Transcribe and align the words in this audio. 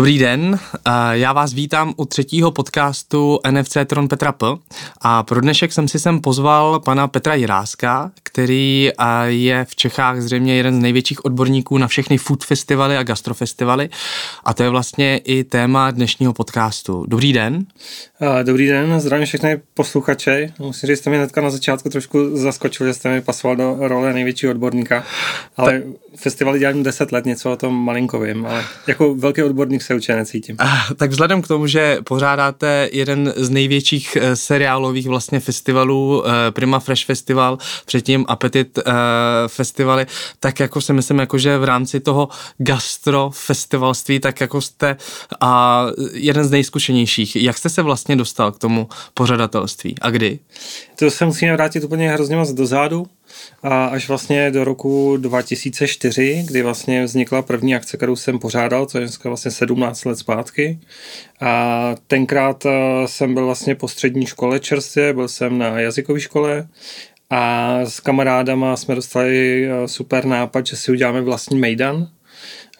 Dobrý 0.00 0.18
den, 0.18 0.58
já 1.10 1.32
vás 1.32 1.52
vítám 1.52 1.94
u 1.96 2.04
třetího 2.04 2.50
podcastu 2.50 3.38
NFC 3.50 3.76
Tron 3.86 4.08
Petra 4.08 4.32
P. 4.32 4.46
A 5.00 5.22
pro 5.22 5.40
dnešek 5.40 5.72
jsem 5.72 5.88
si 5.88 5.98
sem 5.98 6.20
pozval 6.20 6.80
pana 6.80 7.08
Petra 7.08 7.34
Jiráska, 7.34 8.10
který 8.22 8.90
je 9.26 9.64
v 9.64 9.76
Čechách 9.76 10.20
zřejmě 10.20 10.56
jeden 10.56 10.74
z 10.76 10.78
největších 10.78 11.24
odborníků 11.24 11.78
na 11.78 11.88
všechny 11.88 12.18
food 12.18 12.44
festivaly 12.44 12.96
a 12.96 13.02
gastrofestivaly. 13.02 13.88
A 14.44 14.54
to 14.54 14.62
je 14.62 14.70
vlastně 14.70 15.18
i 15.18 15.44
téma 15.44 15.90
dnešního 15.90 16.32
podcastu. 16.32 17.04
Dobrý 17.08 17.32
den. 17.32 17.66
Dobrý 18.42 18.66
den, 18.66 19.00
zdravím 19.00 19.26
všechny 19.26 19.60
posluchače. 19.74 20.52
Musím 20.58 20.86
říct, 20.86 20.96
že 20.96 20.96
jste 20.96 21.10
mi 21.10 21.16
hnedka 21.16 21.40
na 21.40 21.50
začátku 21.50 21.88
trošku 21.88 22.36
zaskočil, 22.36 22.86
že 22.86 22.94
jste 22.94 23.10
mi 23.10 23.20
pasoval 23.20 23.56
do 23.56 23.76
role 23.80 24.12
největšího 24.12 24.50
odborníka. 24.50 25.04
Ale 25.56 25.72
tak... 25.72 25.82
festivaly 26.16 26.58
dělám 26.58 26.82
10 26.82 27.12
let, 27.12 27.26
něco 27.26 27.52
o 27.52 27.56
tom 27.56 27.74
malinko 27.74 28.20
vím, 28.20 28.46
ale 28.46 28.64
jako 28.86 29.14
velký 29.14 29.42
odborník 29.42 29.82
se 29.90 29.94
určitě 29.94 30.16
necítím. 30.16 30.56
A, 30.58 30.86
tak 30.96 31.10
vzhledem 31.10 31.42
k 31.42 31.48
tomu, 31.48 31.66
že 31.66 31.98
pořádáte 32.04 32.88
jeden 32.92 33.32
z 33.36 33.50
největších 33.50 34.16
uh, 34.16 34.22
seriálových 34.34 35.06
vlastně 35.06 35.40
festivalů, 35.40 36.18
uh, 36.18 36.26
Prima 36.50 36.80
Fresh 36.80 37.04
Festival, 37.04 37.58
předtím 37.86 38.24
Appetit 38.28 38.78
uh, 38.78 38.84
festivaly, 39.46 40.06
tak 40.40 40.60
jako 40.60 40.80
si 40.80 40.92
myslím, 40.92 41.18
jako 41.18 41.38
že 41.38 41.58
v 41.58 41.64
rámci 41.64 42.00
toho 42.00 42.28
gastro 42.58 43.30
festivalství, 43.34 44.20
tak 44.20 44.40
jako 44.40 44.60
jste 44.60 44.96
uh, 45.42 45.48
jeden 46.12 46.44
z 46.44 46.50
nejzkušenějších. 46.50 47.36
Jak 47.36 47.58
jste 47.58 47.68
se 47.68 47.82
vlastně 47.82 48.16
dostal 48.16 48.52
k 48.52 48.58
tomu 48.58 48.88
pořadatelství 49.14 49.94
a 50.00 50.10
kdy? 50.10 50.38
To 50.98 51.10
se 51.10 51.24
musíme 51.24 51.52
vrátit 51.52 51.84
úplně 51.84 52.10
hrozně 52.10 52.36
moc 52.36 52.52
dozadu 52.52 53.06
a 53.62 53.84
až 53.84 54.08
vlastně 54.08 54.50
do 54.50 54.64
roku 54.64 55.16
2004, 55.16 56.44
kdy 56.48 56.62
vlastně 56.62 57.04
vznikla 57.04 57.42
první 57.42 57.74
akce, 57.74 57.96
kterou 57.96 58.16
jsem 58.16 58.38
pořádal, 58.38 58.86
co 58.86 58.98
je 58.98 59.04
dneska 59.04 59.28
vlastně 59.28 59.50
17 59.50 60.04
let 60.04 60.18
zpátky. 60.18 60.80
A 61.40 61.94
tenkrát 62.06 62.66
eh, 62.66 62.70
jsem 63.06 63.34
byl 63.34 63.46
vlastně 63.46 63.74
po 63.74 63.88
střední 63.88 64.26
škole 64.26 64.60
čerstvě, 64.60 65.12
byl 65.12 65.28
jsem 65.28 65.58
na 65.58 65.80
jazykové 65.80 66.20
škole 66.20 66.68
a 67.30 67.74
s 67.84 68.00
kamarádama 68.00 68.76
jsme 68.76 68.94
dostali 68.94 69.66
eh, 69.66 69.88
super 69.88 70.24
nápad, 70.24 70.66
že 70.66 70.76
si 70.76 70.92
uděláme 70.92 71.20
vlastní 71.20 71.58
mejdan, 71.58 72.08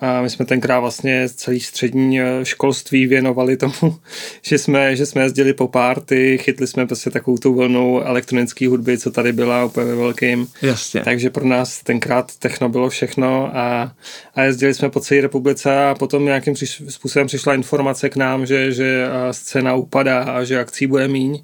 a 0.01 0.23
my 0.23 0.31
jsme 0.31 0.45
tenkrát 0.45 0.81
vlastně 0.81 1.29
celý 1.29 1.61
střední 1.61 2.21
eh, 2.21 2.25
školství 2.43 3.07
věnovali 3.07 3.57
tomu, 3.57 3.97
že 4.43 4.59
jsme, 4.59 4.97
že 4.97 5.07
jsme 5.07 5.23
jezdili 5.23 5.55
po 5.55 5.69
párty, 5.69 6.39
chytli 6.39 6.67
jsme 6.67 6.87
prostě 6.87 7.11
takovou 7.11 7.39
tu 7.39 7.55
vlnu 7.55 8.01
elektronické 8.01 8.69
hudby, 8.69 8.99
co 8.99 9.11
tady 9.11 9.33
byla 9.33 9.65
úplně 9.65 9.87
ve 9.87 9.95
velkým. 9.95 10.47
Jasně. 10.63 11.01
Takže 11.01 11.31
pro 11.31 11.47
nás 11.47 11.83
tenkrát 11.83 12.37
techno 12.37 12.69
bylo 12.69 12.89
všechno 12.89 13.57
a, 13.57 13.93
a 14.35 14.43
jezdili 14.43 14.75
jsme 14.75 14.91
po 14.91 15.01
celé 15.01 15.21
republice 15.21 15.85
a 15.85 15.95
potom 15.95 16.25
nějakým 16.25 16.55
přiš, 16.55 16.83
způsobem 16.89 17.27
přišla 17.27 17.55
informace 17.55 18.09
k 18.09 18.17
nám, 18.17 18.47
že, 18.47 18.73
že 18.73 19.07
scéna 19.31 19.75
upadá 19.75 20.23
a 20.23 20.45
že 20.45 20.59
akcí 20.59 20.87
bude 20.87 21.09
míň. 21.09 21.43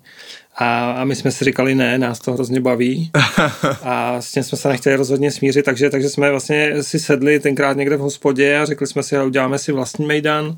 A, 0.58 0.90
a 0.90 1.04
my 1.04 1.16
jsme 1.16 1.30
si 1.30 1.44
říkali, 1.44 1.74
ne, 1.74 1.98
nás 1.98 2.18
to 2.18 2.32
hrozně 2.32 2.60
baví. 2.60 3.10
A 3.82 4.20
s 4.20 4.32
tím 4.32 4.42
jsme 4.42 4.58
se 4.58 4.68
nechtěli 4.68 4.96
rozhodně 4.96 5.30
smířit, 5.30 5.64
takže, 5.64 5.90
takže 5.90 6.08
jsme 6.08 6.30
vlastně 6.30 6.82
si 6.82 7.00
sedli 7.00 7.40
tenkrát 7.40 7.76
někde 7.76 7.96
v 7.96 8.00
hospodě 8.00 8.58
a 8.58 8.64
řekli 8.64 8.86
jsme 8.86 9.02
si, 9.02 9.18
uděláme 9.18 9.58
si 9.58 9.72
vlastní 9.72 10.06
mejdan. 10.06 10.56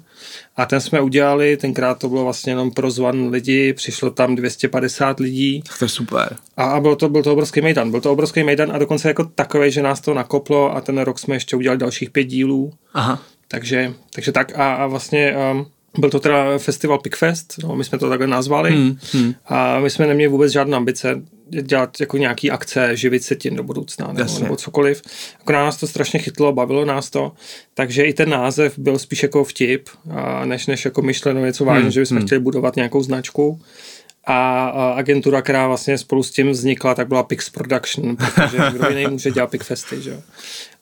A 0.57 0.67
ten 0.67 0.81
jsme 0.81 1.01
udělali, 1.01 1.57
tenkrát 1.57 1.99
to 1.99 2.09
bylo 2.09 2.25
vlastně 2.25 2.53
jenom 2.53 2.71
pro 2.71 2.91
zvan 2.91 3.29
lidi, 3.29 3.73
přišlo 3.73 4.11
tam 4.11 4.35
250 4.35 5.21
lidí. 5.21 5.63
To 5.79 5.85
je 5.85 5.89
super. 5.89 6.37
A, 6.57 6.65
a 6.65 6.81
byl, 6.81 6.97
to, 6.97 7.09
byl 7.09 7.23
to 7.23 7.33
obrovský 7.33 7.61
mejdan. 7.61 7.91
Byl 7.91 8.01
to 8.01 8.13
obrovský 8.13 8.43
mejdan 8.43 8.73
a 8.73 8.79
dokonce 8.79 9.09
jako 9.09 9.25
takový, 9.25 9.71
že 9.71 9.83
nás 9.83 10.01
to 10.01 10.15
nakoplo 10.15 10.77
a 10.77 10.81
ten 10.81 10.99
rok 10.99 11.19
jsme 11.19 11.37
ještě 11.37 11.57
udělali 11.57 11.79
dalších 11.79 12.11
pět 12.11 12.25
dílů. 12.25 12.73
Aha. 12.95 13.23
Takže, 13.49 13.95
takže 14.15 14.33
tak 14.33 14.59
a, 14.59 14.75
a 14.75 14.87
vlastně 14.87 15.35
um, 15.53 15.67
byl 15.99 16.11
to 16.11 16.21
teda 16.21 16.59
festival 16.59 16.99
Pickfest, 16.99 17.55
no, 17.63 17.77
my 17.77 17.85
jsme 17.85 17.99
to 17.99 18.09
takhle 18.09 18.27
nazvali 18.27 18.71
hmm, 18.71 18.97
hmm. 19.13 19.35
a 19.47 19.81
my 19.81 19.91
jsme 19.91 20.07
neměli 20.07 20.29
vůbec 20.29 20.53
žádné 20.53 20.77
ambice 20.77 21.23
dělat 21.63 22.01
jako 22.01 22.19
nějaký 22.19 22.51
akce, 22.51 22.97
živit 22.97 23.23
se 23.23 23.37
tím 23.37 23.57
do 23.57 23.63
budoucna 23.63 24.13
nebo, 24.13 24.39
nebo 24.39 24.57
cokoliv. 24.57 25.03
Jako 25.39 25.53
nás 25.53 25.77
to 25.77 25.87
strašně 25.87 26.21
chytlo, 26.21 26.53
bavilo 26.53 26.85
nás 26.85 27.11
to, 27.11 27.33
takže 27.75 28.05
i 28.05 28.13
ten 28.13 28.31
název 28.31 28.79
byl 28.79 28.99
spíš 28.99 29.23
jako 29.23 29.45
vtip, 29.45 29.89
a 30.11 30.45
než, 30.45 30.67
než 30.67 30.85
jako 30.85 31.03
myšleno 31.03 31.47
něco 31.47 31.65
vážně, 31.65 31.83
hmm, 31.83 31.91
že 31.91 32.01
bychom 32.01 32.17
hmm. 32.17 32.27
chtěli 32.27 32.41
budovat 32.41 32.77
nějakou 32.77 33.03
značku. 33.03 33.61
A, 34.25 34.69
a 34.69 34.91
agentura, 34.91 35.43
která 35.43 35.67
vlastně 35.67 35.99
spolu 35.99 36.23
s 36.23 36.31
tím 36.31 36.51
vznikla, 36.51 36.95
tak 36.95 37.09
byla 37.09 37.23
Pix 37.23 37.51
Production, 37.51 38.17
protože 38.17 38.59
kdo 38.73 38.89
jiný 38.89 39.07
může 39.07 39.31
dělat 39.31 39.51
Pickfesty, 39.51 40.03
že 40.03 40.21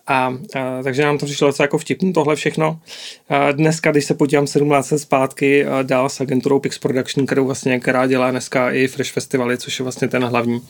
a, 0.07 0.35
a, 0.55 0.83
takže 0.83 1.03
nám 1.03 1.19
to 1.19 1.27
přišlo 1.27 1.49
docela 1.49 1.65
jako 1.65 1.79
vtipný 1.79 2.13
tohle 2.13 2.37
všechno. 2.37 2.81
A 3.29 3.53
dneska, 3.53 3.91
když 3.91 4.05
se 4.05 4.15
podívám 4.15 4.47
17 4.47 4.91
let 4.91 4.99
zpátky 4.99 5.67
dál 5.83 6.09
s 6.09 6.21
agenturou 6.21 6.59
Pix 6.61 6.79
Production, 6.79 7.27
kterou 7.27 7.47
vlastně, 7.47 7.81
která 7.81 8.07
dělá 8.07 8.31
dneska 8.31 8.71
i 8.71 8.89
Fresh 8.89 9.13
Festivaly, 9.13 9.59
což 9.59 9.79
je 9.79 9.83
vlastně 9.83 10.09
ten 10.09 10.25
hlavní 10.25 10.61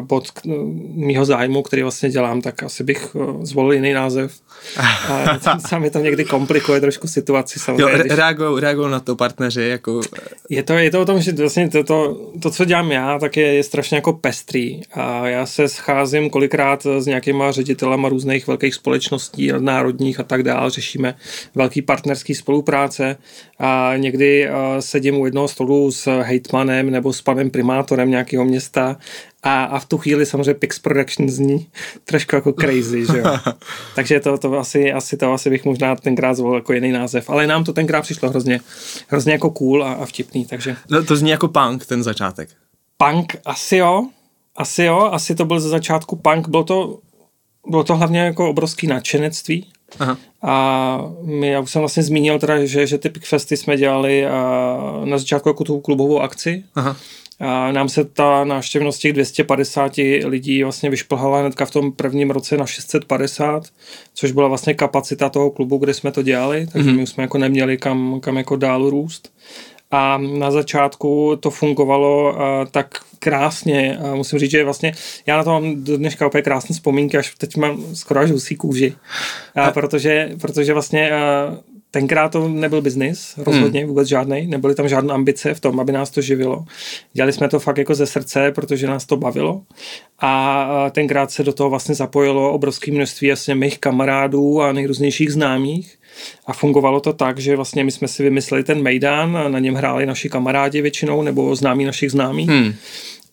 bod 0.00 0.28
mýho 0.94 1.24
zájmu, 1.24 1.62
který 1.62 1.82
vlastně 1.82 2.10
dělám, 2.10 2.42
tak 2.42 2.62
asi 2.62 2.84
bych 2.84 3.16
zvolil 3.42 3.72
jiný 3.72 3.92
název. 3.92 4.32
A 5.08 5.78
mi 5.78 5.90
to 5.90 5.98
někdy 5.98 6.24
komplikuje 6.24 6.80
trošku 6.80 7.08
situaci. 7.08 7.58
Samozřejmě, 7.58 7.92
jo, 7.92 7.98
když... 7.98 8.12
reagují, 8.12 8.60
reagují 8.60 8.90
na 8.90 9.00
to 9.00 9.16
partneři. 9.16 9.62
Jako... 9.62 10.00
Je, 10.48 10.62
to, 10.62 10.72
je 10.72 10.90
to 10.90 11.00
o 11.00 11.04
tom, 11.04 11.20
že 11.20 11.32
vlastně 11.32 11.68
to, 11.68 11.84
to, 11.84 12.16
to, 12.42 12.50
co 12.50 12.64
dělám 12.64 12.92
já, 12.92 13.18
tak 13.18 13.36
je, 13.36 13.54
je 13.54 13.62
strašně 13.62 13.96
jako 13.96 14.12
pestrý. 14.12 14.80
A 14.92 15.28
já 15.28 15.46
se 15.46 15.68
scházím 15.68 16.30
kolikrát 16.30 16.86
s 16.98 17.06
nějakýma 17.06 17.52
ředitelama 17.52 18.08
různých 18.08 18.46
velkých 18.46 18.74
společností, 18.74 19.52
národních 19.58 20.20
a 20.20 20.22
tak 20.22 20.42
dále. 20.42 20.70
Řešíme 20.70 21.14
velký 21.54 21.82
partnerský 21.82 22.34
spolupráce 22.34 23.16
a 23.58 23.92
někdy 23.96 24.48
sedím 24.80 25.20
u 25.20 25.24
jednoho 25.24 25.48
stolu 25.48 25.92
s 25.92 26.20
hejtmanem 26.22 26.90
nebo 26.90 27.12
s 27.12 27.22
panem 27.22 27.50
primátorem 27.50 28.10
nějakého 28.10 28.44
města 28.44 28.96
a, 29.42 29.64
a 29.64 29.78
v 29.78 29.84
tu 29.84 29.98
chvíli 29.98 30.26
samozřejmě 30.26 30.54
Pix 30.54 30.78
Production 30.78 31.28
zní 31.28 31.66
trošku 32.04 32.34
jako 32.34 32.52
crazy, 32.52 33.06
že 33.06 33.18
jo. 33.18 33.24
Takže 33.94 34.20
to, 34.20 34.38
to 34.38 34.58
asi, 34.58 34.92
asi 34.92 35.16
to 35.16 35.32
asi 35.32 35.50
bych 35.50 35.64
možná 35.64 35.96
tenkrát 35.96 36.34
zvolil 36.34 36.58
jako 36.58 36.72
jiný 36.72 36.92
název, 36.92 37.30
ale 37.30 37.46
nám 37.46 37.64
to 37.64 37.72
tenkrát 37.72 38.02
přišlo 38.02 38.30
hrozně, 38.30 38.60
hrozně 39.08 39.32
jako 39.32 39.50
cool 39.50 39.84
a, 39.84 39.92
a 39.92 40.06
vtipný, 40.06 40.46
takže. 40.46 40.76
No, 40.90 41.04
to 41.04 41.16
zní 41.16 41.30
jako 41.30 41.48
punk, 41.48 41.86
ten 41.86 42.02
začátek. 42.02 42.48
Punk, 42.96 43.36
asi 43.44 43.76
jo, 43.76 44.08
asi 44.56 44.84
jo, 44.84 44.98
asi 45.12 45.34
to 45.34 45.44
byl 45.44 45.60
ze 45.60 45.68
začátku 45.68 46.16
punk, 46.16 46.48
bylo 46.48 46.64
to, 46.64 46.98
bylo 47.68 47.84
to 47.84 47.96
hlavně 47.96 48.20
jako 48.20 48.50
obrovský 48.50 48.86
nadšenectví, 48.86 49.66
Aha. 49.98 50.16
A 50.42 51.04
my, 51.22 51.48
já 51.48 51.60
už 51.60 51.70
jsem 51.70 51.80
vlastně 51.80 52.02
zmínil 52.02 52.38
teda, 52.38 52.64
že, 52.64 52.86
že 52.86 52.98
ty 52.98 53.08
Pickfesty 53.08 53.56
jsme 53.56 53.76
dělali 53.76 54.26
a 54.26 54.76
na 55.04 55.18
začátku 55.18 55.48
jako 55.48 55.64
tu 55.64 55.80
klubovou 55.80 56.20
akci. 56.20 56.64
Aha. 56.74 56.96
A 57.40 57.72
nám 57.72 57.88
se 57.88 58.04
ta 58.04 58.44
návštěvnost 58.44 59.00
těch 59.00 59.12
250 59.12 59.92
lidí 60.24 60.62
vlastně 60.62 60.90
vyšplhala 60.90 61.40
hnedka 61.40 61.64
v 61.64 61.70
tom 61.70 61.92
prvním 61.92 62.30
roce 62.30 62.56
na 62.56 62.66
650, 62.66 63.68
což 64.14 64.32
byla 64.32 64.48
vlastně 64.48 64.74
kapacita 64.74 65.28
toho 65.28 65.50
klubu, 65.50 65.78
kde 65.78 65.94
jsme 65.94 66.12
to 66.12 66.22
dělali, 66.22 66.66
takže 66.72 66.90
mm-hmm. 66.90 66.96
my 66.96 67.02
už 67.02 67.08
jsme 67.08 67.22
jako 67.22 67.38
neměli 67.38 67.76
kam, 67.76 68.20
kam 68.20 68.36
jako 68.36 68.56
dál 68.56 68.90
růst. 68.90 69.32
A 69.90 70.18
na 70.18 70.50
začátku 70.50 71.36
to 71.40 71.50
fungovalo 71.50 72.32
uh, 72.32 72.38
tak 72.70 72.98
krásně. 73.18 73.98
A 73.98 74.14
musím 74.14 74.38
říct, 74.38 74.50
že 74.50 74.64
vlastně 74.64 74.92
já 75.26 75.36
na 75.36 75.44
to 75.44 75.50
mám 75.50 75.84
do 75.84 75.96
dneška 75.96 76.26
úplně 76.26 76.42
krásné 76.42 76.74
vzpomínky, 76.74 77.18
až 77.18 77.34
teď 77.38 77.56
mám 77.56 77.94
skoro 77.94 78.20
až 78.20 78.30
husí 78.30 78.56
kůži. 78.56 78.94
A 79.54 79.70
protože, 79.70 80.30
protože 80.40 80.72
vlastně 80.72 81.10
uh, 81.10 81.56
tenkrát 81.90 82.28
to 82.28 82.48
nebyl 82.48 82.82
biznis, 82.82 83.34
rozhodně 83.36 83.80
hmm. 83.80 83.88
vůbec 83.88 84.08
žádný, 84.08 84.46
nebyly 84.46 84.74
tam 84.74 84.88
žádné 84.88 85.14
ambice 85.14 85.54
v 85.54 85.60
tom, 85.60 85.80
aby 85.80 85.92
nás 85.92 86.10
to 86.10 86.20
živilo. 86.20 86.64
Dělali 87.12 87.32
jsme 87.32 87.48
to 87.48 87.60
fakt 87.60 87.78
jako 87.78 87.94
ze 87.94 88.06
srdce, 88.06 88.52
protože 88.52 88.86
nás 88.86 89.06
to 89.06 89.16
bavilo 89.16 89.62
a 90.18 90.90
tenkrát 90.90 91.30
se 91.30 91.42
do 91.42 91.52
toho 91.52 91.70
vlastně 91.70 91.94
zapojilo 91.94 92.52
obrovské 92.52 92.92
množství 92.92 93.28
jasně 93.28 93.54
mých 93.54 93.78
kamarádů 93.78 94.62
a 94.62 94.72
nejrůznějších 94.72 95.32
známých 95.32 95.98
a 96.46 96.52
fungovalo 96.52 97.00
to 97.00 97.12
tak, 97.12 97.38
že 97.38 97.56
vlastně 97.56 97.84
my 97.84 97.90
jsme 97.90 98.08
si 98.08 98.22
vymysleli 98.22 98.64
ten 98.64 98.82
Mejdan, 98.82 99.52
na 99.52 99.58
něm 99.58 99.74
hráli 99.74 100.06
naši 100.06 100.28
kamarádi 100.28 100.82
většinou 100.82 101.22
nebo 101.22 101.56
známí 101.56 101.84
našich 101.84 102.10
známých. 102.10 102.48
Hmm 102.48 102.74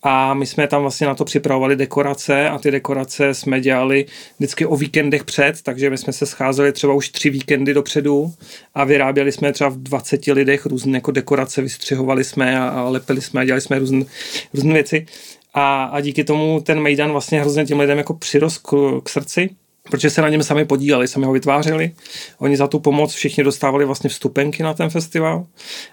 a 0.10 0.34
my 0.34 0.46
jsme 0.46 0.68
tam 0.68 0.82
vlastně 0.82 1.08
na 1.08 1.16
to 1.16 1.26
připravovali 1.26 1.76
dekorace 1.76 2.50
a 2.50 2.58
ty 2.58 2.72
dekorace 2.72 3.34
jsme 3.34 3.62
dělali 3.62 4.06
vždycky 4.38 4.66
o 4.66 4.76
víkendech 4.76 5.24
před, 5.24 5.62
takže 5.62 5.90
my 5.90 5.98
jsme 5.98 6.14
se 6.14 6.26
scházeli 6.26 6.72
třeba 6.72 6.94
už 6.94 7.10
tři 7.10 7.30
víkendy 7.30 7.74
dopředu 7.74 8.34
a 8.76 8.84
vyráběli 8.84 9.32
jsme 9.32 9.54
třeba 9.54 9.70
v 9.70 9.78
20 9.78 10.26
lidech 10.26 10.66
různé 10.66 10.98
jako 10.98 11.12
dekorace, 11.12 11.62
vystřihovali 11.62 12.24
jsme 12.24 12.60
a, 12.60 12.90
lepili 12.90 13.22
jsme 13.22 13.42
a 13.42 13.46
dělali 13.46 13.62
jsme 13.62 13.80
různé, 13.80 14.06
různé 14.54 14.74
věci. 14.74 15.06
A, 15.54 15.84
a 15.84 16.02
díky 16.02 16.24
tomu 16.24 16.62
ten 16.62 16.80
Mejdan 16.80 17.12
vlastně 17.12 17.42
hrozně 17.42 17.66
těm 17.66 17.80
lidem 17.80 17.98
jako 17.98 18.14
přirost 18.14 18.58
k, 18.58 19.02
k 19.04 19.10
srdci 19.10 19.50
protože 19.90 20.10
se 20.10 20.22
na 20.22 20.30
něm 20.30 20.44
sami 20.44 20.66
podíleli, 20.66 21.08
sami 21.08 21.26
ho 21.26 21.32
vytvářeli. 21.32 21.92
Oni 22.40 22.58
za 22.58 22.68
tu 22.68 22.80
pomoc 22.80 23.14
všichni 23.14 23.44
dostávali 23.44 23.86
vlastně 23.86 24.10
vstupenky 24.10 24.64
na 24.64 24.74
ten 24.74 24.90
festival 24.90 25.46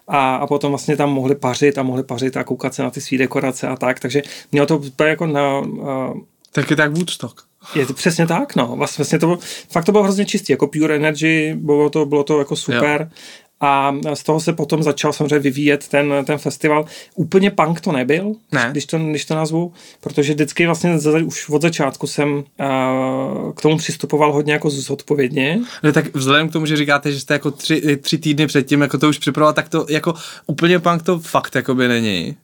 a, 0.08 0.36
a 0.36 0.46
potom 0.46 0.70
vlastně 0.70 0.96
tam 0.96 1.12
mohli 1.12 1.34
pařit 1.34 1.78
a 1.78 1.82
mohli 1.82 2.02
pařit 2.02 2.36
a 2.36 2.44
koukat 2.44 2.74
se 2.74 2.82
na 2.82 2.90
ty 2.90 3.00
svý 3.00 3.18
dekorace 3.18 3.68
a 3.68 3.76
tak, 3.76 4.00
takže 4.00 4.22
mělo 4.52 4.66
to 4.66 5.04
jako 5.04 5.26
na... 5.26 5.58
Uh, 5.58 6.20
tak 6.52 6.70
je 6.70 6.76
tak 6.76 6.92
Woodstock. 6.92 7.40
Je 7.74 7.86
to 7.86 7.94
přesně 7.94 8.26
tak, 8.26 8.56
no. 8.56 8.76
Vlastně, 8.76 9.02
vlastně 9.02 9.18
to 9.18 9.26
bylo, 9.26 9.38
fakt 9.70 9.84
to 9.84 9.92
bylo 9.92 10.04
hrozně 10.04 10.26
čistý, 10.26 10.52
jako 10.52 10.66
Pure 10.66 10.96
Energy, 10.96 11.54
bylo 11.54 11.90
to, 11.90 12.06
bylo 12.06 12.24
to 12.24 12.38
jako 12.38 12.56
super. 12.56 13.00
Jo. 13.00 13.16
A 13.60 13.96
z 14.14 14.22
toho 14.22 14.40
se 14.40 14.52
potom 14.52 14.82
začal 14.82 15.12
samozřejmě 15.12 15.38
vyvíjet 15.38 15.88
ten, 15.88 16.14
ten 16.26 16.38
festival. 16.38 16.84
Úplně 17.14 17.50
punk 17.50 17.80
to 17.80 17.92
nebyl, 17.92 18.32
ne. 18.52 18.68
Když, 18.70 18.86
to, 18.86 18.98
když 18.98 19.24
to 19.24 19.34
nazvu, 19.34 19.72
protože 20.00 20.32
vždycky 20.32 20.66
vlastně 20.66 20.98
z, 20.98 21.22
už 21.22 21.48
od 21.48 21.62
začátku 21.62 22.06
jsem 22.06 22.34
uh, 22.34 23.52
k 23.52 23.60
tomu 23.60 23.76
přistupoval 23.76 24.32
hodně 24.32 24.52
jako 24.52 24.70
zodpovědně. 24.70 25.60
No 25.82 25.92
tak 25.92 26.14
vzhledem 26.14 26.48
k 26.48 26.52
tomu, 26.52 26.66
že 26.66 26.76
říkáte, 26.76 27.12
že 27.12 27.20
jste 27.20 27.34
jako 27.34 27.50
tři, 27.50 27.96
tři 27.96 28.18
týdny 28.18 28.46
předtím 28.46 28.80
jako 28.80 28.98
to 28.98 29.08
už 29.08 29.18
připravoval, 29.18 29.54
tak 29.54 29.68
to 29.68 29.86
jako 29.88 30.14
úplně 30.46 30.78
punk 30.78 31.02
to 31.02 31.18
fakt 31.18 31.54
jako 31.54 31.74
by 31.74 31.88
není. 31.88 32.36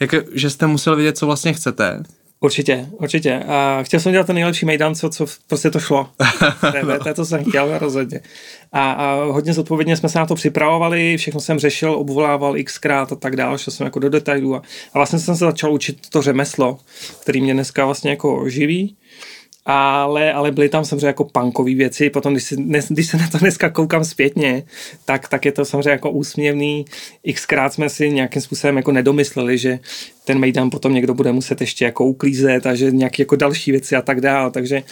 Jako, 0.00 0.16
že 0.32 0.50
jste 0.50 0.66
musel 0.66 0.96
vědět, 0.96 1.18
co 1.18 1.26
vlastně 1.26 1.52
chcete. 1.52 2.02
Určitě, 2.44 2.86
určitě. 2.92 3.42
A 3.48 3.82
chtěl 3.82 4.00
jsem 4.00 4.12
dělat 4.12 4.26
ten 4.26 4.34
nejlepší 4.34 4.66
mejdan, 4.66 4.94
co, 4.94 5.10
co 5.10 5.26
prostě 5.46 5.70
to 5.70 5.80
šlo. 5.80 6.08
to, 6.60 7.04
to, 7.04 7.14
to 7.14 7.24
jsem 7.24 7.44
chtěl 7.44 7.78
rozhodně. 7.78 8.20
A, 8.72 8.92
a 8.92 9.24
hodně 9.24 9.52
zodpovědně 9.52 9.96
jsme 9.96 10.08
se 10.08 10.18
na 10.18 10.26
to 10.26 10.34
připravovali, 10.34 11.16
všechno 11.16 11.40
jsem 11.40 11.58
řešil, 11.58 11.92
obvolával 11.92 12.56
xkrát 12.64 13.12
a 13.12 13.16
tak 13.16 13.36
dále, 13.36 13.58
šel 13.58 13.72
jsem 13.72 13.84
jako 13.84 13.98
do 13.98 14.08
detailů 14.08 14.54
a, 14.54 14.62
a 14.92 14.98
vlastně 14.98 15.18
jsem 15.18 15.36
se 15.36 15.44
začal 15.44 15.72
učit 15.72 16.08
to 16.10 16.22
řemeslo, 16.22 16.78
který 17.22 17.40
mě 17.40 17.54
dneska 17.54 17.84
vlastně 17.84 18.10
jako 18.10 18.48
živí 18.48 18.96
ale, 19.66 20.32
ale 20.32 20.50
byly 20.50 20.68
tam 20.68 20.84
samozřejmě 20.84 21.06
jako 21.06 21.24
punkové 21.24 21.74
věci, 21.74 22.10
potom 22.10 22.32
když, 22.32 22.44
si, 22.44 22.56
když 22.88 23.06
se 23.06 23.16
na 23.16 23.28
to 23.28 23.38
dneska 23.38 23.70
koukám 23.70 24.04
zpětně, 24.04 24.62
tak, 25.04 25.28
tak 25.28 25.44
je 25.44 25.52
to 25.52 25.64
samozřejmě 25.64 25.90
jako 25.90 26.10
úsměvný, 26.10 26.84
xkrát 27.34 27.72
jsme 27.72 27.88
si 27.88 28.10
nějakým 28.10 28.42
způsobem 28.42 28.76
jako 28.76 28.92
nedomysleli, 28.92 29.58
že 29.58 29.78
ten 30.24 30.38
Mejdan 30.38 30.70
potom 30.70 30.94
někdo 30.94 31.14
bude 31.14 31.32
muset 31.32 31.60
ještě 31.60 31.84
jako 31.84 32.04
uklízet 32.04 32.66
a 32.66 32.74
že 32.74 32.90
nějaké 32.90 33.22
jako 33.22 33.36
další 33.36 33.70
věci 33.70 33.96
a 33.96 34.02
tak 34.02 34.20
dále, 34.20 34.50
takže 34.50 34.82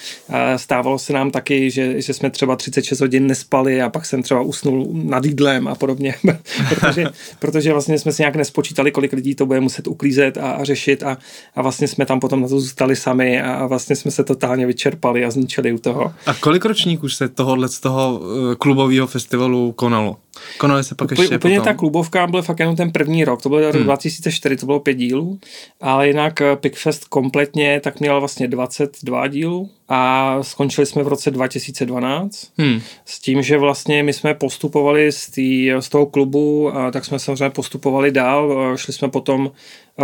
stávalo 0.57 0.99
se 0.99 1.13
nám 1.13 1.31
taky, 1.31 1.71
že, 1.71 2.03
že 2.03 2.15
jsme 2.15 2.31
třeba 2.31 2.57
36 2.57 3.01
hodin 3.01 3.27
nespali 3.27 3.83
a 3.83 3.89
pak 3.89 4.07
jsem 4.07 4.23
třeba 4.23 4.41
usnul 4.41 4.89
nad 4.93 5.25
jídlem 5.25 5.69
a 5.69 5.75
podobně, 5.75 6.15
protože, 6.69 7.07
protože 7.39 7.73
vlastně 7.73 7.99
jsme 7.99 8.13
si 8.13 8.23
nějak 8.23 8.37
nespočítali, 8.37 8.91
kolik 8.91 9.13
lidí 9.13 9.35
to 9.35 9.47
bude 9.47 9.61
muset 9.61 9.87
uklízet 9.87 10.39
a, 10.39 10.51
a 10.51 10.65
řešit 10.65 11.03
a, 11.03 11.19
a 11.55 11.63
vlastně 11.63 11.89
jsme 11.89 12.07
tam 12.07 12.21
potom 12.21 12.41
na 12.41 12.49
to 12.49 12.61
zůstali 12.61 12.97
sami 12.97 13.43
a, 13.43 13.67
vlastně 13.67 13.97
jsme 13.97 14.11
se 14.11 14.25
totálně 14.25 14.67
vyčerpali 14.67 15.25
a 15.25 15.31
zničili 15.31 15.73
u 15.73 15.79
toho. 15.79 16.13
A 16.27 16.35
kolik 16.35 16.65
ročníků 16.65 17.09
se 17.09 17.29
tohohle 17.29 17.69
z 17.69 17.81
toho 17.81 18.21
eh, 18.53 18.57
klubového 18.57 19.07
festivalu 19.07 19.73
konalo? 19.73 20.17
Konali 20.59 20.85
se 20.85 20.95
pak 20.95 21.07
úplně, 21.07 21.23
ještě 21.23 21.37
Úplně 21.37 21.59
potom. 21.59 21.73
ta 21.73 21.79
klubovka 21.79 22.27
byl 22.27 22.43
fakt 22.43 22.61
jenom 22.61 22.77
ten 22.77 22.93
první 22.93 23.25
rok, 23.25 23.43
to 23.43 23.49
byl 23.49 23.61
rok 23.61 23.75
hmm. 23.75 23.85
2004, 23.85 24.57
to 24.57 24.67
bylo 24.67 24.81
pět 24.81 24.95
dílů, 24.95 25.39
ale 25.81 26.09
jinak 26.09 26.41
eh, 26.41 26.57
Pickfest 26.57 27.05
kompletně 27.05 27.81
tak 27.81 28.01
měl 28.01 28.21
vlastně 28.21 28.49
22 28.49 29.27
dílů 29.27 29.71
a 29.89 30.39
skončili 30.43 30.87
jsme 30.87 31.03
v 31.03 31.09
roce 31.09 31.31
2012 31.31 32.49
hmm. 32.59 32.81
s 33.05 33.21
tím, 33.21 33.43
že 33.43 33.59
vlastně 33.59 34.03
my 34.03 34.13
jsme 34.13 34.35
postupovali 34.35 35.13
z, 35.13 35.31
tý, 35.31 35.71
z 35.81 35.89
toho 35.89 36.07
klubu, 36.07 36.77
a 36.77 36.91
tak 36.91 37.05
jsme 37.05 37.19
samozřejmě 37.19 37.51
postupovali 37.51 38.11
dál, 38.11 38.73
šli 38.77 38.93
jsme 38.93 39.09
potom 39.09 39.51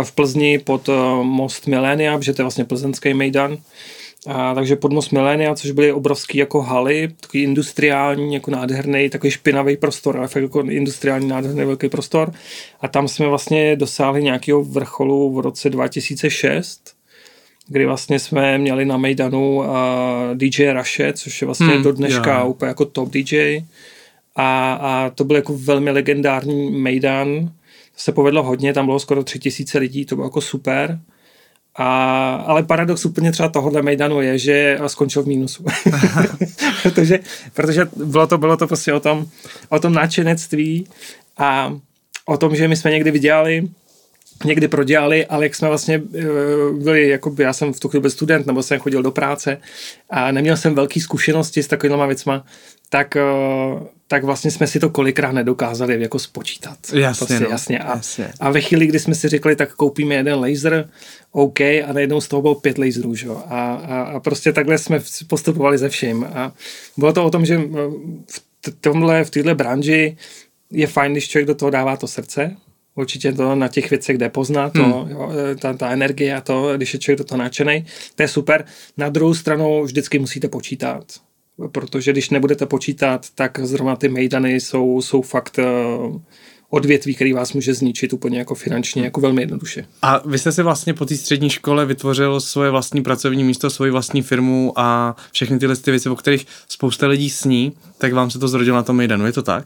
v 0.03 0.11
Plzni 0.11 0.59
pod 0.59 0.89
eh, 0.89 0.93
most 1.23 1.67
Milenia, 1.67 2.17
protože 2.17 2.33
to 2.33 2.41
je 2.41 2.43
vlastně 2.43 2.65
plzeňský 2.65 3.13
mejdan, 3.13 3.57
a, 4.27 4.53
takže 4.53 4.75
podnos 4.75 5.09
Milénia, 5.09 5.55
což 5.55 5.71
byly 5.71 5.91
obrovský 5.91 6.37
jako 6.37 6.61
haly, 6.61 7.07
takový 7.21 7.43
industriální, 7.43 8.33
jako 8.33 8.51
nádherný, 8.51 9.09
takový 9.09 9.31
špinavý 9.31 9.77
prostor, 9.77 10.17
ale 10.17 10.27
fakt 10.27 10.43
jako 10.43 10.59
industriální 10.59 11.27
nádherný 11.27 11.65
velký 11.65 11.89
prostor. 11.89 12.31
A 12.81 12.87
tam 12.87 13.07
jsme 13.07 13.27
vlastně 13.27 13.75
dosáhli 13.75 14.23
nějakého 14.23 14.63
vrcholu 14.63 15.33
v 15.33 15.39
roce 15.39 15.69
2006, 15.69 16.93
kdy 17.67 17.85
vlastně 17.85 18.19
jsme 18.19 18.57
měli 18.57 18.85
na 18.85 18.97
Mejdanu 18.97 19.57
uh, 19.57 19.65
DJ 20.33 20.73
Raše, 20.73 21.13
což 21.13 21.41
je 21.41 21.45
vlastně 21.45 21.67
hmm, 21.67 21.83
do 21.83 21.91
dneška 21.91 22.33
yeah. 22.33 22.47
úplně 22.47 22.67
jako 22.67 22.85
top 22.85 23.09
DJ. 23.09 23.63
A, 24.35 24.73
a 24.73 25.09
to 25.09 25.23
byl 25.23 25.35
jako 25.35 25.57
velmi 25.57 25.91
legendární 25.91 26.71
Mejdan. 26.71 27.45
To 27.91 28.03
se 28.03 28.11
povedlo 28.11 28.43
hodně, 28.43 28.73
tam 28.73 28.85
bylo 28.85 28.99
skoro 28.99 29.23
tři 29.23 29.39
tisíce 29.39 29.77
lidí, 29.77 30.05
to 30.05 30.15
bylo 30.15 30.27
jako 30.27 30.41
super. 30.41 30.99
A, 31.81 32.33
ale 32.35 32.63
paradox 32.63 33.05
úplně 33.05 33.31
třeba 33.31 33.49
tohohle 33.49 33.81
Mejdanu 33.81 34.21
je, 34.21 34.37
že 34.37 34.79
skončil 34.87 35.23
v 35.23 35.27
mínusu. 35.27 35.65
protože, 36.83 37.19
protože 37.53 37.87
bylo 37.95 38.27
to, 38.27 38.37
bylo 38.37 38.57
to 38.57 38.67
prostě 38.67 38.93
o 38.93 38.99
tom, 38.99 39.25
o 39.69 39.79
tom 39.79 39.93
náčenectví 39.93 40.87
a 41.37 41.73
o 42.25 42.37
tom, 42.37 42.55
že 42.55 42.67
my 42.67 42.75
jsme 42.75 42.91
někdy 42.91 43.11
vydělali 43.11 43.69
někdy 44.45 44.67
prodělali, 44.67 45.25
ale 45.25 45.45
jak 45.45 45.55
jsme 45.55 45.67
vlastně 45.67 46.01
eh, 46.15 46.23
byli, 46.73 47.09
jako 47.09 47.35
já 47.39 47.53
jsem 47.53 47.73
v 47.73 47.79
tu 47.79 47.89
chvíli 47.89 48.01
byl 48.01 48.09
student, 48.09 48.47
nebo 48.47 48.63
jsem 48.63 48.79
chodil 48.79 49.03
do 49.03 49.11
práce 49.11 49.57
a 50.09 50.31
neměl 50.31 50.57
jsem 50.57 50.75
velké 50.75 51.01
zkušenosti 51.01 51.63
s 51.63 51.67
takovými 51.67 52.07
věcma, 52.07 52.45
tak, 52.89 53.15
eh, 53.15 53.21
tak 54.11 54.23
vlastně 54.23 54.51
jsme 54.51 54.67
si 54.67 54.79
to 54.79 54.89
kolikrát 54.89 55.31
nedokázali 55.31 56.01
jako 56.01 56.19
spočítat. 56.19 56.77
Jasně, 56.93 57.27
prostě, 57.27 57.39
no, 57.39 57.49
jasně. 57.49 57.79
A, 57.79 57.95
jasně. 57.95 58.31
a 58.39 58.51
ve 58.51 58.61
chvíli, 58.61 58.87
kdy 58.87 58.99
jsme 58.99 59.15
si 59.15 59.27
řekli, 59.27 59.55
tak 59.55 59.73
koupíme 59.73 60.15
jeden 60.15 60.39
laser, 60.39 60.89
OK, 61.31 61.61
a 61.61 61.93
najednou 61.93 62.21
z 62.21 62.27
toho 62.27 62.41
bylo 62.41 62.55
pět 62.55 62.77
laserů, 62.77 63.15
že? 63.15 63.27
A, 63.29 63.73
a, 63.73 64.01
a 64.01 64.19
prostě 64.19 64.53
takhle 64.53 64.77
jsme 64.77 64.99
postupovali 65.27 65.77
ze 65.77 65.89
vším. 65.89 66.23
A 66.33 66.53
bylo 66.97 67.13
to 67.13 67.25
o 67.25 67.29
tom, 67.29 67.45
že 67.45 67.57
v 68.27 68.41
tomhle, 68.81 69.23
v 69.23 69.29
této 69.29 69.55
branži 69.55 70.17
je 70.71 70.87
fajn, 70.87 71.11
když 71.11 71.29
člověk 71.29 71.47
do 71.47 71.55
toho 71.55 71.69
dává 71.69 71.97
to 71.97 72.07
srdce, 72.07 72.55
určitě 72.95 73.33
to 73.33 73.55
na 73.55 73.67
těch 73.67 73.89
věcech 73.89 74.17
jde 74.17 74.29
poznat, 74.29 74.73
to, 74.73 74.83
hmm. 74.83 75.11
jo, 75.11 75.31
ta, 75.59 75.73
ta 75.73 75.89
energie 75.89 76.35
a 76.35 76.41
to, 76.41 76.77
když 76.77 76.93
je 76.93 76.99
člověk 76.99 77.17
do 77.17 77.23
toho 77.23 77.39
nadšený, 77.39 77.85
to 78.15 78.23
je 78.23 78.27
super. 78.27 78.65
Na 78.97 79.09
druhou 79.09 79.33
stranu 79.33 79.83
vždycky 79.83 80.19
musíte 80.19 80.47
počítat, 80.47 81.03
protože 81.67 82.11
když 82.11 82.29
nebudete 82.29 82.65
počítat, 82.65 83.27
tak 83.35 83.59
zrovna 83.59 83.95
ty 83.95 84.09
mejdany 84.09 84.53
jsou, 84.53 85.01
jsou 85.01 85.21
fakt 85.21 85.59
uh, 85.59 86.21
odvětví, 86.69 87.15
který 87.15 87.33
vás 87.33 87.53
může 87.53 87.73
zničit 87.73 88.13
úplně 88.13 88.39
jako 88.39 88.55
finančně, 88.55 89.03
jako 89.03 89.21
velmi 89.21 89.41
jednoduše. 89.41 89.85
A 90.01 90.27
vy 90.27 90.37
jste 90.37 90.51
si 90.51 90.63
vlastně 90.63 90.93
po 90.93 91.05
té 91.05 91.17
střední 91.17 91.49
škole 91.49 91.85
vytvořil 91.85 92.39
svoje 92.39 92.71
vlastní 92.71 93.01
pracovní 93.03 93.43
místo, 93.43 93.69
svoji 93.69 93.91
vlastní 93.91 94.21
firmu 94.21 94.73
a 94.75 95.15
všechny 95.31 95.59
tyhle 95.59 95.75
ty 95.75 95.91
věci, 95.91 96.09
o 96.09 96.15
kterých 96.15 96.45
spousta 96.67 97.07
lidí 97.07 97.29
sní, 97.29 97.73
tak 97.97 98.13
vám 98.13 98.31
se 98.31 98.39
to 98.39 98.47
zrodilo 98.47 98.75
na 98.75 98.83
tom 98.83 98.95
Mejdanu, 98.95 99.25
je 99.25 99.33
to 99.33 99.41
tak? 99.41 99.65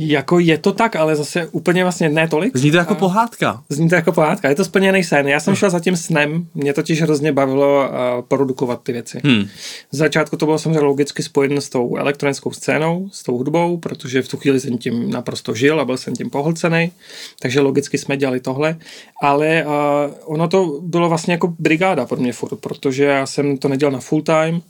Jako 0.00 0.38
je 0.38 0.58
to 0.58 0.72
tak, 0.72 0.96
ale 0.96 1.16
zase 1.16 1.48
úplně 1.52 1.82
vlastně 1.82 2.08
ne 2.08 2.28
tolik. 2.28 2.56
Zní 2.56 2.70
to 2.70 2.76
jako 2.76 2.94
pohádka. 2.94 3.62
Zní 3.68 3.88
to 3.88 3.94
jako 3.94 4.12
pohádka, 4.12 4.48
je 4.48 4.54
to 4.54 4.64
splněný 4.64 5.04
sen. 5.04 5.28
Já 5.28 5.40
jsem 5.40 5.54
šel 5.54 5.70
za 5.70 5.80
tím 5.80 5.96
snem, 5.96 6.46
mě 6.54 6.74
totiž 6.74 7.02
hrozně 7.02 7.32
bavilo 7.32 7.88
uh, 7.88 8.22
produkovat 8.28 8.82
ty 8.82 8.92
věci. 8.92 9.20
Hmm. 9.24 9.44
Z 9.90 9.96
začátku 9.98 10.36
to 10.36 10.46
bylo 10.46 10.58
samozřejmě 10.58 10.80
logicky 10.80 11.22
spojené 11.22 11.60
s 11.60 11.68
tou 11.68 11.96
elektronickou 11.96 12.50
scénou, 12.50 13.08
s 13.12 13.22
tou 13.22 13.36
hudbou, 13.36 13.76
protože 13.76 14.22
v 14.22 14.28
tu 14.28 14.36
chvíli 14.36 14.60
jsem 14.60 14.78
tím 14.78 15.10
naprosto 15.10 15.54
žil 15.54 15.80
a 15.80 15.84
byl 15.84 15.96
jsem 15.96 16.14
tím 16.14 16.30
pohlcený, 16.30 16.92
takže 17.40 17.60
logicky 17.60 17.98
jsme 17.98 18.16
dělali 18.16 18.40
tohle, 18.40 18.76
ale 19.22 19.64
uh, 19.66 19.72
ono 20.24 20.48
to 20.48 20.80
bylo 20.82 21.08
vlastně 21.08 21.32
jako 21.32 21.54
brigáda 21.58 22.06
pro 22.06 22.16
mě 22.16 22.32
furt, 22.32 22.60
protože 22.60 23.04
já 23.04 23.26
jsem 23.26 23.58
to 23.58 23.68
nedělal 23.68 23.92
na 23.92 24.00
full 24.00 24.22
time, 24.22 24.60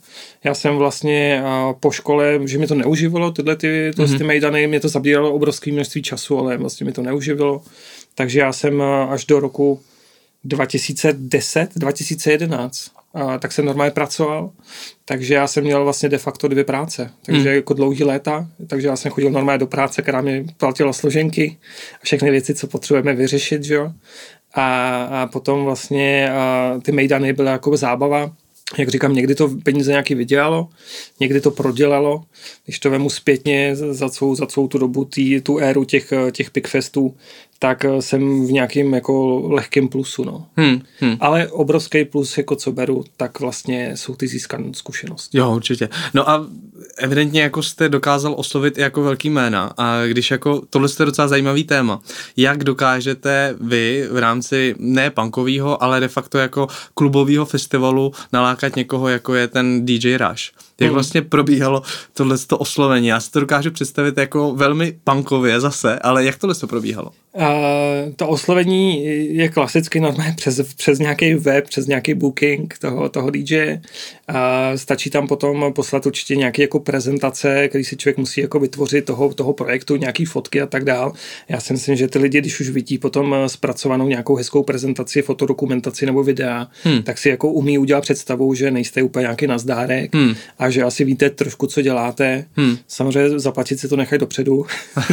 já 0.43 0.53
jsem 0.53 0.75
vlastně 0.75 1.43
po 1.79 1.91
škole, 1.91 2.39
že 2.45 2.57
mi 2.57 2.67
to 2.67 2.75
neuživilo, 2.75 3.31
tyhle 3.31 3.55
ty, 3.55 3.91
ty, 3.95 4.01
mm-hmm. 4.01 4.17
ty 4.17 4.23
mejdany, 4.23 4.67
mě 4.67 4.79
to 4.79 4.89
zabíralo 4.89 5.33
obrovské 5.33 5.71
množství 5.71 6.01
času, 6.01 6.39
ale 6.39 6.57
vlastně 6.57 6.85
mi 6.85 6.91
to 6.91 7.01
neuživilo. 7.01 7.61
Takže 8.15 8.39
já 8.39 8.53
jsem 8.53 8.81
až 8.81 9.25
do 9.25 9.39
roku 9.39 9.81
2010, 10.43 11.69
2011, 11.75 12.91
a 13.13 13.37
tak 13.37 13.51
jsem 13.51 13.65
normálně 13.65 13.91
pracoval, 13.91 14.51
takže 15.05 15.33
já 15.33 15.47
jsem 15.47 15.63
měl 15.63 15.83
vlastně 15.83 16.09
de 16.09 16.17
facto 16.17 16.47
dvě 16.47 16.63
práce, 16.63 17.11
takže 17.25 17.49
hmm. 17.49 17.55
jako 17.55 17.73
dlouhý 17.73 18.03
léta, 18.03 18.47
takže 18.67 18.87
já 18.87 18.95
jsem 18.95 19.11
chodil 19.11 19.31
normálně 19.31 19.59
do 19.59 19.67
práce, 19.67 20.01
která 20.01 20.21
mi 20.21 20.45
platila 20.57 20.93
složenky 20.93 21.57
a 21.95 21.99
všechny 22.03 22.31
věci, 22.31 22.55
co 22.55 22.67
potřebujeme 22.67 23.13
vyřešit, 23.13 23.63
že 23.63 23.73
jo. 23.73 23.91
A, 24.53 25.03
a 25.03 25.27
potom 25.27 25.63
vlastně 25.63 26.31
a 26.31 26.73
ty 26.83 26.91
mejdany 26.91 27.33
byly 27.33 27.49
jako 27.49 27.77
zábava, 27.77 28.31
jak 28.77 28.89
říkám, 28.89 29.13
někdy 29.13 29.35
to 29.35 29.49
peníze 29.63 29.91
nějaký 29.91 30.15
vydělalo, 30.15 30.69
někdy 31.19 31.41
to 31.41 31.51
prodělalo. 31.51 32.23
Když 32.65 32.79
to 32.79 32.89
vemu 32.89 33.09
zpětně 33.09 33.75
za 33.75 34.09
celou, 34.09 34.35
za 34.35 34.45
celou 34.45 34.67
tu 34.67 34.77
dobu, 34.77 35.05
tý, 35.05 35.41
tu 35.41 35.57
éru 35.59 35.83
těch, 35.83 36.13
těch 36.31 36.51
pickfestů, 36.51 37.15
tak 37.59 37.85
eh, 37.85 38.01
jsem 38.01 38.47
v 38.47 38.51
nějakým 38.51 38.93
jako 38.93 39.43
lehkém 39.49 39.87
plusu, 39.87 40.23
no. 40.23 40.47
Hmm, 40.55 40.81
hmm. 40.99 41.17
Ale 41.19 41.47
obrovský 41.47 42.05
plus, 42.05 42.37
jako 42.37 42.55
co 42.55 42.71
beru, 42.71 43.03
tak 43.17 43.39
vlastně 43.39 43.91
jsou 43.95 44.15
ty 44.15 44.27
získané 44.27 44.69
zkušenosti. 44.73 45.37
Jo, 45.37 45.55
určitě. 45.55 45.89
No 46.13 46.29
a 46.29 46.47
evidentně 46.97 47.41
jako 47.41 47.63
jste 47.63 47.89
dokázal 47.89 48.33
oslovit 48.37 48.77
i 48.77 48.81
jako 48.81 49.03
velký 49.03 49.29
jména 49.29 49.73
a 49.77 50.05
když 50.05 50.31
jako, 50.31 50.61
tohle 50.69 50.89
je 50.99 51.05
docela 51.05 51.27
zajímavý 51.27 51.63
téma, 51.63 52.01
jak 52.37 52.63
dokážete 52.63 53.55
vy 53.61 54.07
v 54.11 54.17
rámci 54.17 54.75
ne 54.79 55.09
punkového, 55.09 55.83
ale 55.83 55.99
de 55.99 56.07
facto 56.07 56.37
jako 56.37 56.67
klubového 56.93 57.45
festivalu 57.45 58.11
nalákat 58.33 58.75
někoho, 58.75 59.07
jako 59.07 59.35
je 59.35 59.47
ten 59.47 59.85
DJ 59.85 60.17
Rush? 60.17 60.51
Jak 60.79 60.87
hmm. 60.87 60.93
vlastně 60.93 61.21
probíhalo 61.21 61.81
tohle 62.13 62.37
oslovení? 62.57 63.07
Já 63.07 63.19
si 63.19 63.31
to 63.31 63.39
dokážu 63.39 63.71
představit 63.71 64.17
jako 64.17 64.53
velmi 64.55 64.99
punkově 65.03 65.59
zase, 65.59 65.99
ale 65.99 66.25
jak 66.25 66.37
tohle 66.37 66.55
to 66.55 66.67
probíhalo? 66.67 67.11
Uh, 67.33 67.43
to 68.15 68.27
oslovení 68.27 69.05
je 69.35 69.49
klasicky 69.49 69.99
normálně 69.99 70.33
přes, 70.37 70.73
přes 70.75 70.99
nějaký 70.99 71.33
web, 71.33 71.65
přes 71.65 71.87
nějaký 71.87 72.13
booking 72.13 72.77
toho, 72.77 73.09
toho 73.09 73.29
DJ. 73.29 73.79
Uh, 74.29 74.35
stačí 74.75 75.09
tam 75.09 75.27
potom 75.27 75.73
poslat 75.73 76.05
určitě 76.05 76.35
nějaké 76.35 76.67
jako 76.69 76.79
prezentace, 76.79 77.67
který 77.67 77.83
si 77.83 77.97
člověk 77.97 78.17
musí 78.17 78.41
jako 78.41 78.59
vytvořit 78.59 79.05
toho, 79.05 79.33
toho 79.33 79.53
projektu, 79.53 79.95
nějaký 79.95 80.25
fotky 80.25 80.61
a 80.61 80.65
tak 80.65 80.83
dál. 80.85 81.13
Já 81.49 81.59
si 81.59 81.73
myslím, 81.73 81.95
že 81.95 82.07
ty 82.07 82.19
lidi, 82.19 82.41
když 82.41 82.59
už 82.59 82.69
vidí 82.69 82.97
potom 82.97 83.35
zpracovanou 83.47 84.07
nějakou 84.07 84.35
hezkou 84.35 84.63
prezentaci, 84.63 85.21
fotodokumentaci 85.21 86.05
nebo 86.05 86.23
videa, 86.23 86.67
hmm. 86.83 87.03
tak 87.03 87.17
si 87.17 87.29
jako 87.29 87.51
umí 87.51 87.77
udělat 87.77 88.01
představu, 88.01 88.53
že 88.53 88.71
nejste 88.71 89.03
úplně 89.03 89.23
nějaký 89.23 89.47
nazdárek 89.47 90.15
hmm. 90.15 90.35
a 90.59 90.69
že 90.69 90.83
asi 90.83 91.03
víte 91.03 91.29
trošku, 91.29 91.67
co 91.67 91.81
děláte. 91.81 92.45
Hmm. 92.53 92.77
Samozřejmě 92.87 93.39
zaplatit 93.39 93.79
si 93.79 93.87
to 93.87 93.95
nechají 93.95 94.19
dopředu, 94.19 94.65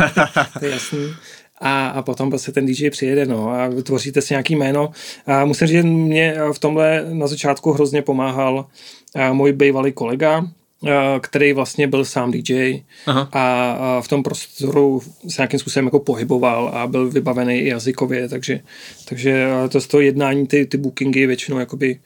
to 0.58 0.64
je 0.64 0.70
jasný 0.70 1.14
a, 1.60 1.88
a 1.88 2.02
potom 2.02 2.30
prostě 2.30 2.52
ten 2.52 2.66
DJ 2.66 2.90
přijede 2.90 3.26
no, 3.26 3.48
a 3.48 3.68
vytvoříte 3.68 4.20
si 4.20 4.34
nějaký 4.34 4.56
jméno. 4.56 4.90
A 5.26 5.44
musím 5.44 5.66
říct, 5.66 5.76
že 5.76 5.82
mě 5.82 6.36
v 6.52 6.58
tomhle 6.58 7.04
na 7.12 7.26
začátku 7.26 7.72
hrozně 7.72 8.02
pomáhal 8.02 8.66
můj 9.32 9.52
bývalý 9.52 9.92
kolega, 9.92 10.46
který 11.20 11.52
vlastně 11.52 11.86
byl 11.86 12.04
sám 12.04 12.30
DJ 12.30 12.82
Aha. 13.06 13.28
a 13.32 14.00
v 14.00 14.08
tom 14.08 14.22
prostoru 14.22 15.02
se 15.28 15.42
nějakým 15.42 15.60
způsobem 15.60 15.84
jako 15.84 15.98
pohyboval 15.98 16.68
a 16.68 16.86
byl 16.86 17.10
vybavený 17.10 17.58
i 17.58 17.68
jazykově, 17.68 18.28
takže, 18.28 18.60
takže 19.08 19.46
to 19.68 19.80
z 19.80 19.86
toho 19.86 20.00
jednání, 20.00 20.46
ty, 20.46 20.66
ty 20.66 20.76
bookingy 20.76 21.26
většinou 21.26 21.58
jakoby 21.58 22.00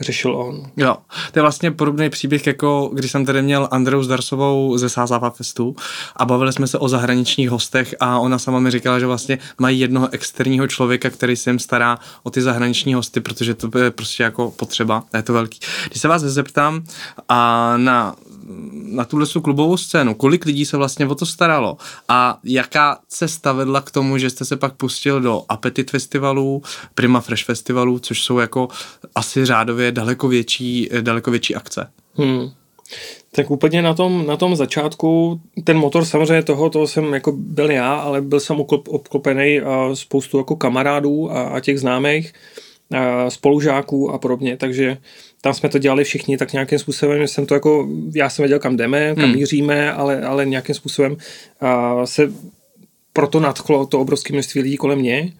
řešil 0.00 0.36
on. 0.36 0.70
Jo, 0.76 0.96
to 1.32 1.38
je 1.38 1.42
vlastně 1.42 1.70
podobný 1.70 2.10
příběh, 2.10 2.46
jako 2.46 2.90
když 2.94 3.10
jsem 3.10 3.26
tady 3.26 3.42
měl 3.42 3.68
Andreu 3.70 4.02
Zdarsovou 4.02 4.78
ze 4.78 4.88
Sázava 4.88 5.30
Festu 5.30 5.76
a 6.16 6.24
bavili 6.24 6.52
jsme 6.52 6.66
se 6.66 6.78
o 6.78 6.88
zahraničních 6.88 7.50
hostech 7.50 7.94
a 8.00 8.18
ona 8.18 8.38
sama 8.38 8.60
mi 8.60 8.70
říkala, 8.70 8.98
že 8.98 9.06
vlastně 9.06 9.38
mají 9.58 9.80
jednoho 9.80 10.08
externího 10.12 10.66
člověka, 10.66 11.10
který 11.10 11.36
se 11.36 11.50
jim 11.50 11.58
stará 11.58 11.98
o 12.22 12.30
ty 12.30 12.42
zahraniční 12.42 12.94
hosty, 12.94 13.20
protože 13.20 13.54
to 13.54 13.78
je 13.78 13.90
prostě 13.90 14.22
jako 14.22 14.50
potřeba, 14.50 15.04
je 15.14 15.22
to 15.22 15.32
velký. 15.32 15.58
Když 15.88 16.00
se 16.00 16.08
vás 16.08 16.22
zeptám 16.22 16.84
a 17.28 17.72
na 17.76 18.14
na 18.82 19.04
tuhle 19.04 19.26
klubovou 19.42 19.76
scénu, 19.76 20.14
kolik 20.14 20.44
lidí 20.44 20.64
se 20.64 20.76
vlastně 20.76 21.06
o 21.06 21.14
to 21.14 21.26
staralo 21.26 21.76
a 22.08 22.38
jaká 22.44 22.98
cesta 23.08 23.52
vedla 23.52 23.80
k 23.80 23.90
tomu, 23.90 24.18
že 24.18 24.30
jste 24.30 24.44
se 24.44 24.56
pak 24.56 24.74
pustil 24.74 25.20
do 25.20 25.42
Appetit 25.48 25.90
festivalů, 25.90 26.62
Prima 26.94 27.20
Fresh 27.20 27.44
festivalů, 27.44 27.98
což 27.98 28.22
jsou 28.22 28.38
jako 28.38 28.68
asi 29.14 29.44
řádově 29.44 29.92
daleko 29.92 30.28
větší, 30.28 30.88
daleko 31.00 31.30
větší 31.30 31.54
akce. 31.54 31.90
Hmm. 32.14 32.50
Tak 33.32 33.50
úplně 33.50 33.82
na 33.82 33.94
tom, 33.94 34.26
na 34.26 34.36
tom 34.36 34.56
začátku, 34.56 35.40
ten 35.64 35.78
motor 35.78 36.04
samozřejmě 36.04 36.42
toho, 36.42 36.70
toho 36.70 36.86
jsem 36.86 37.14
jako 37.14 37.32
byl 37.32 37.70
já, 37.70 37.94
ale 37.94 38.20
byl 38.20 38.40
jsem 38.40 38.60
obklopený 38.88 39.60
spoustu 39.94 40.38
jako 40.38 40.56
kamarádů 40.56 41.30
a, 41.30 41.42
a 41.42 41.60
těch 41.60 41.80
známých, 41.80 42.32
a 42.96 43.30
spolužáků 43.30 44.10
a 44.10 44.18
podobně, 44.18 44.56
takže 44.56 44.96
tam 45.40 45.54
jsme 45.54 45.68
to 45.68 45.78
dělali 45.78 46.04
všichni 46.04 46.38
tak 46.38 46.52
nějakým 46.52 46.78
způsobem, 46.78 47.28
jsem 47.28 47.46
to 47.46 47.54
jako, 47.54 47.88
já 48.14 48.30
jsem 48.30 48.42
věděl, 48.42 48.58
kam 48.58 48.76
jdeme, 48.76 49.14
kam 49.14 49.24
hmm. 49.24 49.34
míříme, 49.34 49.92
ale, 49.92 50.22
ale 50.22 50.46
nějakým 50.46 50.74
způsobem 50.74 51.16
a, 51.60 52.06
se 52.06 52.32
proto 53.12 53.40
nadchlo 53.40 53.86
to 53.86 54.00
obrovské 54.00 54.32
množství 54.32 54.60
lidí 54.60 54.76
kolem 54.76 54.98
mě. 54.98 55.32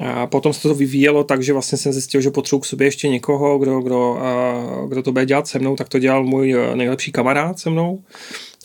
A 0.00 0.26
potom 0.26 0.52
se 0.52 0.62
to 0.62 0.74
vyvíjelo 0.74 1.24
tak, 1.24 1.42
že 1.42 1.52
vlastně 1.52 1.78
jsem 1.78 1.92
zjistil, 1.92 2.20
že 2.20 2.30
potřebuji 2.30 2.60
k 2.60 2.64
sobě 2.64 2.86
ještě 2.86 3.08
někoho, 3.08 3.58
kdo, 3.58 3.80
kdo, 3.80 4.18
kdo 4.88 5.02
to 5.02 5.12
bude 5.12 5.26
dělat 5.26 5.46
se 5.46 5.58
mnou, 5.58 5.76
tak 5.76 5.88
to 5.88 5.98
dělal 5.98 6.24
můj 6.24 6.56
nejlepší 6.74 7.12
kamarád 7.12 7.58
se 7.58 7.70
mnou 7.70 8.02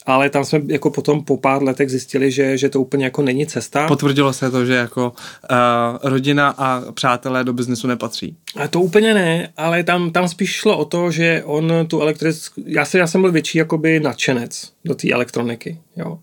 ale 0.06 0.30
tam 0.30 0.46
jsme 0.46 0.62
jako 0.68 0.90
potom 0.90 1.24
po 1.24 1.38
pár 1.38 1.64
letech 1.64 1.90
zjistili, 1.90 2.32
že, 2.32 2.58
že 2.58 2.70
to 2.70 2.82
úplně 2.82 3.06
jako 3.06 3.22
není 3.22 3.48
cesta. 3.48 3.88
Potvrdilo 3.88 4.34
se 4.34 4.52
to, 4.52 4.66
že 4.66 4.74
jako 4.74 5.14
uh, 5.52 5.58
rodina 6.04 6.50
a 6.58 6.92
přátelé 6.92 7.44
do 7.44 7.54
biznesu 7.54 7.88
nepatří? 7.88 8.38
A 8.56 8.68
to 8.68 8.82
úplně 8.82 9.14
ne, 9.14 9.50
ale 9.58 9.84
tam, 9.84 10.12
tam 10.12 10.28
spíš 10.28 10.52
šlo 10.52 10.78
o 10.78 10.86
to, 10.86 11.12
že 11.12 11.44
on 11.46 11.74
tu 11.88 12.02
elektrickou, 12.02 12.62
já, 12.66 12.86
se, 12.86 12.98
já 12.98 13.08
jsem 13.08 13.22
byl 13.22 13.32
větší 13.32 13.58
jakoby 13.58 14.00
nadšenec 14.00 14.72
do 14.86 14.96
té 14.96 15.12
elektroniky, 15.12 15.80
jo. 15.98 16.20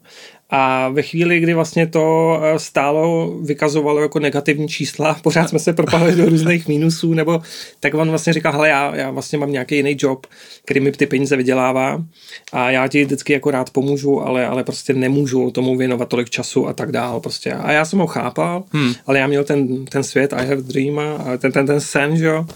A 0.55 0.89
ve 0.89 1.03
chvíli, 1.03 1.41
kdy 1.41 1.55
vlastně 1.55 1.87
to 1.87 2.39
eh, 2.43 2.59
stálo, 2.59 3.35
vykazovalo 3.43 4.01
jako 4.01 4.19
negativní 4.19 4.69
čísla, 4.69 5.15
pořád 5.23 5.49
jsme 5.49 5.59
se 5.59 5.73
propadli 5.73 6.17
do 6.17 6.25
různých 6.25 6.69
mínusů, 6.69 7.15
nebo 7.15 7.43
tak 7.81 7.95
on 7.95 8.09
vlastně 8.09 8.33
říkal, 8.33 8.53
hele, 8.53 8.69
já, 8.69 8.97
já 8.97 9.11
vlastně 9.11 9.39
mám 9.39 9.53
nějaký 9.53 9.77
jiný 9.77 9.97
job, 9.99 10.27
který 10.65 10.81
mi 10.81 10.93
ty 10.93 11.07
peníze 11.07 11.37
vydělává 11.37 12.05
a 12.53 12.71
já 12.71 12.89
ti 12.89 13.05
vždycky 13.05 13.33
jako 13.33 13.51
rád 13.51 13.71
pomůžu, 13.71 14.21
ale, 14.21 14.47
ale 14.47 14.65
prostě 14.65 14.95
nemůžu 14.95 15.51
tomu 15.51 15.77
věnovat 15.77 16.09
tolik 16.09 16.31
času 16.31 16.69
a 16.69 16.73
tak 16.73 16.93
dál 16.93 17.21
prostě. 17.21 17.53
A 17.53 17.73
já 17.73 17.85
jsem 17.85 17.99
ho 17.99 18.07
chápal, 18.07 18.65
hmm. 18.73 18.93
ale 19.07 19.19
já 19.19 19.27
měl 19.27 19.45
ten, 19.45 19.85
ten 19.85 20.05
svět, 20.05 20.33
I 20.33 20.47
have 20.47 20.63
dream 20.63 20.99
a 20.99 21.37
ten, 21.39 21.53
ten, 21.53 21.67
ten 21.67 21.81
sen, 21.81 22.17
že 22.17 22.27
jo, 22.27 22.47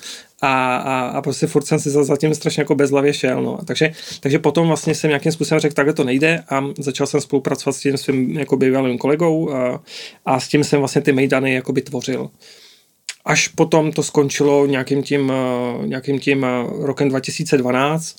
a, 0.43 0.77
a, 0.77 1.07
a 1.07 1.23
prostě 1.23 1.47
furt 1.47 1.67
jsem 1.67 1.81
si 1.81 1.91
za, 1.91 2.05
zatím 2.05 2.35
strašně 2.35 2.61
jako 2.61 2.75
bezhlavě 2.75 3.15
šel, 3.15 3.43
no. 3.43 3.59
Takže, 3.65 3.93
takže 4.21 4.39
potom 4.39 4.67
vlastně 4.69 4.95
jsem 4.95 5.11
nějakým 5.11 5.33
způsobem 5.33 5.61
řekl, 5.61 5.75
takhle 5.75 5.95
to 5.95 6.05
nejde 6.05 6.45
a 6.49 6.65
začal 6.79 7.07
jsem 7.07 7.21
spolupracovat 7.21 7.73
s 7.73 7.81
tím 7.81 7.97
svým 7.97 8.39
jako 8.39 8.57
bývalým 8.57 8.99
kolegou 8.99 9.53
a, 9.53 9.83
a 10.25 10.41
s 10.41 10.49
tím 10.49 10.65
jsem 10.65 10.79
vlastně 10.79 11.01
ty 11.03 11.13
mejdany 11.13 11.55
jakoby 11.55 11.83
tvořil. 11.83 12.31
Až 13.25 13.49
potom 13.49 13.93
to 13.93 14.03
skončilo 14.03 14.67
nějakým 14.67 15.03
tím, 15.03 15.33
nějakým 15.85 16.19
tím 16.19 16.47
rokem 16.81 17.09
2012 17.09 18.17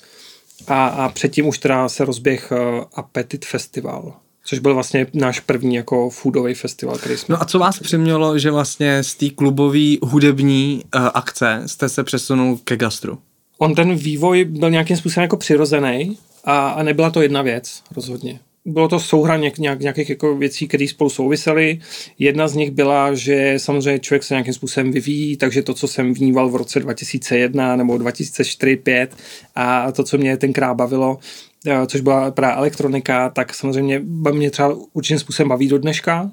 a, 0.66 0.86
a 0.86 1.08
předtím 1.08 1.46
už 1.46 1.58
teda 1.58 1.88
se 1.88 2.04
rozběh 2.04 2.52
Appetit 2.94 3.44
Festival 3.44 4.14
což 4.48 4.58
byl 4.58 4.74
vlastně 4.74 5.06
náš 5.14 5.40
první 5.40 5.74
jako 5.74 6.10
foodový 6.10 6.54
festival, 6.54 6.98
který 6.98 7.16
jsme... 7.16 7.32
No 7.32 7.42
a 7.42 7.44
co 7.44 7.58
vás 7.58 7.78
přimělo, 7.78 8.38
že 8.38 8.50
vlastně 8.50 9.02
z 9.02 9.14
té 9.14 9.30
klubové 9.30 9.96
hudební 10.02 10.82
uh, 10.96 11.08
akce 11.14 11.62
jste 11.66 11.88
se 11.88 12.04
přesunul 12.04 12.58
ke 12.64 12.76
gastru? 12.76 13.18
On 13.58 13.74
ten 13.74 13.94
vývoj 13.94 14.44
byl 14.44 14.70
nějakým 14.70 14.96
způsobem 14.96 15.22
jako 15.22 15.36
přirozený 15.36 16.18
a, 16.44 16.68
a 16.68 16.82
nebyla 16.82 17.10
to 17.10 17.22
jedna 17.22 17.42
věc, 17.42 17.82
rozhodně 17.96 18.40
bylo 18.68 18.88
to 18.88 19.00
souhra 19.00 19.36
něk, 19.36 19.58
nějak, 19.58 19.80
nějakých 19.80 20.10
jako 20.10 20.36
věcí, 20.36 20.68
které 20.68 20.88
spolu 20.88 21.10
souvisely. 21.10 21.80
Jedna 22.18 22.48
z 22.48 22.54
nich 22.54 22.70
byla, 22.70 23.14
že 23.14 23.54
samozřejmě 23.56 23.98
člověk 23.98 24.22
se 24.22 24.34
nějakým 24.34 24.54
způsobem 24.54 24.92
vyvíjí, 24.92 25.36
takže 25.36 25.62
to, 25.62 25.74
co 25.74 25.88
jsem 25.88 26.14
vníval 26.14 26.48
v 26.48 26.56
roce 26.56 26.80
2001 26.80 27.76
nebo 27.76 27.94
2004-2005 27.94 29.08
a 29.54 29.92
to, 29.92 30.04
co 30.04 30.18
mě 30.18 30.36
tenkrát 30.36 30.74
bavilo, 30.74 31.18
což 31.86 32.00
byla 32.00 32.30
právě 32.30 32.56
elektronika, 32.56 33.28
tak 33.28 33.54
samozřejmě 33.54 34.02
mě 34.32 34.50
třeba 34.50 34.76
určitým 34.92 35.18
způsobem 35.18 35.48
baví 35.48 35.68
do 35.68 35.78
dneška, 35.78 36.30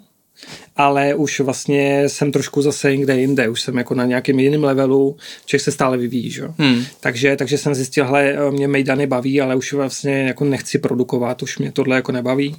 ale 0.76 1.16
už 1.16 1.40
vlastně 1.40 2.10
jsem 2.10 2.32
trošku 2.32 2.62
zase 2.62 2.98
někde 2.98 3.20
jinde, 3.20 3.50
už 3.50 3.62
jsem 3.62 3.78
jako 3.78 3.96
na 3.96 4.06
nějakém 4.06 4.40
jiném 4.40 4.64
levelu, 4.64 5.18
člověk 5.46 5.64
se 5.64 5.72
stále 5.72 5.98
vyvíjí, 5.98 6.32
že? 6.32 6.44
Hmm. 6.58 6.84
Takže, 7.00 7.36
takže 7.36 7.58
jsem 7.58 7.76
zjistil, 7.76 8.06
hele, 8.06 8.36
mě 8.52 8.68
Mejdany 8.68 9.08
baví, 9.08 9.42
ale 9.42 9.56
už 9.56 9.74
vlastně 9.74 10.24
jako 10.24 10.46
nechci 10.46 10.80
produkovat, 10.80 11.44
už 11.44 11.58
mě 11.58 11.72
tohle 11.72 11.96
jako 11.96 12.12
nebaví 12.12 12.56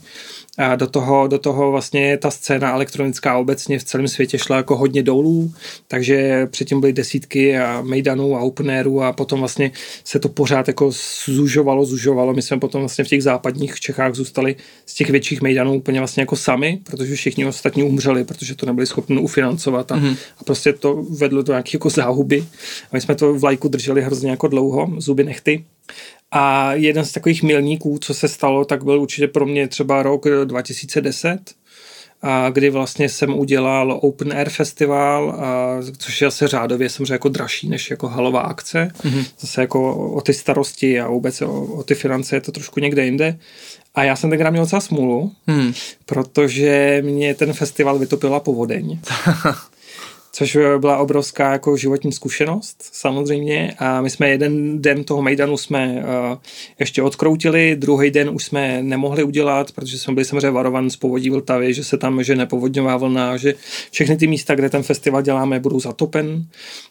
a 0.58 0.76
do 0.76 0.86
toho, 0.86 1.28
do 1.28 1.38
toho 1.38 1.70
vlastně 1.70 2.18
ta 2.18 2.30
scéna 2.30 2.72
elektronická 2.72 3.38
obecně 3.38 3.78
v 3.78 3.84
celém 3.84 4.08
světě 4.08 4.38
šla 4.38 4.56
jako 4.56 4.76
hodně 4.76 5.02
dolů, 5.02 5.52
takže 5.88 6.46
předtím 6.46 6.80
byly 6.80 6.92
desítky 6.92 7.58
a 7.58 7.82
Mejdanů 7.82 8.36
a 8.36 8.40
Openerů 8.40 9.02
a 9.02 9.12
potom 9.12 9.38
vlastně 9.38 9.70
se 10.04 10.18
to 10.18 10.28
pořád 10.28 10.68
jako 10.68 10.90
zužovalo, 11.24 11.84
zužovalo. 11.84 12.34
My 12.34 12.42
jsme 12.42 12.58
potom 12.58 12.80
vlastně 12.80 13.04
v 13.04 13.08
těch 13.08 13.22
západních 13.22 13.80
Čechách 13.80 14.14
zůstali 14.14 14.56
z 14.86 14.94
těch 14.94 15.10
větších 15.10 15.42
Mejdanů 15.42 15.74
úplně 15.74 15.98
vlastně 15.98 16.20
jako 16.20 16.36
sami, 16.36 16.80
protože 16.84 17.14
všichni 17.14 17.46
ostatní 17.46 17.82
umřeli, 17.82 18.24
protože 18.24 18.54
to 18.54 18.66
nebyli 18.66 18.86
schopni 18.86 19.18
ufinancovat 19.18 19.92
a, 19.92 19.96
mm-hmm. 19.96 20.16
a 20.38 20.44
prostě 20.44 20.72
to 20.72 21.02
vedlo 21.10 21.42
do 21.42 21.52
nějakých 21.52 21.74
jako 21.74 21.90
záhuby. 21.90 22.44
A 22.82 22.88
my 22.92 23.00
jsme 23.00 23.14
to 23.14 23.34
v 23.34 23.44
lajku 23.44 23.68
drželi 23.68 24.02
hrozně 24.02 24.30
jako 24.30 24.48
dlouho, 24.48 24.92
zuby 24.98 25.24
nechty. 25.24 25.64
A 26.30 26.72
jeden 26.72 27.04
z 27.04 27.12
takových 27.12 27.42
milníků, 27.42 27.98
co 27.98 28.14
se 28.14 28.28
stalo, 28.28 28.64
tak 28.64 28.84
byl 28.84 29.00
určitě 29.00 29.28
pro 29.28 29.46
mě 29.46 29.68
třeba 29.68 30.02
rok 30.02 30.26
2010, 30.44 31.54
a 32.22 32.50
kdy 32.50 32.70
vlastně 32.70 33.08
jsem 33.08 33.38
udělal 33.38 33.98
Open 34.02 34.32
Air 34.32 34.50
Festival, 34.50 35.30
a, 35.30 35.76
což 35.98 36.20
je 36.20 36.26
asi 36.26 36.46
řádově 36.46 36.90
samozřejmě 36.90 37.14
jako 37.14 37.28
dražší 37.28 37.68
než 37.68 37.90
jako 37.90 38.08
halová 38.08 38.40
akce. 38.40 38.88
Mm-hmm. 39.02 39.24
Zase 39.38 39.60
jako 39.60 40.10
o 40.12 40.20
ty 40.20 40.34
starosti 40.34 41.00
a 41.00 41.08
vůbec 41.08 41.42
o, 41.42 41.64
o 41.64 41.82
ty 41.82 41.94
finance 41.94 42.36
je 42.36 42.40
to 42.40 42.52
trošku 42.52 42.80
někde 42.80 43.04
jinde. 43.04 43.38
A 43.94 44.04
já 44.04 44.16
jsem 44.16 44.30
tenkrát 44.30 44.50
měl 44.50 44.64
docela 44.64 44.80
smůlu, 44.80 45.32
hmm. 45.46 45.72
protože 46.06 47.02
mě 47.04 47.34
ten 47.34 47.52
festival 47.52 47.98
vytopila 47.98 48.40
povodeň. 48.40 48.98
což 50.36 50.58
byla 50.78 50.96
obrovská 50.96 51.52
jako 51.52 51.76
životní 51.76 52.12
zkušenost 52.12 52.76
samozřejmě 52.92 53.74
a 53.78 54.00
my 54.00 54.10
jsme 54.10 54.28
jeden 54.28 54.82
den 54.82 55.04
toho 55.04 55.22
Mejdanu 55.22 55.56
jsme 55.56 55.94
uh, 55.94 56.38
ještě 56.80 57.02
odkroutili, 57.02 57.76
druhý 57.76 58.10
den 58.10 58.30
už 58.30 58.44
jsme 58.44 58.82
nemohli 58.82 59.22
udělat, 59.22 59.72
protože 59.72 59.98
jsme 59.98 60.14
byli 60.14 60.24
samozřejmě 60.24 60.50
varovaní 60.50 60.90
z 60.90 60.96
povodí 60.96 61.30
Vltavy, 61.30 61.74
že 61.74 61.84
se 61.84 61.98
tam, 61.98 62.22
že 62.22 62.36
nepovodňová 62.36 62.96
vlna, 62.96 63.36
že 63.36 63.54
všechny 63.90 64.16
ty 64.16 64.26
místa, 64.26 64.54
kde 64.54 64.70
ten 64.70 64.82
festival 64.82 65.22
děláme, 65.22 65.60
budou 65.60 65.80
zatopen, 65.80 66.46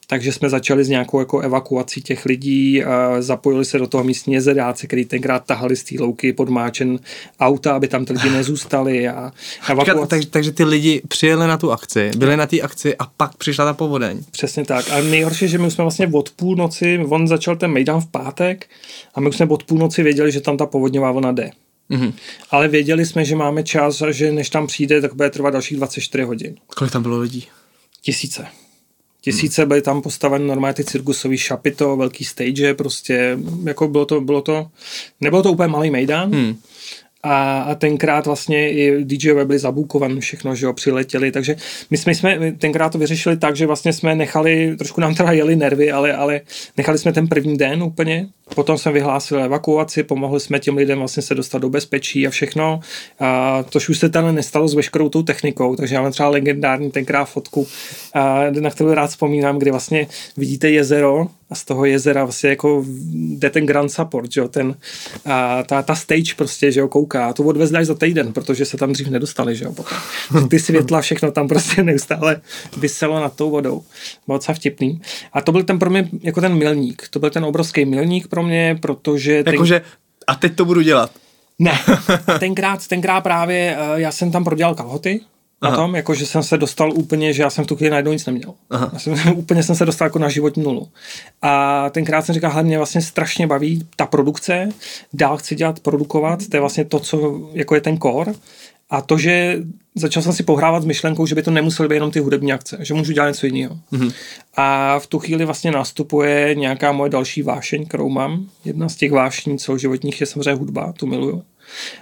takže 0.08 0.32
jsme 0.32 0.50
začali 0.50 0.84
s 0.84 0.90
nějakou 0.90 1.20
jako 1.20 1.40
evakuací 1.40 2.02
těch 2.02 2.26
lidí, 2.26 2.84
a 2.84 3.22
zapojili 3.22 3.66
se 3.66 3.80
do 3.80 3.88
toho 3.88 4.04
místní 4.04 4.34
jezedáci, 4.34 4.88
který 4.88 5.06
tenkrát 5.06 5.46
tahali 5.46 5.76
z 5.76 5.84
té 5.84 5.96
louky 6.00 6.34
podmáčen 6.34 7.00
auta, 7.40 7.76
aby 7.76 7.88
tam 7.88 8.06
ty 8.06 8.14
lidi 8.14 8.30
nezůstali. 8.30 9.08
A 9.08 9.32
evakuace... 9.70 10.08
takže, 10.10 10.28
takže 10.28 10.52
ty 10.52 10.64
lidi 10.64 11.02
přijeli 11.08 11.48
na 11.48 11.58
tu 11.58 11.72
akci, 11.72 12.12
byli 12.18 12.38
na 12.38 12.48
té 12.48 12.62
akci 12.62 12.96
a 12.98 13.06
pak 13.18 13.35
přišla 13.38 13.66
ta 13.66 13.74
povodeň. 13.74 14.24
Přesně 14.32 14.66
tak. 14.66 14.92
A 14.92 15.02
nejhorší, 15.02 15.48
že 15.48 15.58
my 15.58 15.72
jsme 15.72 15.84
vlastně 15.84 16.08
od 16.14 16.30
půlnoci, 16.30 17.00
on 17.10 17.28
začal 17.28 17.56
ten 17.56 17.72
Mejdan 17.72 18.02
v 18.02 18.08
pátek 18.08 18.70
a 19.16 19.22
my 19.22 19.30
už 19.30 19.36
jsme 19.36 19.46
od 19.46 19.64
půlnoci 19.64 20.04
věděli, 20.04 20.32
že 20.32 20.42
tam 20.42 20.58
ta 20.58 20.66
povodňová 20.66 21.12
vlna 21.12 21.32
jde. 21.32 21.52
Mm-hmm. 21.90 22.14
Ale 22.52 22.68
věděli 22.68 23.06
jsme, 23.06 23.26
že 23.26 23.36
máme 23.36 23.64
čas 23.64 24.02
a 24.02 24.12
že 24.12 24.32
než 24.32 24.50
tam 24.50 24.68
přijde, 24.68 25.02
tak 25.02 25.14
bude 25.14 25.30
trvat 25.30 25.52
dalších 25.52 25.78
24 25.78 26.24
hodin. 26.24 26.56
Kolik 26.76 26.94
tam 26.94 27.02
bylo 27.04 27.20
lidí? 27.20 27.48
Tisíce. 28.02 28.48
Tisíce 29.22 29.62
hmm. 29.62 29.70
byly 29.70 29.82
tam 29.82 30.02
postaveny 30.02 30.48
normálně 30.48 30.74
ty 30.74 30.84
cirkusový 30.84 31.38
šapito, 31.38 31.98
velký 31.98 32.26
stage, 32.26 32.74
prostě 32.74 33.38
jako 33.64 33.88
bylo 33.88 34.06
to, 34.06 34.22
bylo 34.22 34.42
to, 34.42 34.68
nebylo 35.22 35.44
to 35.44 35.52
úplně 35.52 35.68
malý 35.68 35.92
mejdan, 35.92 36.32
hmm 36.32 36.56
a, 37.26 37.62
a 37.62 37.76
tenkrát 37.76 38.26
vlastně 38.26 38.72
i 38.72 39.04
DJové 39.04 39.46
byli 39.46 39.60
zabukovaní 39.60 40.20
všechno, 40.20 40.56
že 40.56 40.66
jo, 40.66 40.74
přiletěli, 40.74 41.32
takže 41.32 41.56
my 41.90 41.98
jsme, 41.98 42.16
jsme 42.16 42.52
tenkrát 42.52 42.92
to 42.92 42.98
vyřešili 42.98 43.38
tak, 43.38 43.56
že 43.56 43.68
vlastně 43.68 43.94
jsme 43.94 44.16
nechali, 44.16 44.76
trošku 44.78 45.02
nám 45.02 45.16
teda 45.16 45.32
jeli 45.32 45.56
nervy, 45.56 45.92
ale, 45.92 46.14
ale 46.14 46.42
nechali 46.78 46.98
jsme 46.98 47.14
ten 47.14 47.28
první 47.28 47.58
den 47.58 47.84
úplně, 47.84 48.28
potom 48.56 48.78
jsme 48.78 48.92
vyhlásili 48.92 49.44
evakuaci, 49.44 50.04
pomohli 50.04 50.40
jsme 50.40 50.60
těm 50.60 50.78
lidem 50.78 51.00
vlastně 51.00 51.24
se 51.24 51.36
dostat 51.36 51.58
do 51.58 51.70
bezpečí 51.70 52.28
a 52.28 52.30
všechno, 52.30 52.80
a 53.20 53.64
to 53.64 53.80
už 53.90 53.98
se 54.00 54.10
tam 54.10 54.36
nestalo 54.36 54.68
s 54.68 54.74
veškerou 54.74 55.10
tou 55.10 55.24
technikou, 55.24 55.76
takže 55.76 55.96
máme 55.96 56.12
třeba 56.12 56.30
legendární 56.30 56.92
tenkrát 56.92 57.26
fotku, 57.26 57.68
a, 58.14 58.44
na 58.60 58.70
kterou 58.70 58.94
rád 58.94 59.08
vzpomínám, 59.08 59.60
kdy 59.60 59.72
vlastně 59.72 60.08
vidíte 60.38 60.70
jezero, 60.70 61.28
a 61.50 61.56
z 61.56 61.66
toho 61.66 61.86
jezera 61.86 62.24
vlastně 62.24 62.50
jako 62.50 62.86
jde 63.14 63.50
ten 63.50 63.66
grand 63.66 63.92
support, 63.92 64.32
že 64.32 64.42
jo, 64.42 64.48
ten, 64.48 64.76
a 65.26 65.64
ta, 65.64 65.82
ta 65.82 65.96
stage 65.96 66.34
prostě, 66.36 66.72
že 66.72 66.80
jo, 66.80 66.88
kouká. 66.88 67.28
A 67.28 67.34
to 67.34 67.44
odvezli 67.44 67.78
až 67.78 67.86
za 67.86 67.96
týden, 67.96 68.34
protože 68.34 68.66
se 68.66 68.78
tam 68.78 68.94
dřív 68.94 69.08
nedostali, 69.08 69.56
že 69.56 69.66
jo, 69.66 69.74
potom. 69.74 69.98
Ty 70.50 70.60
světla, 70.60 71.02
všechno 71.02 71.32
tam 71.32 71.48
prostě 71.48 71.84
neustále 71.84 72.42
vyselo 72.78 73.20
nad 73.20 73.36
tou 73.36 73.50
vodou. 73.50 73.84
Bylo 74.28 74.38
docela 74.38 74.56
vtipný. 74.56 75.02
A 75.34 75.42
to 75.42 75.52
byl 75.52 75.64
ten 75.64 75.80
pro 75.80 75.90
mě 75.90 76.10
jako 76.22 76.42
ten 76.42 76.56
milník. 76.56 77.08
To 77.10 77.20
byl 77.20 77.30
ten 77.30 77.46
obrovský 77.46 77.86
milník 77.86 78.28
pro 78.28 78.44
mě, 78.44 78.78
protože... 78.82 79.44
Jakože, 79.46 79.82
a 80.28 80.36
teď 80.36 80.56
to 80.56 80.66
budu 80.66 80.82
dělat. 80.82 81.12
Ne, 81.60 81.80
tenkrát, 82.40 82.88
tenkrát 82.88 83.22
právě 83.22 83.78
eh, 83.80 84.02
já 84.02 84.12
jsem 84.12 84.32
tam 84.32 84.44
prodělal 84.44 84.76
kalhoty, 84.76 85.22
na 85.62 85.70
Aha. 85.70 85.78
tom, 85.78 85.96
jako 85.96 86.14
že 86.14 86.26
jsem 86.26 86.44
se 86.44 86.58
dostal 86.58 86.94
úplně, 86.94 87.34
že 87.34 87.44
já 87.44 87.50
jsem 87.50 87.64
v 87.64 87.68
tu 87.68 87.76
chvíli 87.76 87.90
najednou 87.90 88.12
nic 88.12 88.26
neměl. 88.26 88.54
Aha. 88.70 88.90
Já 88.94 89.00
jsem, 89.00 89.14
úplně 89.36 89.64
jsem 89.64 89.76
se 89.76 89.86
dostal 89.86 90.06
jako 90.06 90.20
na 90.20 90.30
životní 90.30 90.64
nulu. 90.64 90.88
A 91.42 91.90
tenkrát 91.90 92.26
jsem 92.26 92.36
říkal, 92.36 92.52
hele, 92.52 92.64
mě 92.64 92.78
vlastně 92.78 93.02
strašně 93.02 93.48
baví 93.48 93.88
ta 93.96 94.06
produkce, 94.06 94.70
dál 95.14 95.38
chci 95.38 95.56
dělat, 95.56 95.80
produkovat, 95.80 96.48
to 96.50 96.58
je 96.58 96.62
vlastně 96.62 96.86
to, 96.86 97.00
co 97.00 97.42
jako 97.54 97.76
je 97.76 97.82
ten 97.82 97.98
core. 97.98 98.34
A 98.90 99.02
to, 99.02 99.18
že 99.18 99.58
začal 99.96 100.24
jsem 100.24 100.34
si 100.34 100.44
pohrávat 100.44 100.84
s 100.84 100.86
myšlenkou, 100.86 101.26
že 101.26 101.36
by 101.36 101.44
to 101.44 101.52
nemusely 101.52 101.90
být 101.90 101.96
jenom 101.96 102.12
ty 102.12 102.20
hudební 102.20 102.54
akce, 102.54 102.78
že 102.82 102.94
můžu 102.94 103.14
dělat 103.14 103.28
něco 103.28 103.46
jiného. 103.46 103.80
Mm-hmm. 103.94 104.14
A 104.56 105.00
v 105.00 105.08
tu 105.08 105.20
chvíli 105.20 105.46
vlastně 105.46 105.72
nastupuje 105.72 106.56
nějaká 106.56 106.92
moje 106.92 107.10
další 107.10 107.42
vášeň, 107.42 107.86
kterou 107.86 108.10
mám. 108.10 108.50
Jedna 108.66 108.90
z 108.90 108.96
těch 108.96 109.12
vášní, 109.12 109.58
co 109.58 109.78
životních 109.78 110.22
je 110.22 110.28
samozřejmě 110.28 110.54
hudba, 110.54 110.94
tu 110.94 111.08
miluju. 111.08 111.44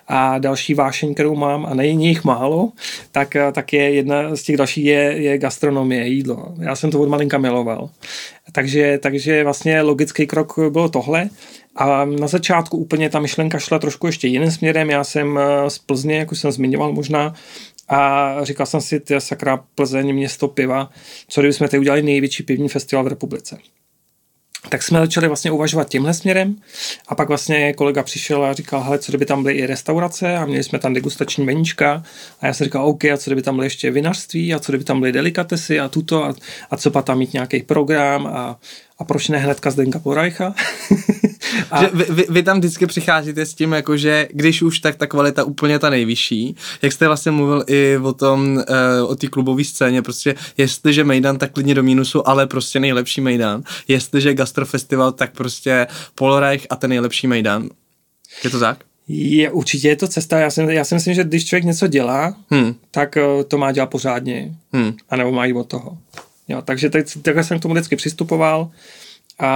A 0.07 0.39
další 0.39 0.73
vášeň, 0.73 1.13
kterou 1.13 1.35
mám, 1.35 1.65
a 1.65 1.73
není 1.73 2.07
jich 2.07 2.23
málo, 2.23 2.71
tak, 3.11 3.37
tak 3.51 3.73
je 3.73 3.93
jedna 3.93 4.35
z 4.35 4.43
těch 4.43 4.57
dalších 4.57 4.85
je, 4.85 5.01
je 5.21 5.37
gastronomie, 5.37 6.07
jídlo. 6.07 6.53
Já 6.59 6.75
jsem 6.75 6.91
to 6.91 6.99
od 6.99 7.09
malinka 7.09 7.37
miloval. 7.37 7.89
Takže, 8.51 8.99
takže 9.01 9.43
vlastně 9.43 9.81
logický 9.81 10.27
krok 10.27 10.59
bylo 10.69 10.89
tohle. 10.89 11.29
A 11.75 12.05
na 12.05 12.27
začátku 12.27 12.77
úplně 12.77 13.09
ta 13.09 13.19
myšlenka 13.19 13.59
šla 13.59 13.79
trošku 13.79 14.07
ještě 14.07 14.27
jiným 14.27 14.51
směrem. 14.51 14.89
Já 14.89 15.03
jsem 15.03 15.39
eh, 15.39 15.69
z 15.69 15.79
Plzně, 15.79 16.17
jak 16.17 16.31
už 16.31 16.39
jsem 16.39 16.51
zmiňoval 16.51 16.93
možná, 16.93 17.33
a 17.89 18.37
říkal 18.43 18.65
jsem 18.65 18.81
si, 18.81 18.99
ty 18.99 19.21
sakra 19.21 19.63
Plzeň, 19.75 20.13
město 20.13 20.47
piva, 20.47 20.89
co 21.27 21.41
kdybychom 21.41 21.67
tady 21.67 21.79
udělali 21.79 22.01
největší 22.01 22.43
pivní 22.43 22.69
festival 22.69 23.03
v 23.03 23.07
republice 23.07 23.57
tak 24.69 24.83
jsme 24.83 24.99
začali 24.99 25.27
vlastně 25.27 25.51
uvažovat 25.51 25.89
tímhle 25.89 26.13
směrem 26.13 26.55
a 27.07 27.15
pak 27.15 27.27
vlastně 27.27 27.73
kolega 27.73 28.03
přišel 28.03 28.45
a 28.45 28.53
říkal, 28.53 28.83
hele, 28.83 28.99
co 28.99 29.11
kdyby 29.11 29.25
tam 29.25 29.43
byly 29.43 29.55
i 29.55 29.65
restaurace 29.65 30.37
a 30.37 30.45
měli 30.45 30.63
jsme 30.63 30.79
tam 30.79 30.93
degustační 30.93 31.45
meníčka? 31.45 32.03
A 32.41 32.47
já 32.47 32.53
jsem 32.53 32.65
říkal, 32.65 32.85
OK, 32.85 33.05
a 33.05 33.17
co 33.17 33.29
kdyby 33.29 33.41
tam 33.41 33.55
byly 33.55 33.65
ještě 33.65 33.91
vinařství 33.91 34.53
a 34.53 34.59
co 34.59 34.71
kdyby 34.71 34.83
tam 34.83 34.99
byly 34.99 35.11
delikatesy 35.11 35.79
a 35.79 35.87
tuto 35.87 36.23
a, 36.23 36.35
a 36.71 36.77
co 36.77 36.91
pak 36.91 37.05
tam 37.05 37.17
mít 37.17 37.33
nějaký 37.33 37.61
program 37.61 38.27
a, 38.27 38.59
a 38.99 39.03
proč 39.03 39.29
ne 39.29 39.37
hnedka 39.37 39.71
Zdenka 39.71 39.99
Porajcha? 39.99 40.53
a... 41.71 41.79
že 41.83 41.89
vy, 41.93 42.05
vy, 42.09 42.25
vy, 42.29 42.43
tam 42.43 42.59
vždycky 42.59 42.85
přicházíte 42.87 43.45
s 43.45 43.53
tím, 43.53 43.71
jako 43.71 43.97
že 43.97 44.27
když 44.31 44.61
už, 44.61 44.79
tak 44.79 44.95
ta 44.95 45.07
kvalita 45.07 45.43
úplně 45.43 45.79
ta 45.79 45.89
nejvyšší. 45.89 46.55
Jak 46.81 46.93
jste 46.93 47.07
vlastně 47.07 47.31
mluvil 47.31 47.63
i 47.67 47.97
o 47.97 48.13
tom, 48.13 48.55
uh, 48.55 49.11
o 49.11 49.15
té 49.15 49.27
klubové 49.27 49.63
scéně, 49.63 50.01
prostě 50.01 50.35
jestliže 50.57 51.03
Mejdan, 51.03 51.37
tak 51.37 51.51
klidně 51.51 51.75
do 51.75 51.83
mínusu, 51.83 52.27
ale 52.27 52.47
prostě 52.47 52.79
nejlepší 52.79 53.21
Mejdan. 53.21 53.63
Jestliže 53.87 54.33
Gastrofestival, 54.33 55.11
tak 55.11 55.33
prostě 55.33 55.87
Polreich 56.15 56.67
a 56.69 56.75
ten 56.75 56.89
nejlepší 56.89 57.27
Mejdan. 57.27 57.69
Je 58.43 58.49
to 58.49 58.59
tak? 58.59 58.77
Je, 59.07 59.51
určitě 59.51 59.87
je 59.87 59.95
to 59.95 60.07
cesta. 60.07 60.39
Já 60.39 60.49
si, 60.49 60.61
já 60.69 60.83
si 60.85 60.95
myslím, 60.95 61.13
že 61.13 61.23
když 61.23 61.45
člověk 61.45 61.63
něco 61.63 61.87
dělá, 61.87 62.35
hmm. 62.49 62.75
tak 62.91 63.15
uh, 63.15 63.43
to 63.43 63.57
má 63.57 63.71
dělat 63.71 63.89
pořádně. 63.89 64.55
Hmm. 64.73 64.93
A 65.09 65.15
nebo 65.15 65.31
má 65.31 65.45
jít 65.45 65.53
od 65.53 65.67
toho. 65.67 65.97
Jo, 66.47 66.61
takže 66.61 66.89
tak, 66.89 67.05
takhle 67.21 67.43
jsem 67.43 67.59
k 67.59 67.61
tomu 67.61 67.73
vždycky 67.73 67.95
přistupoval 67.95 68.71
a, 69.39 69.47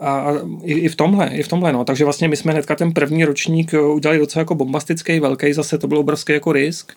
a, 0.00 0.32
i, 0.62 0.72
i 0.72 0.88
v 0.88 0.96
tomhle, 0.96 1.28
i 1.28 1.42
v 1.42 1.48
tomhle, 1.48 1.72
no. 1.72 1.84
Takže 1.84 2.04
vlastně 2.04 2.28
my 2.28 2.36
jsme 2.36 2.52
hnedka 2.52 2.74
ten 2.74 2.92
první 2.92 3.24
ročník 3.24 3.72
udělali 3.72 4.18
docela 4.18 4.40
jako 4.40 4.54
bombastický, 4.54 5.20
velký, 5.20 5.52
zase 5.52 5.78
to 5.78 5.86
byl 5.86 5.98
obrovský 5.98 6.32
jako 6.32 6.52
risk, 6.52 6.92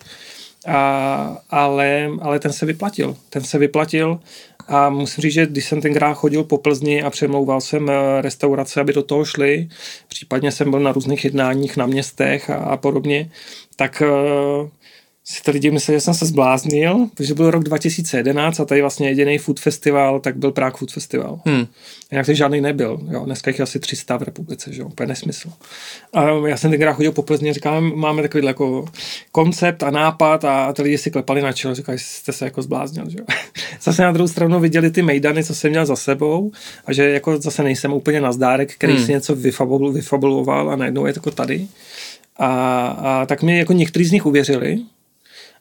a, 0.66 1.38
ale, 1.50 2.10
ale 2.20 2.38
ten 2.38 2.52
se 2.52 2.66
vyplatil. 2.66 3.16
Ten 3.30 3.44
se 3.44 3.58
vyplatil 3.58 4.20
a 4.68 4.90
musím 4.90 5.22
říct, 5.22 5.32
že 5.32 5.46
když 5.46 5.64
jsem 5.64 5.80
tenkrát 5.80 6.14
chodil 6.14 6.44
po 6.44 6.58
Plzni 6.58 7.02
a 7.02 7.10
přemlouval 7.10 7.60
jsem 7.60 7.90
eh, 7.90 8.22
restaurace, 8.22 8.80
aby 8.80 8.92
do 8.92 9.02
toho 9.02 9.24
šli, 9.24 9.68
případně 10.08 10.52
jsem 10.52 10.70
byl 10.70 10.80
na 10.80 10.92
různých 10.92 11.24
jednáních 11.24 11.76
na 11.76 11.86
městech 11.86 12.50
a, 12.50 12.56
a 12.56 12.76
podobně, 12.76 13.30
tak 13.76 14.02
uh, 14.02 14.68
si 15.30 15.42
to 15.42 15.50
lidi 15.50 15.70
mysleli, 15.70 15.96
že 15.96 16.00
jsem 16.00 16.14
se 16.14 16.26
zbláznil, 16.26 17.08
protože 17.14 17.34
byl 17.34 17.50
rok 17.50 17.64
2011 17.64 18.60
a 18.60 18.64
tady 18.64 18.80
vlastně 18.80 19.08
jediný 19.08 19.38
food 19.38 19.60
festival, 19.60 20.20
tak 20.20 20.36
byl 20.36 20.52
Prague 20.52 20.78
Food 20.78 20.92
Festival. 20.92 21.40
Hmm. 21.46 21.66
Jinak 22.12 22.26
to 22.26 22.34
žádný 22.34 22.60
nebyl. 22.60 22.98
Jo. 23.10 23.24
Dneska 23.24 23.50
jich 23.50 23.58
je 23.58 23.62
asi 23.62 23.80
300 23.80 24.16
v 24.16 24.22
republice, 24.22 24.72
že 24.72 24.80
jo, 24.80 24.86
úplně 24.86 25.06
nesmysl. 25.06 25.52
A 26.12 26.22
já 26.46 26.56
jsem 26.56 26.70
tenkrát 26.70 26.92
chodil 26.92 27.12
po 27.12 27.22
Plzně, 27.22 27.54
říkal, 27.54 27.80
máme 27.80 28.22
takový 28.22 28.46
jako 28.46 28.84
koncept 29.32 29.82
a 29.82 29.90
nápad 29.90 30.44
a 30.44 30.72
ty 30.72 30.82
lidi 30.82 30.98
si 30.98 31.10
klepali 31.10 31.42
na 31.42 31.52
čelo, 31.52 31.74
říkali, 31.74 31.98
jste 31.98 32.32
se 32.32 32.44
jako 32.44 32.62
zbláznil, 32.62 33.10
že 33.10 33.18
jo. 33.18 33.24
Zase 33.82 34.02
na 34.02 34.12
druhou 34.12 34.28
stranu 34.28 34.60
viděli 34.60 34.90
ty 34.90 35.02
mejdany, 35.02 35.44
co 35.44 35.54
jsem 35.54 35.70
měl 35.70 35.86
za 35.86 35.96
sebou 35.96 36.52
a 36.86 36.92
že 36.92 37.10
jako 37.10 37.40
zase 37.40 37.62
nejsem 37.62 37.92
úplně 37.92 38.20
na 38.20 38.32
zdárek, 38.32 38.74
který 38.74 38.92
hmm. 38.92 39.06
si 39.06 39.12
něco 39.12 39.36
vyfabuloval 39.92 40.70
a 40.70 40.76
najednou 40.76 41.06
je 41.06 41.12
jako 41.16 41.30
tady. 41.30 41.66
A, 42.36 42.86
a 42.86 43.26
tak 43.26 43.42
mi 43.42 43.58
jako 43.58 43.72
někteří 43.72 44.04
z 44.04 44.12
nich 44.12 44.26
uvěřili, 44.26 44.78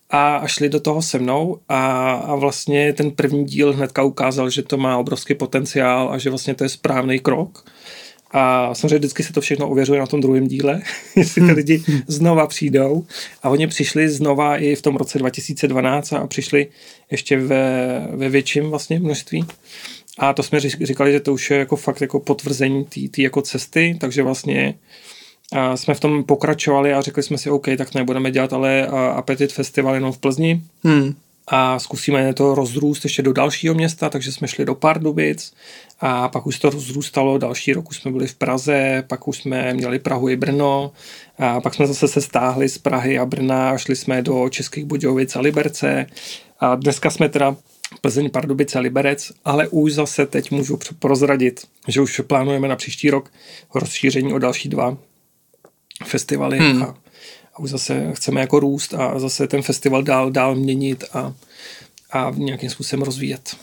a, 0.09 0.47
šli 0.47 0.69
do 0.69 0.79
toho 0.79 1.01
se 1.01 1.19
mnou 1.19 1.59
a, 1.69 2.11
a 2.11 2.35
vlastně 2.35 2.93
ten 2.93 3.11
první 3.11 3.45
díl 3.45 3.73
hnedka 3.73 4.03
ukázal, 4.03 4.49
že 4.49 4.63
to 4.63 4.77
má 4.77 4.97
obrovský 4.97 5.35
potenciál 5.35 6.11
a 6.11 6.17
že 6.17 6.29
vlastně 6.29 6.55
to 6.55 6.63
je 6.63 6.69
správný 6.69 7.19
krok. 7.19 7.65
A 8.31 8.75
samozřejmě 8.75 8.97
vždycky 8.97 9.23
se 9.23 9.33
to 9.33 9.41
všechno 9.41 9.69
ověřuje 9.69 9.99
na 9.99 10.05
tom 10.05 10.21
druhém 10.21 10.47
díle, 10.47 10.81
jestli 11.15 11.41
ty 11.41 11.51
lidi 11.51 11.83
znova 12.07 12.47
přijdou. 12.47 13.05
A 13.43 13.49
oni 13.49 13.67
přišli 13.67 14.09
znova 14.09 14.57
i 14.57 14.75
v 14.75 14.81
tom 14.81 14.95
roce 14.95 15.19
2012 15.19 16.13
a 16.13 16.27
přišli 16.27 16.67
ještě 17.11 17.39
ve, 17.39 18.07
ve 18.11 18.29
větším 18.29 18.69
vlastně 18.69 18.99
množství. 18.99 19.45
A 20.17 20.33
to 20.33 20.43
jsme 20.43 20.59
říkali, 20.59 21.11
že 21.11 21.19
to 21.19 21.33
už 21.33 21.51
je 21.51 21.57
jako 21.57 21.75
fakt 21.75 22.01
jako 22.01 22.19
potvrzení 22.19 22.85
té 22.85 23.21
jako 23.21 23.41
cesty, 23.41 23.97
takže 23.99 24.23
vlastně 24.23 24.75
a 25.53 25.77
jsme 25.77 25.93
v 25.93 25.99
tom 25.99 26.23
pokračovali 26.23 26.93
a 26.93 27.01
řekli 27.01 27.23
jsme 27.23 27.37
si, 27.37 27.49
OK, 27.49 27.67
tak 27.77 27.89
to 27.89 27.97
nebudeme 27.97 28.31
dělat, 28.31 28.53
ale 28.53 28.87
Apetit 28.87 29.53
Festival 29.53 29.93
jenom 29.93 30.11
v 30.11 30.17
Plzni. 30.17 30.61
Hmm. 30.83 31.15
A 31.47 31.79
zkusíme 31.79 32.33
to 32.33 32.55
rozrůst 32.55 33.03
ještě 33.03 33.21
do 33.21 33.33
dalšího 33.33 33.73
města, 33.73 34.09
takže 34.09 34.31
jsme 34.31 34.47
šli 34.47 34.65
do 34.65 34.75
Pardubic 34.75 35.53
a 35.99 36.27
pak 36.27 36.47
už 36.47 36.59
to 36.59 36.69
rozrůstalo, 36.69 37.37
další 37.37 37.73
rok 37.73 37.89
už 37.89 37.97
jsme 37.97 38.11
byli 38.11 38.27
v 38.27 38.35
Praze, 38.35 39.03
pak 39.07 39.27
už 39.27 39.37
jsme 39.37 39.73
měli 39.73 39.99
Prahu 39.99 40.29
i 40.29 40.35
Brno 40.35 40.91
a 41.37 41.61
pak 41.61 41.73
jsme 41.73 41.87
zase 41.87 42.07
se 42.07 42.21
stáhli 42.21 42.69
z 42.69 42.77
Prahy 42.77 43.19
a 43.19 43.25
Brna 43.25 43.69
a 43.69 43.77
šli 43.77 43.95
jsme 43.95 44.21
do 44.21 44.49
Českých 44.49 44.85
Budějovic 44.85 45.35
a 45.35 45.39
Liberce 45.39 46.05
a 46.59 46.75
dneska 46.75 47.09
jsme 47.09 47.29
teda 47.29 47.55
Plzeň, 48.01 48.29
Pardubice, 48.29 48.79
Liberec, 48.79 49.31
ale 49.45 49.67
už 49.67 49.93
zase 49.93 50.25
teď 50.25 50.51
můžu 50.51 50.79
prozradit, 50.99 51.67
že 51.87 52.01
už 52.01 52.21
plánujeme 52.27 52.67
na 52.67 52.75
příští 52.75 53.09
rok 53.09 53.31
rozšíření 53.75 54.33
o 54.33 54.39
další 54.39 54.69
dva 54.69 54.97
festivaly 56.05 56.59
hmm. 56.59 56.83
a, 56.83 56.97
a 57.53 57.59
už 57.59 57.69
zase 57.69 58.11
chceme 58.13 58.41
jako 58.41 58.59
růst 58.59 58.93
a 58.93 59.19
zase 59.19 59.47
ten 59.47 59.61
festival 59.61 60.03
dál, 60.03 60.31
dál 60.31 60.55
měnit 60.55 61.03
a, 61.13 61.33
a 62.11 62.31
nějakým 62.35 62.69
způsobem 62.69 63.03
rozvíjet. 63.03 63.57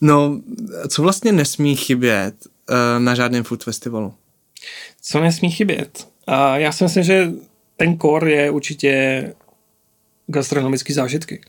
No, 0.00 0.40
co 0.88 1.02
vlastně 1.02 1.32
nesmí 1.32 1.76
chybět 1.76 2.34
uh, 2.70 2.76
na 2.98 3.14
žádném 3.14 3.44
food 3.44 3.64
festivalu? 3.64 4.14
Co 5.02 5.20
nesmí 5.20 5.50
chybět? 5.50 6.08
A 6.26 6.58
já 6.58 6.72
si 6.72 6.84
myslím, 6.84 7.04
že 7.04 7.30
ten 7.76 7.98
core 7.98 8.32
je 8.32 8.50
určitě 8.50 9.34
gastronomické 10.26 10.94
zážitky. 10.94 11.40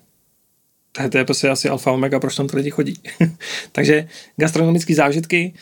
To 0.91 1.01
je, 1.01 1.09
to 1.09 1.17
je 1.17 1.25
prostě 1.25 1.49
asi 1.49 1.69
alfa 1.69 1.91
omega, 1.91 2.19
proč 2.19 2.35
tam 2.35 2.47
ty 2.47 2.57
lidi 2.57 2.69
chodí. 2.69 2.99
Takže 3.71 4.07
gastronomické 4.37 4.95
zážitky, 4.95 5.53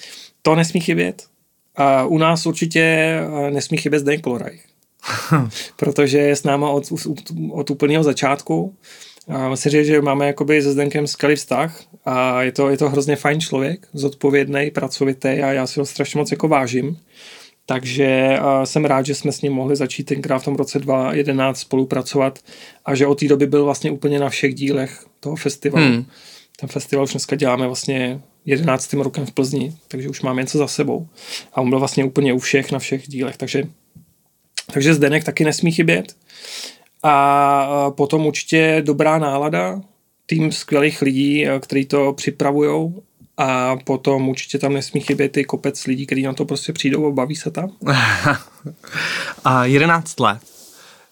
to 0.41 0.55
nesmí 0.55 0.79
chybět. 0.79 1.27
A 1.75 2.05
u 2.05 2.17
nás 2.17 2.45
určitě 2.45 2.81
eh, 2.81 3.51
nesmí 3.51 3.77
chybět 3.77 3.99
Zdeněk 3.99 4.21
Poloraj. 4.21 4.59
protože 5.75 6.17
je 6.17 6.35
s 6.35 6.43
náma 6.43 6.69
od, 6.69 6.83
od 7.51 7.69
úplného 7.69 8.03
začátku. 8.03 8.75
A 9.27 9.49
myslím 9.49 9.71
říct, 9.71 9.85
že 9.85 10.01
máme 10.01 10.27
jakoby 10.27 10.61
se 10.61 10.71
Zdenkem 10.71 11.07
skvělý 11.07 11.35
vztah 11.35 11.81
a 12.05 12.41
je 12.41 12.51
to, 12.51 12.69
je 12.69 12.77
to 12.77 12.89
hrozně 12.89 13.15
fajn 13.15 13.41
člověk, 13.41 13.87
zodpovědný, 13.93 14.71
pracovitý 14.71 15.27
a 15.27 15.51
já 15.51 15.67
si 15.67 15.79
ho 15.79 15.85
strašně 15.85 16.17
moc 16.17 16.31
jako 16.31 16.47
vážím. 16.47 16.97
Takže 17.65 18.39
jsem 18.63 18.85
rád, 18.85 19.05
že 19.05 19.15
jsme 19.15 19.31
s 19.31 19.41
ním 19.41 19.53
mohli 19.53 19.75
začít 19.75 20.03
tenkrát 20.03 20.39
v 20.39 20.45
tom 20.45 20.55
roce 20.55 20.79
2011 20.79 21.59
spolupracovat 21.59 22.39
a 22.85 22.95
že 22.95 23.07
od 23.07 23.19
té 23.19 23.27
doby 23.27 23.47
byl 23.47 23.65
vlastně 23.65 23.91
úplně 23.91 24.19
na 24.19 24.29
všech 24.29 24.55
dílech 24.55 25.05
toho 25.19 25.35
festivalu. 25.35 25.85
Hmm. 25.85 26.05
Ten 26.59 26.69
festival 26.69 27.03
už 27.03 27.11
dneska 27.11 27.35
děláme 27.35 27.65
vlastně 27.65 28.21
11. 28.45 28.93
rokem 28.93 29.25
v 29.25 29.31
Plzni, 29.31 29.73
takže 29.87 30.09
už 30.09 30.21
máme 30.21 30.41
něco 30.41 30.57
za 30.57 30.67
sebou. 30.67 31.07
A 31.53 31.61
on 31.61 31.69
byl 31.69 31.79
vlastně 31.79 32.05
úplně 32.05 32.33
u 32.33 32.39
všech, 32.39 32.71
na 32.71 32.79
všech 32.79 33.07
dílech, 33.07 33.37
takže, 33.37 33.63
takže 34.73 34.93
Zdenek 34.93 35.23
taky 35.23 35.45
nesmí 35.45 35.71
chybět. 35.71 36.15
A 37.03 37.91
potom 37.91 38.25
určitě 38.25 38.81
dobrá 38.85 39.17
nálada, 39.17 39.81
tým 40.25 40.51
skvělých 40.51 41.01
lidí, 41.01 41.45
kteří 41.59 41.85
to 41.85 42.13
připravují 42.13 42.93
a 43.37 43.75
potom 43.75 44.29
určitě 44.29 44.59
tam 44.59 44.73
nesmí 44.73 45.01
chybět 45.01 45.37
i 45.37 45.43
kopec 45.43 45.85
lidí, 45.85 46.05
kteří 46.05 46.23
na 46.23 46.33
to 46.33 46.45
prostě 46.45 46.73
přijdou 46.73 47.07
a 47.07 47.11
baví 47.11 47.35
se 47.35 47.51
tam. 47.51 47.71
a 49.43 49.65
11 49.65 50.19
let. 50.19 50.52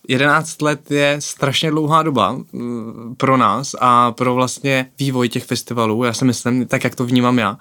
11 0.08 0.62
let 0.62 0.92
je 0.92 1.16
strašně 1.20 1.72
dlouhá 1.72 2.04
doba 2.04 2.32
mm, 2.32 3.16
pro 3.18 3.38
nás 3.38 3.76
a 3.80 4.12
pro 4.12 4.36
vlastně 4.36 4.92
vývoj 5.00 5.30
těch 5.30 5.44
festivalů, 5.44 6.04
já 6.04 6.14
si 6.14 6.26
myslím, 6.26 6.68
tak 6.68 6.84
jak 6.84 6.96
to 6.96 7.06
vnímám 7.06 7.40
já. 7.40 7.58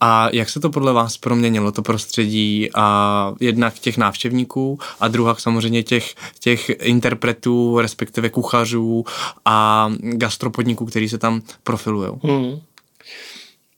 A 0.00 0.28
jak 0.32 0.48
se 0.48 0.60
to 0.60 0.70
podle 0.70 0.92
vás 0.92 1.16
proměnilo, 1.16 1.72
to 1.72 1.82
prostředí 1.82 2.70
a 2.74 3.32
jednak 3.40 3.74
těch 3.74 3.98
návštěvníků 3.98 4.78
a 5.00 5.08
druhá 5.08 5.34
samozřejmě 5.34 5.82
těch, 5.82 6.14
těch 6.40 6.70
interpretů, 6.80 7.78
respektive 7.80 8.30
kuchařů 8.30 9.04
a 9.44 9.88
gastropodniků, 10.00 10.86
kteří 10.86 11.08
se 11.08 11.18
tam 11.18 11.42
profilují? 11.62 12.10
Hmm. 12.22 12.60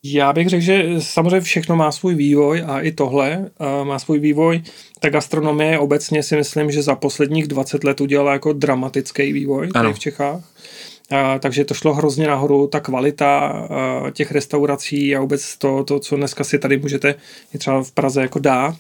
Já 0.05 0.33
bych 0.33 0.49
řekl, 0.49 0.63
že 0.63 0.85
samozřejmě 0.99 1.41
všechno 1.41 1.77
má 1.77 1.93
svůj 1.93 2.15
vývoj 2.15 2.65
a 2.67 2.81
i 2.81 2.93
tohle 2.93 3.51
má 3.85 3.99
svůj 3.99 4.19
vývoj. 4.19 4.63
Ta 5.01 5.11
gastronomie 5.11 5.79
obecně 5.79 6.23
si 6.23 6.37
myslím, 6.37 6.71
že 6.71 6.83
za 6.83 6.95
posledních 6.95 7.49
20 7.49 7.85
let 7.85 8.01
udělala 8.01 8.33
jako 8.33 8.53
dramatický 8.53 9.33
vývoj 9.33 9.69
tady 9.69 9.93
v 9.93 9.99
Čechách. 9.99 10.41
Takže 11.41 11.65
to 11.65 11.75
šlo 11.75 11.95
hrozně 11.95 12.27
nahoru, 12.27 12.67
ta 12.67 12.81
kvalita 12.81 13.69
těch 14.13 14.33
restaurací 14.33 15.17
a 15.17 15.21
vůbec 15.21 15.57
to, 15.57 15.85
to, 15.85 15.99
co 15.99 16.17
dneska 16.17 16.45
si 16.45 16.59
tady 16.59 16.77
můžete 16.77 17.15
i 17.55 17.59
třeba 17.59 17.83
v 17.83 17.93
Praze 17.93 18.23
jako 18.23 18.39
dát, 18.39 18.77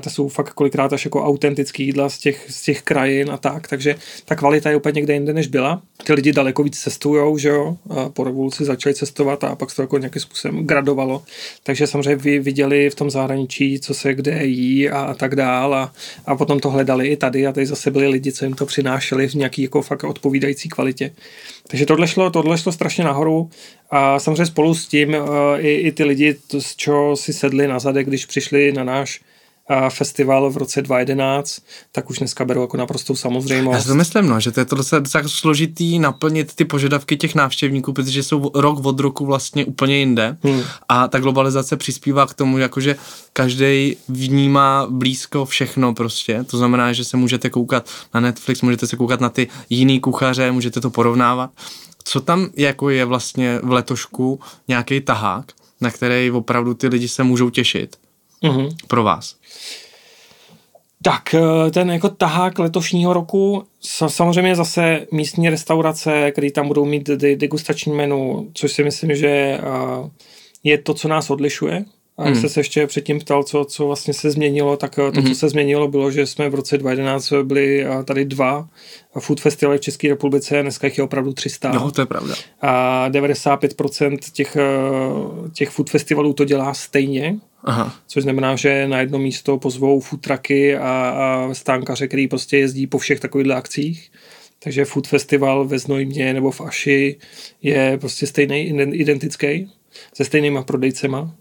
to 0.00 0.10
jsou 0.10 0.28
fakt 0.28 0.52
kolikrát 0.52 0.92
až 0.92 1.04
jako 1.04 1.24
autentický 1.24 1.86
jídla 1.86 2.08
z 2.08 2.18
těch, 2.18 2.46
z 2.48 2.62
těch 2.62 2.82
krajin 2.82 3.30
a 3.30 3.36
tak, 3.36 3.68
takže 3.68 3.96
ta 4.24 4.34
kvalita 4.34 4.70
je 4.70 4.76
úplně 4.76 4.92
někde 4.92 5.14
jinde, 5.14 5.32
než 5.32 5.46
byla. 5.46 5.82
Ty 6.04 6.12
lidi 6.12 6.32
daleko 6.32 6.62
víc 6.62 6.78
cestujou, 6.78 7.38
že 7.38 7.48
jo, 7.48 7.76
po 8.12 8.24
revoluci 8.24 8.64
začali 8.64 8.94
cestovat 8.94 9.44
a 9.44 9.56
pak 9.56 9.70
se 9.70 9.76
to 9.76 9.82
jako 9.82 9.98
nějakým 9.98 10.22
způsobem 10.22 10.66
gradovalo. 10.66 11.22
Takže 11.62 11.86
samozřejmě 11.86 12.16
vy 12.16 12.38
viděli 12.38 12.90
v 12.90 12.94
tom 12.94 13.10
zahraničí, 13.10 13.80
co 13.80 13.94
se 13.94 14.14
kde 14.14 14.44
jí 14.44 14.90
a, 14.90 15.00
a 15.00 15.14
tak 15.14 15.36
dál 15.36 15.74
a, 15.74 15.92
a 16.26 16.36
potom 16.36 16.60
to 16.60 16.70
hledali 16.70 17.06
i 17.06 17.16
tady 17.16 17.46
a 17.46 17.52
tady 17.52 17.66
zase 17.66 17.90
byli 17.90 18.08
lidi, 18.08 18.32
co 18.32 18.44
jim 18.44 18.54
to 18.54 18.66
přinášeli 18.66 19.28
v 19.28 19.34
nějaký 19.34 19.62
jako 19.62 19.82
fakt 19.82 20.04
odpovídající 20.04 20.68
kvalitě. 20.68 21.10
Takže 21.68 21.86
tohle 21.86 22.08
šlo, 22.08 22.30
tohle 22.30 22.58
šlo 22.58 22.72
strašně 22.72 23.04
nahoru 23.04 23.50
a 23.90 24.18
samozřejmě 24.18 24.46
spolu 24.46 24.74
s 24.74 24.88
tím 24.88 25.08
uh, 25.14 25.26
i, 25.58 25.74
i 25.74 25.92
ty 25.92 26.04
lidi, 26.04 26.34
to, 26.34 26.60
z 26.60 26.76
čeho 26.76 27.16
si 27.16 27.32
sedli 27.32 27.68
na 27.68 27.78
zadek, 27.78 28.06
když 28.06 28.26
přišli 28.26 28.72
na 28.72 28.84
náš 28.84 29.20
festival 29.88 30.50
v 30.50 30.56
roce 30.56 30.82
2011, 30.82 31.62
tak 31.92 32.10
už 32.10 32.18
dneska 32.18 32.44
beru 32.44 32.60
jako 32.60 32.76
naprostou 32.76 33.16
samozřejmost. 33.16 33.74
Já 33.74 33.82
si 33.82 33.88
to 33.88 33.94
myslím, 33.94 34.28
no, 34.28 34.40
že 34.40 34.52
to 34.52 34.60
je 34.60 34.64
to 34.64 34.76
docela, 34.76 35.00
docela 35.00 35.24
složitý 35.26 35.98
naplnit 35.98 36.54
ty 36.54 36.64
požadavky 36.64 37.16
těch 37.16 37.34
návštěvníků, 37.34 37.92
protože 37.92 38.22
jsou 38.22 38.50
rok 38.54 38.84
od 38.84 39.00
roku 39.00 39.26
vlastně 39.26 39.64
úplně 39.64 39.96
jinde 39.96 40.36
hmm. 40.42 40.62
a 40.88 41.08
ta 41.08 41.18
globalizace 41.18 41.76
přispívá 41.76 42.26
k 42.26 42.34
tomu, 42.34 42.58
jakože 42.58 42.96
každý 43.32 43.96
vnímá 44.08 44.86
blízko 44.90 45.44
všechno 45.44 45.94
prostě, 45.94 46.44
to 46.44 46.58
znamená, 46.58 46.92
že 46.92 47.04
se 47.04 47.16
můžete 47.16 47.50
koukat 47.50 47.88
na 48.14 48.20
Netflix, 48.20 48.62
můžete 48.62 48.86
se 48.86 48.96
koukat 48.96 49.20
na 49.20 49.28
ty 49.28 49.48
jiný 49.70 50.00
kuchaře, 50.00 50.52
můžete 50.52 50.80
to 50.80 50.90
porovnávat. 50.90 51.50
Co 52.04 52.20
tam 52.20 52.50
jako 52.56 52.90
je 52.90 53.04
vlastně 53.04 53.58
v 53.62 53.72
letošku 53.72 54.40
nějaký 54.68 55.00
tahák, 55.00 55.52
na 55.80 55.90
který 55.90 56.30
opravdu 56.30 56.74
ty 56.74 56.88
lidi 56.88 57.08
se 57.08 57.24
můžou 57.24 57.50
těšit? 57.50 57.96
Mm-hmm. 58.44 58.76
pro 58.88 59.02
vás? 59.02 59.36
Tak, 61.02 61.34
eh, 61.34 61.70
ten 61.70 61.90
jako 61.90 62.08
tahák 62.08 62.58
letošního 62.58 63.12
roku, 63.12 63.64
samozřejmě 64.08 64.56
zase 64.56 65.06
místní 65.12 65.48
restaurace, 65.48 66.30
které 66.30 66.50
tam 66.50 66.68
budou 66.68 66.84
mít 66.84 67.06
degustační 67.34 67.92
menu, 67.92 68.50
což 68.54 68.72
si 68.72 68.84
myslím, 68.84 69.16
že 69.16 69.28
eh, 69.28 69.60
je 70.64 70.78
to, 70.78 70.94
co 70.94 71.08
nás 71.08 71.30
odlišuje. 71.30 71.84
A 72.16 72.24
hmm. 72.24 72.48
se 72.48 72.60
ještě 72.60 72.86
předtím 72.86 73.18
ptal, 73.18 73.42
co, 73.42 73.64
co 73.64 73.86
vlastně 73.86 74.14
se 74.14 74.30
změnilo, 74.30 74.76
tak 74.76 74.98
eh, 74.98 75.12
to, 75.12 75.20
hmm. 75.20 75.28
co 75.28 75.34
se 75.34 75.48
změnilo, 75.48 75.88
bylo, 75.88 76.10
že 76.10 76.26
jsme 76.26 76.48
v 76.48 76.54
roce 76.54 76.78
2011 76.78 77.32
byli 77.42 77.86
tady 78.04 78.24
dva 78.24 78.68
food 79.18 79.40
festivaly 79.40 79.78
v 79.78 79.80
České 79.80 80.08
republice, 80.08 80.62
dneska 80.62 80.86
jich 80.86 80.98
je 80.98 81.04
opravdu 81.04 81.32
300. 81.32 81.72
No, 81.72 81.90
to 81.90 82.00
je 82.02 82.06
pravda. 82.06 82.34
A 82.60 83.08
95% 83.10 84.18
těch, 84.32 84.56
těch 85.52 85.70
food 85.70 85.90
festivalů 85.90 86.32
to 86.32 86.44
dělá 86.44 86.74
stejně, 86.74 87.38
Aha. 87.64 87.94
Což 88.06 88.22
znamená, 88.22 88.56
že 88.56 88.88
na 88.88 89.00
jedno 89.00 89.18
místo 89.18 89.58
pozvou 89.58 90.00
food 90.00 90.20
trucky 90.20 90.76
a, 90.76 90.80
a 90.80 91.54
stánkaře, 91.54 92.08
který 92.08 92.28
prostě 92.28 92.58
jezdí 92.58 92.86
po 92.86 92.98
všech 92.98 93.20
takových 93.20 93.50
akcích. 93.50 94.10
Takže 94.58 94.84
food 94.84 95.06
festival 95.06 95.64
ve 95.64 95.78
Znojmě 95.78 96.34
nebo 96.34 96.50
v 96.50 96.60
Aši 96.60 97.16
je 97.62 97.98
prostě 97.98 98.26
stejný, 98.26 98.68
identický, 98.92 99.70
se 100.14 100.24
stejnýma 100.24 100.62
prodejcema. 100.62 101.34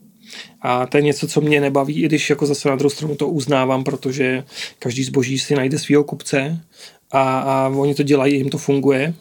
A 0.62 0.86
to 0.86 0.98
je 0.98 1.04
něco, 1.04 1.28
co 1.28 1.42
mě 1.42 1.62
nebaví, 1.62 2.04
i 2.04 2.06
když 2.06 2.30
jako 2.30 2.46
zase 2.46 2.70
na 2.70 2.76
druhou 2.76 2.90
stranu 2.90 3.16
to 3.16 3.28
uznávám, 3.28 3.84
protože 3.84 4.44
každý 4.80 5.04
zboží 5.04 5.40
si 5.40 5.56
najde 5.56 5.80
svého 5.80 6.04
kupce 6.04 6.60
a, 7.12 7.40
a 7.40 7.70
oni 7.70 7.96
to 7.96 8.04
dělají, 8.04 8.36
jim 8.36 8.50
to 8.50 8.58
funguje 8.58 9.14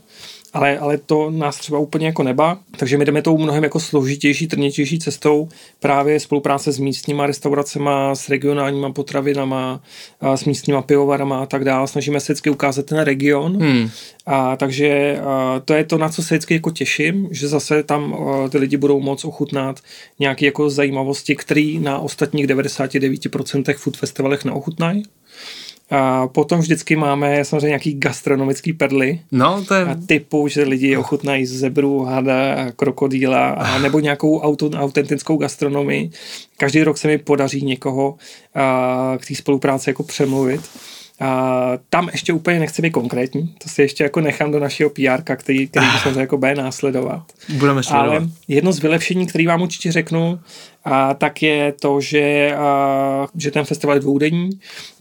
ale, 0.53 0.79
ale 0.79 0.99
to 0.99 1.31
nás 1.31 1.57
třeba 1.59 1.79
úplně 1.79 2.07
jako 2.07 2.23
neba, 2.23 2.59
takže 2.77 2.99
my 2.99 3.05
jdeme 3.05 3.23
tou 3.23 3.38
mnohem 3.38 3.62
jako 3.62 3.81
složitější, 3.81 4.47
trnitější 4.47 4.99
cestou 4.99 5.49
právě 5.81 6.21
spolupráce 6.21 6.73
s 6.73 6.79
místníma 6.79 7.27
restauracema, 7.27 8.15
s 8.15 8.29
regionálníma 8.29 8.93
potravinama, 8.93 9.81
a 10.21 10.37
s 10.37 10.45
místníma 10.45 10.83
pivovarama 10.83 11.43
a 11.43 11.47
tak 11.47 11.65
dále. 11.65 11.88
Snažíme 11.88 12.21
se 12.21 12.33
vždycky 12.33 12.51
ukázat 12.51 12.87
ten 12.87 12.99
region. 12.99 13.62
Hmm. 13.62 13.91
A, 14.27 14.57
takže 14.57 15.21
a, 15.25 15.61
to 15.65 15.75
je 15.75 15.85
to, 15.85 15.99
na 15.99 16.09
co 16.09 16.23
se 16.23 16.35
vždycky 16.35 16.55
jako 16.55 16.71
těším, 16.71 17.29
že 17.31 17.49
zase 17.49 17.83
tam 17.83 18.15
a, 18.15 18.49
ty 18.49 18.59
lidi 18.59 18.77
budou 18.77 19.01
moc 19.01 19.25
ochutnat 19.25 19.81
nějaké 20.19 20.47
jako 20.47 20.71
zajímavosti, 20.71 21.37
které 21.37 21.79
na 21.81 21.99
ostatních 21.99 22.47
99% 22.47 23.75
food 23.77 23.97
festivalech 23.97 24.45
neochutnají. 24.45 25.03
A 25.94 26.28
potom 26.28 26.61
vždycky 26.61 26.96
máme 26.96 27.44
samozřejmě 27.44 27.66
nějaký 27.66 27.94
gastronomický 27.94 28.72
perly. 28.72 29.20
No, 29.33 29.64
to 29.64 29.74
je... 29.74 29.85
A 29.85 29.96
typu, 30.07 30.48
že 30.48 30.62
lidi 30.62 30.96
ochutnají 30.96 31.46
zebru, 31.46 32.02
hada, 32.05 32.70
krokodýla 32.76 33.50
a 33.50 33.78
nebo 33.78 34.00
nějakou 34.00 34.40
auto, 34.40 34.70
autentickou 34.70 35.37
gastronomii. 35.37 36.11
Každý 36.57 36.83
rok 36.83 36.98
se 36.98 37.09
mi 37.09 37.18
podaří 37.18 37.64
někoho 37.64 38.16
a, 38.55 39.18
k 39.18 39.26
té 39.26 39.35
spolupráci 39.35 39.90
jako 39.90 40.02
přemluvit. 40.02 40.61
A 41.23 41.73
tam 41.89 42.09
ještě 42.13 42.33
úplně 42.33 42.59
nechci 42.59 42.83
být 42.83 42.91
konkrétní, 42.91 43.55
to 43.59 43.69
si 43.69 43.83
ještě 43.83 44.05
jako 44.05 44.21
nechám 44.21 44.53
do 44.53 44.61
našeho 44.61 44.91
PR, 44.91 45.37
který, 45.37 45.69
který 45.69 45.87
bychom 45.93 46.15
jako 46.19 46.39
bude 46.39 46.55
následovat. 46.55 47.23
Budeme 47.49 47.83
sledovat. 47.83 48.09
Ale 48.09 48.29
jedno 48.49 48.73
z 48.73 48.79
vylepšení, 48.79 49.27
který 49.27 49.47
vám 49.47 49.63
určitě 49.63 49.93
řeknu, 49.93 50.41
a 50.85 51.15
tak 51.15 51.43
je 51.43 51.73
to, 51.81 52.01
že, 52.01 52.55
a, 52.57 53.27
že 53.37 53.51
ten 53.51 53.65
festival 53.65 53.97
je 53.97 54.01
dvoudenní, 54.01 54.51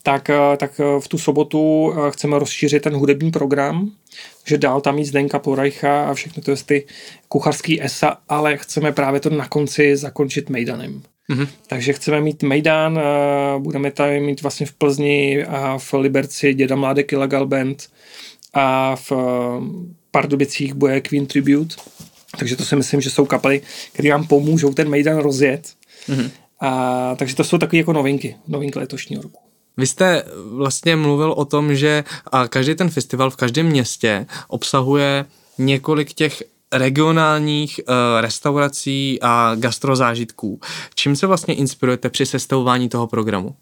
tak, 0.03 0.29
a, 0.29 0.57
tak 0.57 0.81
v 0.99 1.07
tu 1.07 1.17
sobotu 1.17 1.93
chceme 2.09 2.39
rozšířit 2.39 2.83
ten 2.83 2.93
hudební 2.93 3.31
program, 3.31 3.91
že 4.45 4.57
dál 4.57 4.81
tam 4.81 4.95
mít 4.95 5.05
Zdenka 5.05 5.39
Porajcha 5.39 6.05
a 6.05 6.13
všechno 6.13 6.43
to 6.43 6.51
je 6.51 6.57
ty 6.65 6.85
kuchařský 7.27 7.83
esa, 7.83 8.17
ale 8.29 8.57
chceme 8.57 8.91
právě 8.91 9.19
to 9.19 9.29
na 9.29 9.47
konci 9.47 9.97
zakončit 9.97 10.49
Mejdanem. 10.49 11.01
Mm-hmm. 11.29 11.47
Takže 11.67 11.93
chceme 11.93 12.21
mít 12.21 12.43
Mejdan, 12.43 12.99
budeme 13.59 13.91
tady 13.91 14.19
mít 14.19 14.41
vlastně 14.41 14.65
v 14.65 14.73
Plzni 14.73 15.45
a 15.45 15.77
v 15.77 15.93
Liberci 15.93 16.53
Děda 16.53 16.75
Mládek 16.75 17.11
Illegal 17.13 17.47
Band 17.47 17.89
a 18.53 18.95
v 18.95 19.11
Pardubicích 20.11 20.73
bude 20.73 21.01
Queen 21.01 21.25
Tribute. 21.25 21.75
Takže 22.39 22.55
to 22.55 22.65
si 22.65 22.75
myslím, 22.75 23.01
že 23.01 23.09
jsou 23.09 23.25
kapely, 23.25 23.61
které 23.93 24.09
vám 24.09 24.27
pomůžou 24.27 24.73
ten 24.73 24.89
Mejdan 24.89 25.17
rozjet. 25.17 25.73
Mm-hmm. 26.07 26.29
A, 26.59 27.15
takže 27.15 27.35
to 27.35 27.43
jsou 27.43 27.57
takové 27.57 27.77
jako 27.77 27.93
novinky, 27.93 28.35
novinky 28.47 28.79
letošního 28.79 29.21
roku. 29.21 29.39
Vy 29.77 29.87
jste 29.87 30.23
vlastně 30.51 30.95
mluvil 30.95 31.31
o 31.31 31.45
tom, 31.45 31.75
že 31.75 32.03
každý 32.49 32.75
ten 32.75 32.89
festival 32.89 33.29
v 33.29 33.35
každém 33.35 33.65
městě 33.65 34.25
obsahuje 34.47 35.25
několik 35.57 36.13
těch 36.13 36.43
regionálních 36.73 37.79
uh, 37.87 38.21
restaurací 38.21 39.19
a 39.21 39.55
gastrozážitků. 39.55 40.59
Čím 40.95 41.15
se 41.15 41.27
vlastně 41.27 41.53
inspirujete 41.53 42.09
při 42.09 42.25
sestavování 42.25 42.89
toho 42.89 43.07
programu? 43.07 43.55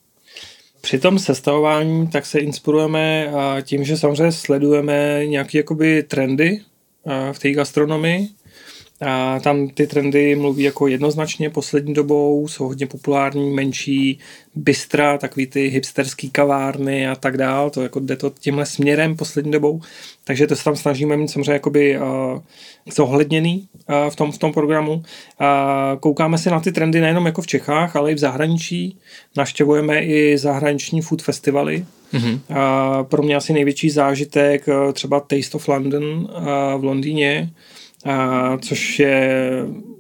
Při 0.81 0.99
tom 0.99 1.19
sestavování 1.19 2.07
tak 2.07 2.25
se 2.25 2.39
inspirujeme 2.39 3.27
uh, 3.27 3.61
tím, 3.61 3.83
že 3.83 3.97
samozřejmě 3.97 4.31
sledujeme 4.31 5.25
nějaké 5.25 5.63
trendy 6.03 6.61
uh, 7.03 7.13
v 7.31 7.39
té 7.39 7.51
gastronomii 7.51 8.27
a 9.01 9.39
tam 9.39 9.69
ty 9.69 9.87
trendy 9.87 10.35
mluví 10.35 10.63
jako 10.63 10.87
jednoznačně 10.87 11.49
poslední 11.49 11.93
dobou, 11.93 12.47
jsou 12.47 12.67
hodně 12.67 12.87
populární, 12.87 13.49
menší, 13.49 14.19
bystra, 14.55 15.17
takový 15.17 15.47
ty 15.47 15.67
hipsterský 15.67 16.29
kavárny 16.29 17.07
a 17.07 17.15
tak 17.15 17.37
dál, 17.37 17.69
to 17.69 17.83
jako 17.83 17.99
jde 17.99 18.15
to 18.15 18.31
tímhle 18.39 18.65
směrem 18.65 19.15
poslední 19.15 19.51
dobou, 19.51 19.81
takže 20.23 20.47
to 20.47 20.55
se 20.55 20.63
tam 20.63 20.75
snažíme 20.75 21.17
mít 21.17 21.27
samozřejmě 21.27 21.53
jakoby 21.53 21.99
uh, 21.99 22.05
zohledněný 22.93 23.67
uh, 23.89 24.09
v, 24.09 24.15
tom, 24.15 24.31
v 24.31 24.37
tom 24.37 24.53
programu. 24.53 24.93
Uh, 24.93 25.03
koukáme 25.99 26.37
se 26.37 26.49
na 26.49 26.59
ty 26.59 26.71
trendy 26.71 27.01
nejenom 27.01 27.25
jako 27.25 27.41
v 27.41 27.47
Čechách, 27.47 27.95
ale 27.95 28.11
i 28.11 28.15
v 28.15 28.19
zahraničí, 28.19 28.97
naštěvujeme 29.37 30.01
i 30.01 30.37
zahraniční 30.37 31.01
food 31.01 31.21
festivaly, 31.21 31.85
Mm-hmm. 32.13 32.39
Uh, 32.49 33.03
pro 33.03 33.23
mě 33.23 33.35
asi 33.35 33.53
největší 33.53 33.89
zážitek 33.89 34.67
uh, 34.67 34.91
třeba 34.91 35.19
Taste 35.19 35.57
of 35.57 35.67
London 35.67 36.29
v 36.77 36.83
Londýně, 36.83 37.49
a, 38.05 38.57
což 38.57 38.99
je, 38.99 39.53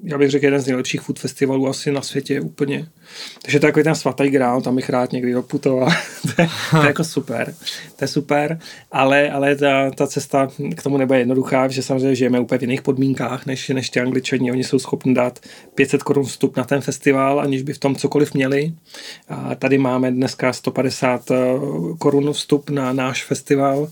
já 0.03 0.17
bych 0.17 0.31
řekl, 0.31 0.45
jeden 0.45 0.59
z 0.59 0.65
nejlepších 0.65 1.01
food 1.01 1.19
festivalů 1.19 1.67
asi 1.67 1.91
na 1.91 2.01
světě 2.01 2.41
úplně. 2.41 2.87
Takže 3.41 3.59
to 3.59 3.65
je 3.65 3.69
takový 3.71 3.83
ten 3.83 3.95
svatý 3.95 4.29
grál, 4.29 4.61
tam 4.61 4.75
bych 4.75 4.89
rád 4.89 5.11
někdy 5.11 5.33
doputoval. 5.33 5.89
to, 6.35 6.41
je, 6.41 6.49
to 6.71 6.77
je 6.77 6.87
jako 6.87 7.03
super. 7.03 7.53
To 7.95 8.03
je 8.03 8.07
super, 8.07 8.59
ale, 8.91 9.31
ale 9.31 9.55
ta, 9.55 9.91
ta 9.91 10.07
cesta 10.07 10.47
k 10.75 10.83
tomu 10.83 10.97
nebude 10.97 11.19
jednoduchá, 11.19 11.67
že 11.67 11.83
samozřejmě 11.83 12.15
žijeme 12.15 12.39
úplně 12.39 12.57
v 12.57 12.61
jiných 12.61 12.81
podmínkách, 12.81 13.45
než, 13.45 13.69
než 13.69 13.89
ty 13.89 13.99
angličani. 13.99 14.51
Oni 14.51 14.63
jsou 14.63 14.79
schopni 14.79 15.13
dát 15.13 15.39
500 15.75 16.03
korun 16.03 16.25
vstup 16.25 16.57
na 16.57 16.63
ten 16.63 16.81
festival, 16.81 17.39
aniž 17.39 17.61
by 17.61 17.73
v 17.73 17.79
tom 17.79 17.95
cokoliv 17.95 18.33
měli. 18.33 18.73
A 19.29 19.55
tady 19.55 19.77
máme 19.77 20.11
dneska 20.11 20.53
150 20.53 21.31
eh, 21.31 21.35
korun 21.97 22.33
vstup 22.33 22.69
na 22.69 22.93
náš 22.93 23.23
festival 23.23 23.87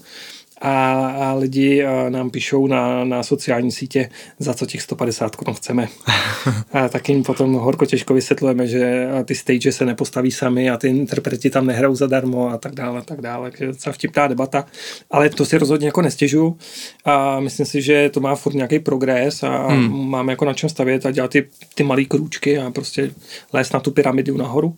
a, 0.61 1.07
a 1.07 1.33
lidi 1.33 1.85
a 1.85 2.09
nám 2.09 2.29
píšou 2.29 2.67
na, 2.67 3.03
na 3.03 3.23
sociální 3.23 3.71
sítě, 3.71 4.09
za 4.39 4.53
co 4.53 4.65
těch 4.65 4.81
150 4.81 5.35
korun 5.35 5.55
chceme. 5.55 5.87
a 6.73 6.89
tak 6.89 7.09
jim 7.09 7.23
potom 7.23 7.53
horko 7.53 7.85
těžko 7.85 8.13
vysvětlujeme, 8.13 8.67
že 8.67 9.07
ty 9.25 9.35
stage 9.35 9.71
se 9.71 9.85
nepostaví 9.85 10.31
sami 10.31 10.69
a 10.69 10.77
ty 10.77 10.87
interpreti 10.87 11.49
tam 11.49 11.65
nehrajou 11.65 11.95
zadarmo 11.95 12.49
a 12.49 12.57
tak 12.57 12.75
dále, 12.75 12.99
a 12.99 13.01
tak 13.01 13.21
dále. 13.21 13.51
Takže 13.51 13.67
docela 13.67 13.93
vtipná 13.93 14.27
debata, 14.27 14.65
ale 15.11 15.29
to 15.29 15.45
si 15.45 15.57
rozhodně 15.57 15.87
jako 15.87 16.01
nestěžu 16.01 16.57
a 17.05 17.39
myslím 17.39 17.65
si, 17.65 17.81
že 17.81 18.09
to 18.09 18.19
má 18.19 18.35
furt 18.35 18.53
nějaký 18.53 18.79
progres 18.79 19.43
a 19.43 19.67
hmm. 19.67 20.09
máme 20.09 20.33
jako 20.33 20.45
na 20.45 20.53
čem 20.53 20.69
stavět 20.69 21.05
a 21.05 21.11
dělat 21.11 21.31
ty, 21.31 21.47
ty 21.75 21.83
malé 21.83 22.05
krůčky 22.05 22.59
a 22.59 22.71
prostě 22.71 23.11
lézt 23.53 23.73
na 23.73 23.79
tu 23.79 23.91
pyramidu 23.91 24.37
nahoru. 24.37 24.75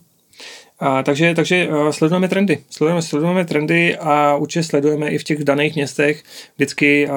A, 0.80 1.02
takže 1.02 1.34
takže 1.34 1.68
uh, 1.68 1.90
sledujeme 1.90 2.28
trendy. 2.28 2.58
Sledujeme, 2.70 3.02
sledujeme 3.02 3.44
trendy 3.44 3.96
a 3.96 4.36
určitě 4.36 4.62
sledujeme 4.62 5.08
i 5.08 5.18
v 5.18 5.24
těch 5.24 5.44
daných 5.44 5.74
městech 5.74 6.22
vždycky 6.56 7.08
uh, 7.08 7.14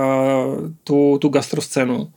tu, 0.83 1.17
tu 1.21 1.29
gastroscénu. 1.29 1.95
Uh, 1.95 2.09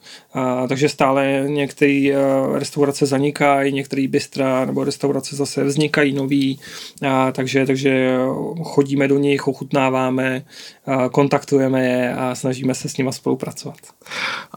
takže 0.68 0.88
stále 0.88 1.44
některé 1.46 2.10
uh, 2.10 2.58
restaurace 2.58 3.06
zanikají, 3.06 3.72
některé 3.72 4.08
bystra 4.08 4.64
nebo 4.64 4.84
restaurace 4.84 5.36
zase 5.36 5.64
vznikají 5.64 6.12
nový, 6.12 6.58
uh, 7.02 7.08
takže, 7.32 7.66
takže 7.66 8.16
chodíme 8.62 9.08
do 9.08 9.18
nich, 9.18 9.48
ochutnáváme, 9.48 10.42
uh, 10.86 11.06
kontaktujeme 11.06 11.84
je 11.84 12.14
a 12.14 12.34
snažíme 12.34 12.74
se 12.74 12.88
s 12.88 12.96
nimi 12.96 13.12
spolupracovat. 13.12 13.78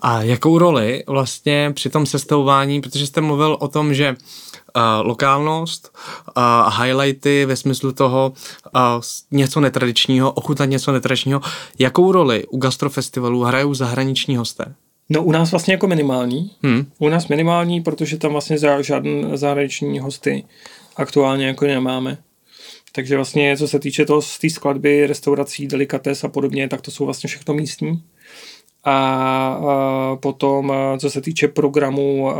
A 0.02 0.22
jakou 0.22 0.58
roli 0.58 1.04
vlastně 1.08 1.72
při 1.74 1.90
tom 1.90 2.06
sestavování, 2.06 2.82
protože 2.82 3.08
jste 3.08 3.22
mluvil 3.22 3.58
o 3.60 3.68
tom, 3.68 3.94
že 3.94 4.10
uh, 4.10 4.18
lokálnost 5.02 5.98
a 6.36 6.68
uh, 6.68 6.84
highlighty 6.84 7.46
ve 7.46 7.56
smyslu 7.56 7.92
toho 7.92 8.34
uh, 8.76 8.82
něco 9.32 9.60
netradičního, 9.60 10.32
ochutnat 10.32 10.70
něco 10.70 10.92
netradičního. 10.92 11.42
Jakou 11.80 12.12
roli 12.12 12.48
u 12.48 12.58
gastrofestivalů 12.58 13.44
hrajou 13.44 13.74
zahraniční 13.74 14.38
hosté? 14.38 14.76
No 15.10 15.24
u 15.24 15.32
nás 15.32 15.52
vlastně 15.52 15.74
jako 15.74 15.88
minimální. 15.88 16.52
Hmm. 16.64 16.86
U 17.00 17.10
nás 17.10 17.28
minimální, 17.28 17.82
protože 17.82 18.18
tam 18.18 18.32
vlastně 18.32 18.58
žádný 18.82 19.26
zahraniční 19.34 20.00
hosty 20.00 20.44
aktuálně 20.96 21.48
jako 21.48 21.66
nemáme. 21.66 22.18
Takže 22.92 23.16
vlastně 23.16 23.58
co 23.58 23.68
se 23.68 23.80
týče 23.80 24.06
toho 24.06 24.22
z 24.22 24.40
té 24.40 24.50
skladby, 24.50 25.08
restaurací, 25.08 25.68
delikates 25.68 26.24
a 26.24 26.28
podobně, 26.28 26.68
tak 26.68 26.82
to 26.82 26.92
jsou 26.92 27.06
vlastně 27.06 27.28
všechno 27.28 27.54
místní. 27.54 28.04
A, 28.84 30.18
potom, 30.20 30.74
co 31.00 31.10
se 31.10 31.22
týče 31.22 31.48
programu 31.48 32.32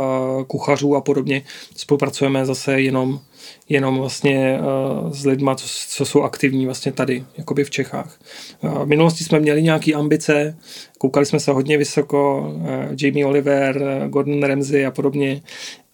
kuchařů 0.46 0.96
a 0.96 1.00
podobně, 1.00 1.42
spolupracujeme 1.76 2.46
zase 2.46 2.80
jenom, 2.80 3.20
jenom 3.68 3.98
vlastně 3.98 4.60
s 5.10 5.26
lidma, 5.26 5.54
co, 5.54 5.66
co 5.88 6.04
jsou 6.04 6.22
aktivní 6.22 6.66
vlastně 6.66 6.92
tady, 6.92 7.24
jakoby 7.38 7.64
v 7.64 7.70
Čechách. 7.70 8.18
V 8.62 8.86
minulosti 8.86 9.24
jsme 9.24 9.40
měli 9.40 9.62
nějaké 9.62 9.92
ambice, 9.92 10.56
koukali 10.98 11.26
jsme 11.26 11.40
se 11.40 11.52
hodně 11.52 11.78
vysoko, 11.78 12.52
Jamie 13.02 13.26
Oliver, 13.26 13.84
Gordon 14.08 14.42
Ramsay 14.42 14.86
a 14.86 14.90
podobně, 14.90 15.42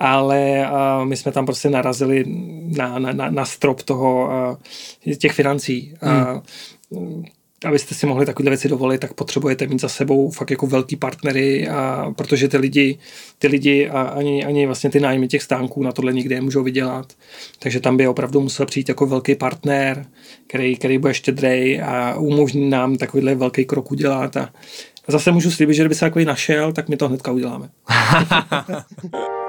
ale 0.01 0.69
my 1.05 1.17
jsme 1.17 1.33
tam 1.33 1.47
prostě 1.47 1.71
narazili 1.71 2.25
na, 2.77 2.99
na, 2.99 3.31
na 3.31 3.45
strop 3.45 3.83
toho, 3.83 4.31
těch 5.19 5.33
financí. 5.33 5.95
Hmm 6.01 7.25
abyste 7.64 7.95
si 7.95 8.07
mohli 8.07 8.27
takové 8.27 8.51
věci 8.51 8.69
dovolit, 8.69 8.99
tak 8.99 9.14
potřebujete 9.14 9.66
mít 9.66 9.81
za 9.81 9.88
sebou 9.88 10.31
fakt 10.31 10.51
jako 10.51 10.66
velký 10.66 10.97
partnery, 10.97 11.69
a 11.69 12.12
protože 12.16 12.49
ty 12.49 12.57
lidi, 12.57 12.99
ty 13.38 13.47
lidi 13.47 13.88
a 13.88 14.03
ani, 14.03 14.45
ani 14.45 14.66
vlastně 14.66 14.90
ty 14.90 15.01
nájmy 15.01 15.29
těch 15.29 15.42
stánků 15.42 15.83
na 15.83 15.92
tohle 15.92 16.12
nikdy 16.12 16.35
nemůžou 16.35 16.62
vydělat. 16.62 17.12
Takže 17.59 17.81
tam 17.81 17.97
by 17.97 18.09
opravdu 18.09 18.40
musel 18.40 18.66
přijít 18.66 18.88
jako 18.88 19.07
velký 19.07 19.35
partner, 19.35 20.07
který, 20.47 20.77
který 20.77 20.99
bude 20.99 21.14
štědrej 21.14 21.83
a 21.83 22.14
umožní 22.14 22.71
nám 22.71 22.97
takovýhle 22.97 23.35
velký 23.35 23.64
krok 23.64 23.92
udělat. 23.92 24.37
A 24.37 24.53
zase 25.09 25.33
můžu 25.33 25.51
slíbit, 25.51 25.75
že 25.75 25.83
kdyby 25.83 25.95
se 25.95 26.01
takový 26.01 26.25
našel, 26.25 26.73
tak 26.73 26.88
my 26.88 26.97
to 26.97 27.09
hnedka 27.09 27.33
uděláme. 27.33 27.69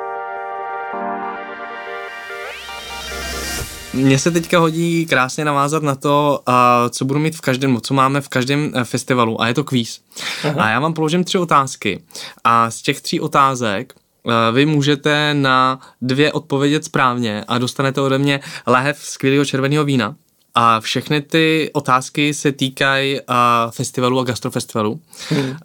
Mně 3.97 4.19
se 4.19 4.31
teďka 4.31 4.59
hodí 4.59 5.05
krásně 5.05 5.45
navázat 5.45 5.83
na 5.83 5.95
to, 5.95 6.43
co 6.89 7.05
budu 7.05 7.19
mít 7.19 7.35
v 7.35 7.41
každém, 7.41 7.81
co 7.81 7.93
máme 7.93 8.21
v 8.21 8.29
každém 8.29 8.71
eh, 8.75 8.83
festivalu 8.83 9.41
a 9.41 9.47
je 9.47 9.53
to 9.53 9.63
kvíz. 9.63 10.01
Aha. 10.43 10.63
A 10.63 10.69
já 10.69 10.79
vám 10.79 10.93
položím 10.93 11.23
tři 11.23 11.37
otázky 11.37 12.03
a 12.43 12.71
z 12.71 12.81
těch 12.81 13.01
tří 13.01 13.19
otázek 13.19 13.93
eh, 13.93 14.51
vy 14.51 14.65
můžete 14.65 15.33
na 15.33 15.79
dvě 16.01 16.31
odpovědět 16.31 16.85
správně 16.85 17.43
a 17.47 17.57
dostanete 17.57 18.01
ode 18.01 18.17
mě 18.17 18.39
lahev 18.67 18.97
skvělého 18.97 19.45
červeného 19.45 19.85
vína. 19.85 20.15
A 20.59 20.79
všechny 20.79 21.21
ty 21.21 21.69
otázky 21.73 22.33
se 22.33 22.51
týkají 22.51 23.19
uh, 23.19 23.35
festivalu 23.71 24.19
a 24.19 24.23
gastrofestivalu. 24.23 24.99
Hmm. 25.29 25.49
Uh, 25.49 25.55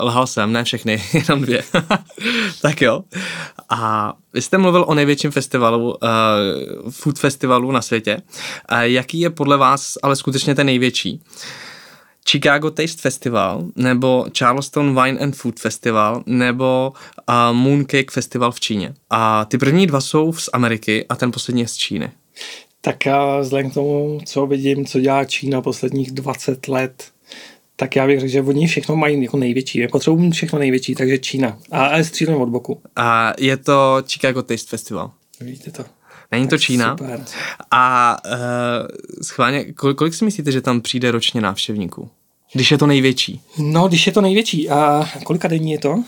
lhal 0.00 0.26
jsem, 0.26 0.52
ne 0.52 0.64
všechny, 0.64 1.02
jenom 1.12 1.42
dvě. 1.42 1.62
tak 2.62 2.82
jo. 2.82 3.04
A 3.68 4.12
vy 4.32 4.42
jste 4.42 4.58
mluvil 4.58 4.84
o 4.88 4.94
největším 4.94 5.30
festivalu, 5.30 5.88
uh, 5.88 6.90
food 6.90 7.18
festivalu 7.18 7.72
na 7.72 7.82
světě. 7.82 8.22
Uh, 8.72 8.78
jaký 8.78 9.20
je 9.20 9.30
podle 9.30 9.56
vás 9.56 9.94
ale 10.02 10.16
skutečně 10.16 10.54
ten 10.54 10.66
největší? 10.66 11.22
Chicago 12.30 12.70
Taste 12.70 13.02
Festival, 13.02 13.64
nebo 13.76 14.26
Charleston 14.38 15.02
Wine 15.02 15.20
and 15.20 15.36
Food 15.36 15.60
Festival, 15.60 16.22
nebo 16.26 16.92
uh, 17.28 17.56
Mooncake 17.56 18.10
Festival 18.10 18.52
v 18.52 18.60
Číně. 18.60 18.94
A 19.10 19.44
ty 19.44 19.58
první 19.58 19.86
dva 19.86 20.00
jsou 20.00 20.32
z 20.32 20.48
Ameriky 20.52 21.06
a 21.08 21.16
ten 21.16 21.32
poslední 21.32 21.60
je 21.60 21.68
z 21.68 21.76
Číny. 21.76 22.12
Tak 22.80 23.06
já 23.06 23.40
vzhledem 23.40 23.70
k 23.70 23.74
tomu, 23.74 24.20
co 24.26 24.46
vidím, 24.46 24.86
co 24.86 25.00
dělá 25.00 25.24
Čína 25.24 25.60
posledních 25.62 26.10
20 26.10 26.68
let, 26.68 27.04
tak 27.76 27.96
já 27.96 28.06
bych 28.06 28.20
řekl, 28.20 28.32
že 28.32 28.42
oni 28.42 28.66
všechno 28.66 28.96
mají 28.96 29.22
jako 29.22 29.36
největší. 29.36 29.88
Potřebují 29.88 30.30
všechno 30.30 30.58
největší, 30.58 30.94
takže 30.94 31.18
Čína. 31.18 31.58
A, 31.70 31.86
a 31.86 32.02
střílím 32.02 32.36
od 32.36 32.48
boku. 32.48 32.80
A 32.96 33.32
je 33.38 33.56
to 33.56 34.02
Chicago 34.08 34.42
Taste 34.42 34.68
Festival. 34.68 35.10
Vidíte 35.40 35.70
to. 35.70 35.84
Není 36.32 36.48
to 36.48 36.58
Čína. 36.58 36.96
Super. 36.98 37.24
A 37.70 38.16
uh, 38.26 38.38
schválně, 39.22 39.64
kolik, 39.72 39.96
kolik 39.96 40.14
si 40.14 40.24
myslíte, 40.24 40.52
že 40.52 40.60
tam 40.60 40.80
přijde 40.80 41.10
ročně 41.10 41.40
návštěvníků? 41.40 42.10
Když 42.52 42.70
je 42.70 42.78
to 42.78 42.86
největší. 42.86 43.40
No, 43.58 43.88
když 43.88 44.06
je 44.06 44.12
to 44.12 44.20
největší. 44.20 44.70
A 44.70 45.08
kolika 45.24 45.48
denní 45.48 45.72
je 45.72 45.78
to? 45.78 46.04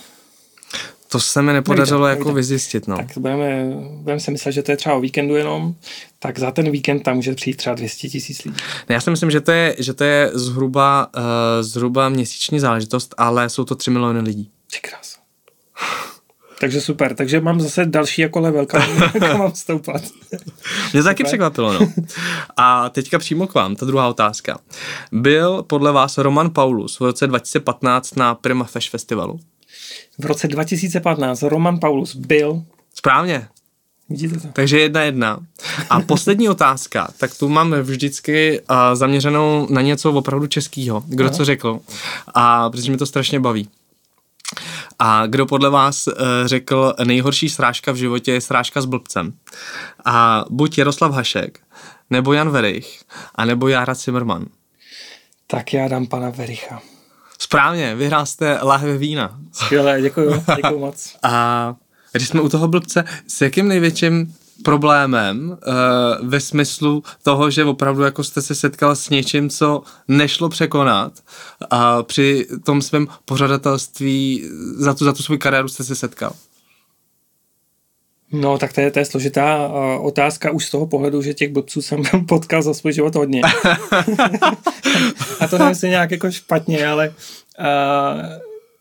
To 1.09 1.21
se 1.21 1.43
mi 1.43 1.53
nepodařilo 1.53 2.07
nevíte, 2.07 2.19
jako 2.19 2.29
nevíte. 2.29 2.37
vyzjistit. 2.37 2.89
No. 2.89 2.97
Tak 2.97 3.19
budeme, 3.19 3.65
budeme 3.91 4.21
si 4.21 4.31
myslet, 4.31 4.53
že 4.53 4.63
to 4.63 4.71
je 4.71 4.77
třeba 4.77 4.95
o 4.95 5.01
víkendu 5.01 5.37
jenom, 5.37 5.75
tak 6.19 6.39
za 6.39 6.51
ten 6.51 6.71
víkend 6.71 7.03
tam 7.03 7.17
může 7.17 7.35
přijít 7.35 7.57
třeba 7.57 7.75
200 7.75 8.09
tisíc 8.09 8.45
lidí. 8.45 8.57
Ne, 8.89 8.95
já 8.95 9.01
si 9.01 9.11
myslím, 9.11 9.31
že 9.31 9.41
to 9.41 9.53
je, 9.53 9.77
že 9.79 9.95
to 9.95 10.05
je 10.05 10.31
zhruba, 10.35 11.11
uh, 11.17 11.23
zhruba 11.61 12.09
měsíční 12.09 12.61
záležitost, 12.61 13.15
ale 13.19 13.49
jsou 13.49 13.65
to 13.65 13.75
3 13.75 13.91
miliony 13.91 14.21
lidí. 14.21 14.51
Ty 14.71 14.79
krás. 14.89 15.19
Takže 16.61 16.81
super, 16.81 17.15
takže 17.15 17.41
mám 17.41 17.61
zase 17.61 17.87
další 17.87 18.23
jako 18.23 18.41
level, 18.41 18.67
kam, 18.67 18.83
kam 19.19 19.39
mám 19.39 19.55
stoupat. 19.55 20.03
Mě 20.93 21.03
to 21.03 21.09
taky 21.09 21.25
překvapilo, 21.25 21.73
no. 21.73 21.93
A 22.57 22.89
teďka 22.89 23.19
přímo 23.19 23.47
k 23.47 23.55
vám, 23.55 23.77
ta 23.77 23.87
druhá 23.87 24.09
otázka. 24.09 24.59
Byl 25.13 25.63
podle 25.63 25.93
vás 25.93 26.19
Roman 26.19 26.51
Paulus 26.51 27.01
v 27.01 27.05
roce 27.05 27.27
2015 27.27 28.17
na 28.17 28.35
Prima 28.35 28.65
Fashion 28.65 28.91
Festivalu? 28.91 29.41
V 30.19 30.27
roce 30.27 30.49
2015 30.49 31.43
Roman 31.43 31.79
Paulus 31.81 32.17
byl... 32.17 32.63
Správně. 32.95 33.49
Vidíte 34.09 34.41
to? 34.41 34.49
Takže 34.53 34.81
jedna 34.81 35.03
jedna. 35.03 35.39
A 35.91 36.01
poslední 36.01 36.49
otázka, 36.49 37.09
tak 37.19 37.39
tu 37.39 37.49
máme 37.49 37.83
vždycky 37.83 38.61
uh, 38.61 38.77
zaměřenou 38.95 39.67
na 39.71 39.81
něco 39.83 40.13
opravdu 40.13 40.47
českého. 40.47 41.03
Kdo 41.07 41.25
no. 41.25 41.31
co 41.31 41.45
řekl. 41.45 41.81
A 42.35 42.71
protože 42.71 42.91
mi 42.91 42.97
to 42.97 43.07
strašně 43.07 43.41
baví. 43.41 43.69
A 44.99 45.27
kdo 45.27 45.47
podle 45.47 45.71
vás 45.71 46.07
uh, 46.07 46.15
řekl, 46.45 46.95
nejhorší 47.05 47.49
srážka 47.49 47.93
v 47.93 47.97
životě 47.97 48.33
je 48.33 48.41
srážka 48.41 48.81
s 48.81 48.85
blbcem? 48.85 49.33
A 50.05 50.45
buď 50.51 50.79
Jaroslav 50.79 51.13
Hašek, 51.13 51.61
nebo 52.11 52.33
Jan 52.33 52.51
Verich, 52.51 53.03
a 53.35 53.45
nebo 53.45 53.69
Jára 53.69 53.95
Zimmerman. 53.95 54.47
Tak 55.47 55.73
já 55.73 55.89
dám 55.89 56.07
pana 56.07 56.31
Vericha. 56.31 56.83
Správně, 57.39 57.95
vyhrál 57.95 58.27
jste 58.27 58.59
lahve 58.63 58.99
vína. 58.99 59.39
Skvělé, 59.53 60.03
děkuji, 60.03 60.45
děkuji 60.57 60.79
moc. 60.79 61.17
A 61.23 61.75
když 62.13 62.29
jsme 62.29 62.41
u 62.41 62.49
toho 62.49 62.69
blbce, 62.69 63.05
s 63.27 63.41
jakým 63.41 63.69
největším 63.69 64.35
problémem 64.65 65.49
uh, 65.51 66.29
ve 66.29 66.41
smyslu 66.41 67.03
toho, 67.23 67.51
že 67.51 67.65
opravdu 67.65 68.03
jako 68.03 68.25
jste 68.25 68.43
se 68.43 68.55
setkal 68.55 68.97
s 68.97 69.11
něčím, 69.11 69.51
co 69.51 69.83
nešlo 70.09 70.49
překonat 70.49 71.13
a 71.71 72.03
při 72.03 72.47
tom 72.65 72.83
svém 72.83 73.09
pořadatelství 73.25 74.45
za 74.77 74.95
tu, 74.95 75.05
za 75.05 75.13
tu 75.13 75.23
svou 75.23 75.39
kariéru 75.39 75.69
jste 75.69 75.85
se 75.85 75.95
setkal? 75.95 76.33
No, 78.33 78.59
tak 78.59 78.73
to 78.73 78.81
je, 78.81 78.91
to 78.91 78.99
je 78.99 79.05
složitá 79.05 79.69
uh, 79.69 80.07
otázka 80.07 80.51
už 80.51 80.65
z 80.67 80.71
toho 80.71 80.87
pohledu, 80.87 81.23
že 81.23 81.35
těch 81.35 81.53
blbců 81.53 81.83
jsem 81.83 82.03
potkal 82.29 82.63
za 82.63 82.75
svůj 82.75 82.93
život 82.93 83.15
hodně. 83.15 83.43
A 85.41 85.47
to 85.51 85.59
nemyslím 85.59 85.91
nějak 85.91 86.11
jako 86.11 86.31
špatně, 86.31 86.87
ale 86.87 87.09
uh, 87.09 87.15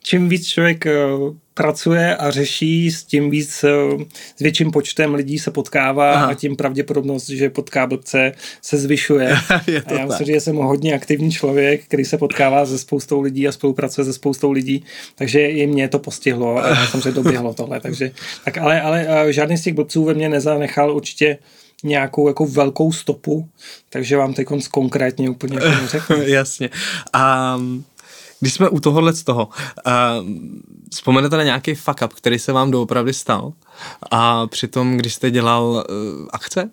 čím 0.04 0.30
víc 0.30 0.48
člověk 0.48 0.86
uh, 0.86 1.36
pracuje 1.58 2.16
a 2.16 2.32
řeší, 2.32 2.92
s 2.92 3.04
tím 3.04 3.30
víc, 3.30 3.64
uh, 3.64 4.02
s 4.36 4.40
větším 4.40 4.72
počtem 4.72 5.14
lidí 5.14 5.40
se 5.40 5.52
potkává 5.52 6.14
Aha. 6.14 6.26
a 6.26 6.34
tím 6.34 6.56
pravděpodobnost, 6.56 7.30
že 7.30 7.50
potká 7.50 7.88
blbce, 7.88 8.32
se 8.62 8.78
zvyšuje. 8.78 9.38
je 9.68 9.82
to 9.82 9.96
a 9.96 10.00
já 10.00 10.06
myslím, 10.06 10.28
že 10.28 10.42
jsem 10.42 10.56
hodně 10.56 10.94
aktivní 10.94 11.32
člověk, 11.32 11.84
který 11.84 12.06
se 12.06 12.18
potkává 12.18 12.66
se 12.66 12.80
spoustou 12.80 13.22
lidí 13.22 13.48
a 13.48 13.52
spolupracuje 13.52 14.06
se 14.06 14.14
spoustou 14.14 14.52
lidí, 14.52 14.84
takže 15.16 15.48
i 15.48 15.68
mě 15.68 15.88
to 15.88 16.00
postihlo 16.00 16.58
a 16.58 16.68
já 16.68 16.88
jsem 16.88 17.02
se 17.02 17.12
doběhlo 17.12 17.54
tohle. 17.54 17.80
Takže, 17.80 18.12
tak 18.46 18.58
ale, 18.58 18.82
ale 18.82 19.06
uh, 19.06 19.30
žádný 19.30 19.58
z 19.58 19.64
těch 19.64 19.74
blbců 19.74 20.04
ve 20.04 20.14
mně 20.14 20.30
nezanechal 20.30 20.96
určitě 20.96 21.38
nějakou 21.84 22.28
jako 22.28 22.46
velkou 22.46 22.92
stopu, 22.92 23.50
takže 23.90 24.18
vám 24.18 24.34
teď 24.34 24.48
konkrétně 24.72 25.30
úplně 25.30 25.60
řeknu. 25.86 26.22
Jasně. 26.22 26.70
Um, 27.56 27.86
když 28.40 28.54
jsme 28.54 28.70
u 28.70 28.80
tohohle 28.80 29.14
z 29.14 29.24
toho, 29.24 29.50
uh, 29.88 29.94
vzpomenete 30.92 31.38
na 31.38 31.44
nějaký 31.44 31.76
fuck 31.76 32.02
up, 32.06 32.14
který 32.14 32.40
se 32.40 32.52
vám 32.52 32.72
doopravdy 32.72 33.14
stal 33.14 33.54
a 34.12 34.48
přitom, 34.48 34.98
když 34.98 35.14
jste 35.14 35.32
dělal 35.32 35.64
uh, 35.64 36.28
akce? 36.32 36.70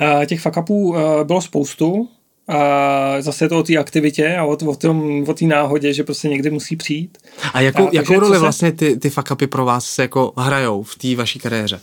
Uh, 0.00 0.24
těch 0.24 0.40
fuck 0.40 0.56
upů 0.56 0.88
uh, 0.88 1.24
bylo 1.24 1.42
spoustu, 1.42 2.08
a 2.50 3.22
zase 3.22 3.44
je 3.44 3.48
to 3.48 3.58
o 3.58 3.62
té 3.62 3.76
aktivitě 3.76 4.36
a 4.36 4.44
o, 4.44 4.56
o, 4.66 4.76
tom, 4.76 5.24
o 5.28 5.34
té 5.34 5.44
náhodě, 5.44 5.94
že 5.94 6.04
prostě 6.04 6.28
někdy 6.28 6.50
musí 6.50 6.76
přijít. 6.76 7.18
A 7.54 7.60
jakou, 7.60 7.88
a, 7.88 7.90
jakou 7.92 8.20
roli 8.20 8.34
se... 8.34 8.40
vlastně 8.40 8.72
ty, 8.72 8.96
ty 8.96 9.10
fuck 9.10 9.30
upy 9.30 9.46
pro 9.46 9.64
vás 9.64 9.84
se 9.84 10.02
jako 10.02 10.32
hrajou 10.36 10.82
v 10.82 10.96
té 10.96 11.16
vaší 11.16 11.38
kariéře? 11.38 11.80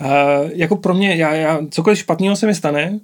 Uh, 0.00 0.06
jako 0.54 0.76
pro 0.76 0.94
mě, 0.94 1.16
já, 1.16 1.34
já, 1.34 1.60
cokoliv 1.70 1.98
špatného 1.98 2.36
se 2.36 2.46
mi 2.46 2.54
stane, 2.54 3.00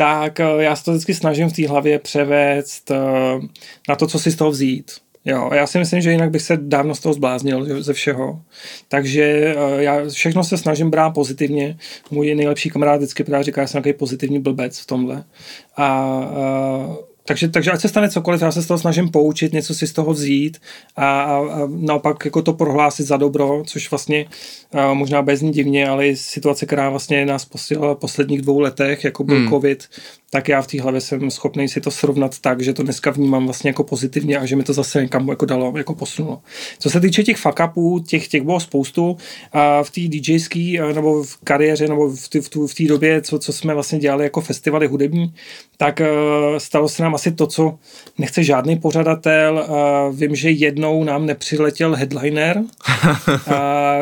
tak 0.00 0.40
uh, 0.40 0.60
já 0.60 0.76
se 0.76 0.84
to 0.84 0.90
vždycky 0.90 1.14
snažím 1.14 1.48
v 1.48 1.52
té 1.52 1.68
hlavě 1.68 1.98
převést 1.98 2.90
uh, 2.90 3.44
na 3.88 3.96
to, 3.96 4.06
co 4.06 4.18
si 4.18 4.30
z 4.30 4.36
toho 4.36 4.50
vzít. 4.50 4.92
Jo, 5.24 5.50
já 5.54 5.66
si 5.66 5.78
myslím, 5.78 6.00
že 6.00 6.10
jinak 6.10 6.30
bych 6.30 6.42
se 6.42 6.56
dávno 6.56 6.94
z 6.94 7.00
toho 7.00 7.12
zbláznil 7.12 7.82
ze 7.82 7.92
všeho. 7.92 8.40
Takže 8.88 9.54
uh, 9.56 9.78
já 9.78 10.08
všechno 10.08 10.44
se 10.44 10.58
snažím 10.58 10.90
brát 10.90 11.10
pozitivně. 11.10 11.78
Můj 12.10 12.34
nejlepší 12.34 12.70
kamarád 12.70 12.96
vždycky 12.96 13.24
právě 13.24 13.44
říká, 13.44 13.62
že 13.62 13.68
jsem 13.68 13.82
nějaký 13.84 13.98
pozitivní 13.98 14.38
blbec 14.38 14.78
v 14.78 14.86
tomhle. 14.86 15.24
A 15.76 16.18
uh, 16.88 17.07
takže, 17.28 17.48
takže 17.48 17.70
ať 17.70 17.80
se 17.80 17.88
stane 17.88 18.10
cokoliv, 18.10 18.42
já 18.42 18.52
se 18.52 18.62
z 18.62 18.66
toho 18.66 18.78
snažím 18.78 19.08
poučit, 19.08 19.52
něco 19.52 19.74
si 19.74 19.86
z 19.86 19.92
toho 19.92 20.12
vzít 20.12 20.58
a, 20.96 21.22
a, 21.22 21.36
a 21.36 21.68
naopak 21.68 22.24
jako 22.24 22.42
to 22.42 22.52
prohlásit 22.52 23.06
za 23.06 23.16
dobro, 23.16 23.62
což 23.66 23.90
vlastně 23.90 24.26
a 24.72 24.94
možná 24.94 25.22
bez 25.22 25.40
ní 25.40 25.50
divně, 25.50 25.88
ale 25.88 26.08
i 26.08 26.16
situace, 26.16 26.66
která 26.66 26.90
vlastně 26.90 27.26
nás 27.26 27.44
posílala 27.44 27.94
v 27.94 27.98
posledních 27.98 28.42
dvou 28.42 28.60
letech, 28.60 29.04
jako 29.04 29.24
byl 29.24 29.36
hmm. 29.36 29.48
covid, 29.48 29.88
tak 30.30 30.48
já 30.48 30.62
v 30.62 30.66
té 30.66 30.82
hlavě 30.82 31.00
jsem 31.00 31.30
schopný 31.30 31.68
si 31.68 31.80
to 31.80 31.90
srovnat 31.90 32.38
tak, 32.38 32.62
že 32.62 32.72
to 32.72 32.82
dneska 32.82 33.10
vnímám 33.10 33.44
vlastně 33.44 33.70
jako 33.70 33.84
pozitivně 33.84 34.38
a 34.38 34.46
že 34.46 34.56
mi 34.56 34.64
to 34.64 34.72
zase 34.72 35.02
někam 35.02 35.28
jako 35.28 35.46
dalo, 35.46 35.72
jako 35.76 35.94
posunulo. 35.94 36.40
Co 36.78 36.90
se 36.90 37.00
týče 37.00 37.22
těch 37.22 37.36
fuck 37.36 37.60
upů, 37.70 37.98
těch, 37.98 38.28
těch 38.28 38.42
bylo 38.42 38.60
spoustu 38.60 39.16
a 39.52 39.82
v 39.82 39.90
té 39.90 40.00
DJské 40.00 40.78
nebo 40.94 41.24
v 41.24 41.36
kariéře 41.44 41.88
nebo 41.88 42.10
v 42.10 42.28
té 42.28 42.40
v 42.40 42.48
v 42.68 42.86
době, 42.88 43.22
co, 43.22 43.38
co 43.38 43.52
jsme 43.52 43.74
vlastně 43.74 43.98
dělali 43.98 44.24
jako 44.24 44.40
festivaly 44.40 44.86
hudební, 44.86 45.34
tak 45.76 46.00
stalo 46.58 46.88
se 46.88 47.02
nám 47.02 47.14
asi 47.18 47.32
to, 47.32 47.46
co 47.46 47.78
nechce 48.18 48.42
žádný 48.42 48.78
pořadatel. 48.78 49.66
Vím, 50.12 50.36
že 50.36 50.50
jednou 50.50 51.04
nám 51.04 51.26
nepřiletěl 51.26 51.94
headliner, 51.94 52.56
uh, 53.28 53.52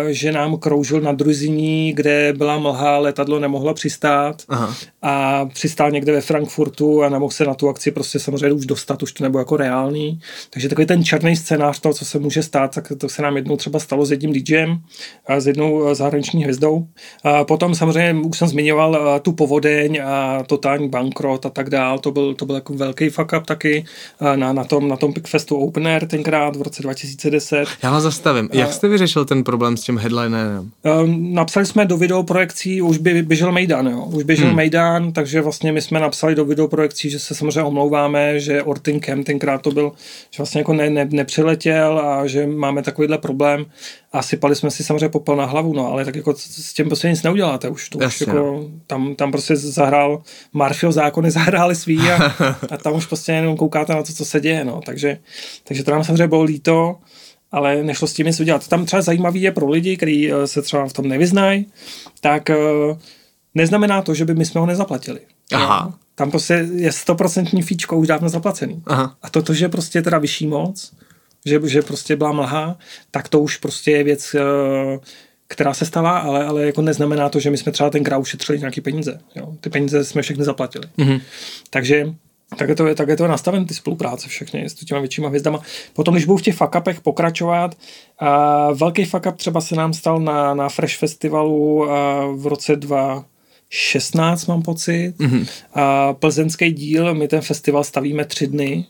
že 0.09 0.33
nám 0.33 0.57
kroužil 0.59 1.01
na 1.01 1.13
Druziní, 1.13 1.93
kde 1.93 2.33
byla 2.37 2.59
mlha, 2.59 2.99
letadlo 2.99 3.39
nemohlo 3.39 3.75
přistát 3.75 4.43
Aha. 4.49 4.75
a 5.03 5.47
přistál 5.47 5.91
někde 5.91 6.13
ve 6.13 6.21
Frankfurtu 6.21 7.03
a 7.03 7.09
nemohl 7.09 7.33
se 7.33 7.45
na 7.45 7.55
tu 7.55 7.69
akci 7.69 7.91
prostě 7.91 8.19
samozřejmě 8.19 8.53
už 8.53 8.67
dostat, 8.67 9.03
už 9.03 9.13
to 9.13 9.25
nebylo 9.25 9.41
jako 9.41 9.57
reálný. 9.57 10.21
Takže 10.51 10.69
takový 10.69 10.87
ten 10.87 11.05
černý 11.05 11.37
scénář 11.37 11.81
toho, 11.81 11.95
co 11.95 12.05
se 12.05 12.19
může 12.19 12.43
stát, 12.43 12.75
tak 12.75 12.93
to 12.99 13.09
se 13.09 13.23
nám 13.23 13.37
jednou 13.37 13.57
třeba 13.57 13.79
stalo 13.79 14.07
s 14.07 14.11
jedním 14.11 14.33
DJem, 14.33 14.79
a 15.27 15.41
s 15.41 15.47
jednou 15.47 15.95
zahraniční 15.95 16.43
hvězdou. 16.43 16.87
A 17.25 17.45
potom 17.45 17.75
samozřejmě 17.75 18.23
už 18.29 18.39
jsem 18.39 18.49
zmiňoval 18.49 19.21
tu 19.21 19.33
povodeň 19.33 20.01
a 20.05 20.43
totální 20.47 20.89
bankrot 20.89 21.47
a 21.47 21.51
tak 21.51 21.71
dál. 21.71 21.99
To 21.99 22.11
byl, 22.11 22.35
to 22.35 22.47
byl 22.47 22.55
jako 22.55 22.75
velký 22.75 22.96
fuck 23.11 23.33
up 23.39 23.47
taky 23.47 23.85
na, 24.37 24.53
na 24.53 24.65
tom, 24.65 24.89
na 24.89 24.97
tom 24.97 25.13
Pickfestu 25.13 25.57
Open 25.57 25.87
Air 25.87 26.07
tenkrát 26.07 26.57
v 26.57 26.63
roce 26.63 26.83
2010. 26.83 27.67
Já 27.83 27.91
vás 27.91 28.03
zastavím. 28.03 28.49
Jak 28.53 28.73
jste 28.73 28.89
vyřešil 28.89 29.25
ten 29.25 29.45
problém 29.45 29.77
s 29.77 29.83
tím 29.83 29.99
headlinerem? 29.99 30.71
Napsali 31.19 31.67
jsme 31.67 31.85
do 31.85 31.97
videoprojekcí, 31.97 32.83
už 32.83 32.99
by 32.99 33.23
běžel 33.23 33.53
Mejdan, 33.53 33.87
jo. 33.87 34.05
Už 34.05 34.25
běžel 34.25 34.47
hmm. 34.47 34.57
Mejdan, 34.57 35.13
takže 35.13 35.41
vlastně 35.41 35.73
my 35.73 35.83
jsme 35.83 36.01
napsali 36.01 36.35
do 36.35 36.45
videoprojekcí, 36.45 37.11
že 37.11 37.19
se 37.19 37.35
samozřejmě 37.35 37.63
omlouváme, 37.63 38.41
že 38.41 38.63
Ortin 38.63 39.01
Camp 39.01 39.27
tenkrát 39.27 39.63
to 39.63 39.71
byl, 39.71 39.93
že 40.31 40.37
vlastně 40.39 40.61
jako 40.61 40.73
ne, 40.73 40.91
ne, 40.91 41.09
nepřiletěl 41.11 41.99
a 41.99 42.27
že 42.27 42.47
máme 42.47 42.83
takovýhle 42.83 43.19
problém 43.19 43.67
a 44.17 44.23
sypali 44.23 44.57
jsme 44.57 44.71
si 44.71 44.85
samozřejmě 44.85 45.09
popel 45.09 45.37
na 45.37 45.45
hlavu, 45.45 45.73
no, 45.73 45.93
ale 45.93 46.05
tak 46.05 46.17
jako 46.17 46.35
s 46.37 46.73
tím 46.73 46.87
prostě 46.87 47.11
nic 47.11 47.23
neuděláte 47.23 47.69
už. 47.69 47.89
To 47.89 47.99
už 47.99 48.21
jako, 48.21 48.33
no. 48.33 48.65
tam, 48.87 49.15
tam 49.15 49.31
prostě 49.31 49.57
zahrál 49.57 50.23
Marfio 50.53 50.93
zákony, 50.93 51.31
zahráli 51.41 51.75
svý 51.75 51.99
a, 51.99 52.35
a 52.71 52.77
tam 52.77 52.95
už 52.95 53.07
prostě 53.07 53.33
jenom 53.33 53.57
koukáte 53.57 53.95
na 53.95 54.03
to, 54.03 54.13
co 54.13 54.25
se 54.25 54.41
děje, 54.41 54.65
no, 54.65 54.81
takže, 54.87 55.19
takže 55.65 55.85
to 55.85 55.91
nám 55.91 56.05
samozřejmě 56.05 56.29
bylo 56.29 56.43
líto, 56.43 56.97
ale 57.53 57.83
nešlo 57.83 58.09
s 58.09 58.13
tím 58.13 58.27
nic 58.27 58.41
udělat. 58.41 58.69
Tam 58.69 58.85
třeba 58.85 59.03
zajímavý 59.03 59.43
je 59.43 59.53
pro 59.53 59.71
lidi, 59.71 59.97
kteří 59.97 60.33
eh, 60.33 60.47
se 60.47 60.63
třeba 60.63 60.89
v 60.89 60.93
tom 60.93 61.09
nevyznají, 61.09 61.67
tak 62.21 62.51
eh, 62.51 62.57
neznamená 63.55 64.03
to, 64.03 64.15
že 64.15 64.25
by 64.25 64.35
my 64.35 64.45
jsme 64.45 64.61
ho 64.61 64.67
nezaplatili. 64.67 65.21
Aha. 65.53 65.95
Tam 66.15 66.31
prostě 66.31 66.69
je 66.75 66.93
stoprocentní 66.93 67.63
fíčko 67.63 67.97
už 67.97 68.07
dávno 68.07 68.29
zaplacený. 68.29 68.83
Aha. 68.87 69.17
A 69.23 69.31
to, 69.31 69.55
že 69.55 69.69
prostě 69.69 70.03
teda 70.03 70.19
vyšší 70.19 70.47
moc, 70.47 70.93
že, 71.47 71.61
že 71.65 71.83
prostě 71.83 72.17
byla 72.17 72.33
mlha, 72.33 72.79
tak 73.11 73.29
to 73.29 73.41
už 73.41 73.57
prostě 73.57 73.91
je 73.91 74.05
věc, 74.05 74.35
eh, 74.35 74.99
která 75.49 75.75
se 75.75 75.87
stala, 75.87 76.19
ale, 76.19 76.45
ale 76.45 76.67
jako 76.67 76.83
neznamená 76.83 77.29
to, 77.29 77.41
že 77.41 77.51
my 77.51 77.57
jsme 77.57 77.73
třeba 77.73 77.91
tenkrát 77.91 78.19
ušetřili 78.19 78.59
nějaké 78.59 78.81
peníze. 78.81 79.21
Jo. 79.35 79.55
Ty 79.61 79.71
peníze 79.71 80.05
jsme 80.05 80.23
všechny 80.23 80.45
zaplatili. 80.45 80.85
Mm-hmm. 80.99 81.21
Takže 81.71 82.15
tak 82.59 82.69
je, 82.69 82.75
to, 82.75 82.95
tak 82.95 83.09
je 83.09 83.17
to 83.17 83.27
nastaven 83.27 83.67
ty 83.67 83.75
spolupráce 83.75 84.29
všechny 84.29 84.65
s 84.65 84.75
těma 84.75 85.01
většíma 85.01 85.29
hvězdama. 85.29 85.61
Potom, 85.93 86.15
když 86.15 86.25
budu 86.25 86.37
v 86.37 86.43
těch 86.43 86.57
fuck 86.57 87.01
pokračovat, 87.03 87.77
a 88.19 88.73
velký 88.73 89.05
fuck 89.05 89.27
up 89.27 89.37
třeba 89.37 89.61
se 89.61 89.77
nám 89.77 89.93
stal 89.95 90.21
na, 90.21 90.55
na 90.55 90.69
Fresh 90.69 90.97
Festivalu 90.97 91.87
v 92.37 92.47
roce 92.47 92.77
2016, 92.77 94.47
mám 94.47 94.63
pocit. 94.63 95.15
Mm-hmm. 95.19 95.49
A 95.75 96.13
plzeňský 96.13 96.73
díl, 96.73 97.15
my 97.15 97.29
ten 97.29 97.41
festival 97.41 97.85
stavíme 97.85 98.25
tři 98.25 98.47
dny, 98.47 98.87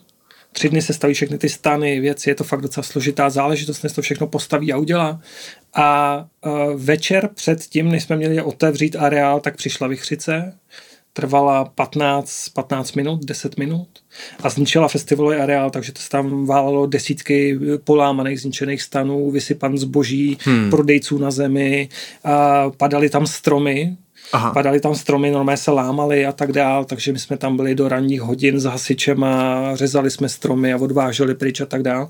tři 0.51 0.69
dny 0.69 0.81
se 0.81 0.93
staví 0.93 1.13
všechny 1.13 1.37
ty 1.37 1.49
stany, 1.49 1.99
věci, 1.99 2.29
je 2.29 2.35
to 2.35 2.43
fakt 2.43 2.61
docela 2.61 2.83
složitá 2.83 3.29
záležitost, 3.29 3.83
než 3.83 3.93
to 3.93 4.01
všechno 4.01 4.27
postaví 4.27 4.73
a 4.73 4.77
udělá. 4.77 5.21
A 5.73 6.25
uh, 6.45 6.81
večer 6.81 7.29
před 7.33 7.63
tím, 7.63 7.91
než 7.91 8.03
jsme 8.03 8.15
měli 8.15 8.41
otevřít 8.41 8.95
areál, 8.95 9.39
tak 9.39 9.55
přišla 9.55 9.87
vychřice, 9.87 10.53
trvala 11.17 11.65
15, 11.65 12.49
15 12.49 12.93
minut, 12.93 13.25
10 13.25 13.57
minut 13.57 13.87
a 14.43 14.49
zničila 14.49 14.87
festivalový 14.87 15.37
areál, 15.37 15.69
takže 15.69 15.91
to 15.91 16.01
se 16.01 16.09
tam 16.09 16.45
válelo 16.45 16.85
desítky 16.85 17.59
polámaných, 17.83 18.41
zničených 18.41 18.81
stanů, 18.81 19.31
vysypan 19.31 19.77
zboží, 19.77 20.37
hmm. 20.41 20.69
prodejců 20.69 21.17
na 21.17 21.31
zemi, 21.31 21.89
a 22.23 22.69
padaly 22.69 23.09
tam 23.09 23.27
stromy, 23.27 23.97
Aha. 24.33 24.51
Padaly 24.51 24.79
tam 24.79 24.95
stromy, 24.95 25.31
normálně 25.31 25.57
se 25.57 25.71
lámaly 25.71 26.25
a 26.25 26.31
tak 26.31 26.51
dál, 26.51 26.85
takže 26.85 27.11
my 27.11 27.19
jsme 27.19 27.37
tam 27.37 27.57
byli 27.57 27.75
do 27.75 27.87
ranních 27.87 28.21
hodin 28.21 28.59
s 28.59 28.63
hasičem 28.63 29.23
a 29.23 29.71
řezali 29.75 30.11
jsme 30.11 30.29
stromy 30.29 30.73
a 30.73 30.77
odváželi 30.77 31.35
pryč 31.35 31.61
a 31.61 31.65
tak 31.65 31.83
dál. 31.83 32.07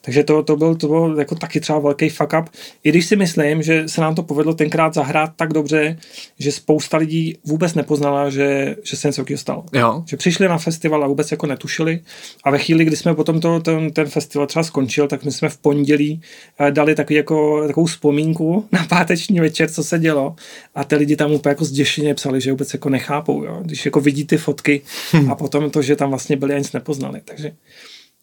Takže 0.00 0.24
to, 0.24 0.42
to, 0.42 0.56
byl, 0.56 0.74
to 0.74 0.88
byl 0.88 1.16
jako 1.18 1.34
taky 1.34 1.60
třeba 1.60 1.78
velký 1.78 2.08
fuck 2.08 2.32
up. 2.40 2.48
I 2.84 2.88
když 2.88 3.06
si 3.06 3.16
myslím, 3.16 3.62
že 3.62 3.88
se 3.88 4.00
nám 4.00 4.14
to 4.14 4.22
povedlo 4.22 4.54
tenkrát 4.54 4.94
zahrát 4.94 5.30
tak 5.36 5.52
dobře, 5.52 5.96
že 6.38 6.52
spousta 6.52 6.96
lidí 6.96 7.38
vůbec 7.44 7.74
nepoznala, 7.74 8.30
že, 8.30 8.76
že 8.82 8.96
se 8.96 9.08
něco 9.08 9.24
stalo. 9.36 9.64
Jo. 9.72 10.02
Že 10.06 10.16
přišli 10.16 10.48
na 10.48 10.58
festival 10.58 11.04
a 11.04 11.06
vůbec 11.06 11.30
jako 11.30 11.46
netušili. 11.46 12.00
A 12.44 12.50
ve 12.50 12.58
chvíli, 12.58 12.84
kdy 12.84 12.96
jsme 12.96 13.14
potom 13.14 13.40
to, 13.40 13.60
ten, 13.60 13.90
ten 13.90 14.06
festival 14.06 14.46
třeba 14.46 14.62
skončil, 14.62 15.08
tak 15.08 15.24
my 15.24 15.32
jsme 15.32 15.48
v 15.48 15.58
pondělí 15.58 16.20
eh, 16.58 16.70
dali 16.70 16.94
takový 16.94 17.16
jako, 17.16 17.66
takovou 17.66 17.86
vzpomínku 17.86 18.64
na 18.72 18.86
páteční 18.88 19.40
večer, 19.40 19.70
co 19.70 19.84
se 19.84 19.98
dělo. 19.98 20.34
A 20.74 20.84
ty 20.84 20.96
lidi 20.96 21.16
tam 21.16 21.32
úplně 21.32 21.50
jako 21.50 21.59
zděšeně 21.64 22.14
psali, 22.14 22.40
že 22.40 22.50
vůbec 22.50 22.72
jako 22.72 22.88
nechápou, 22.88 23.44
jo? 23.44 23.60
když 23.62 23.84
jako 23.84 24.00
vidí 24.00 24.24
ty 24.24 24.36
fotky 24.36 24.82
hmm. 25.12 25.32
a 25.32 25.34
potom 25.34 25.70
to, 25.70 25.82
že 25.82 25.96
tam 25.96 26.10
vlastně 26.10 26.36
byli 26.36 26.54
a 26.54 26.58
nic 26.58 26.72
nepoznali. 26.72 27.20
Takže, 27.24 27.52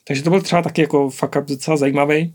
takže 0.03 0.23
to 0.23 0.29
byl 0.29 0.41
třeba 0.41 0.61
taky 0.61 0.81
jako 0.81 1.09
fuck 1.09 1.35
up 1.35 1.45
docela 1.45 1.77
zajímavý. 1.77 2.33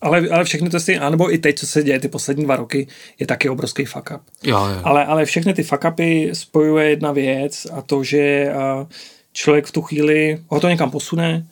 Ale, 0.00 0.28
ale 0.28 0.44
všechny 0.44 0.70
to 0.70 0.80
si, 0.80 0.98
anebo 0.98 1.34
i 1.34 1.38
teď, 1.38 1.58
co 1.58 1.66
se 1.66 1.82
děje 1.82 2.00
ty 2.00 2.08
poslední 2.08 2.44
dva 2.44 2.56
roky, 2.56 2.86
je 3.18 3.26
taky 3.26 3.48
obrovský 3.48 3.84
fuck 3.84 4.10
up. 4.14 4.20
Jo, 4.44 4.66
jo. 4.66 4.80
Ale, 4.84 5.04
ale 5.06 5.24
všechny 5.24 5.54
ty 5.54 5.62
fuck 5.62 5.84
upy 5.88 6.30
spojuje 6.32 6.90
jedna 6.90 7.12
věc 7.12 7.66
a 7.72 7.82
to, 7.82 8.04
že 8.04 8.52
člověk 9.32 9.66
v 9.66 9.72
tu 9.72 9.82
chvíli 9.82 10.38
ho 10.48 10.60
to 10.60 10.68
někam 10.68 10.90
posune 10.90 11.46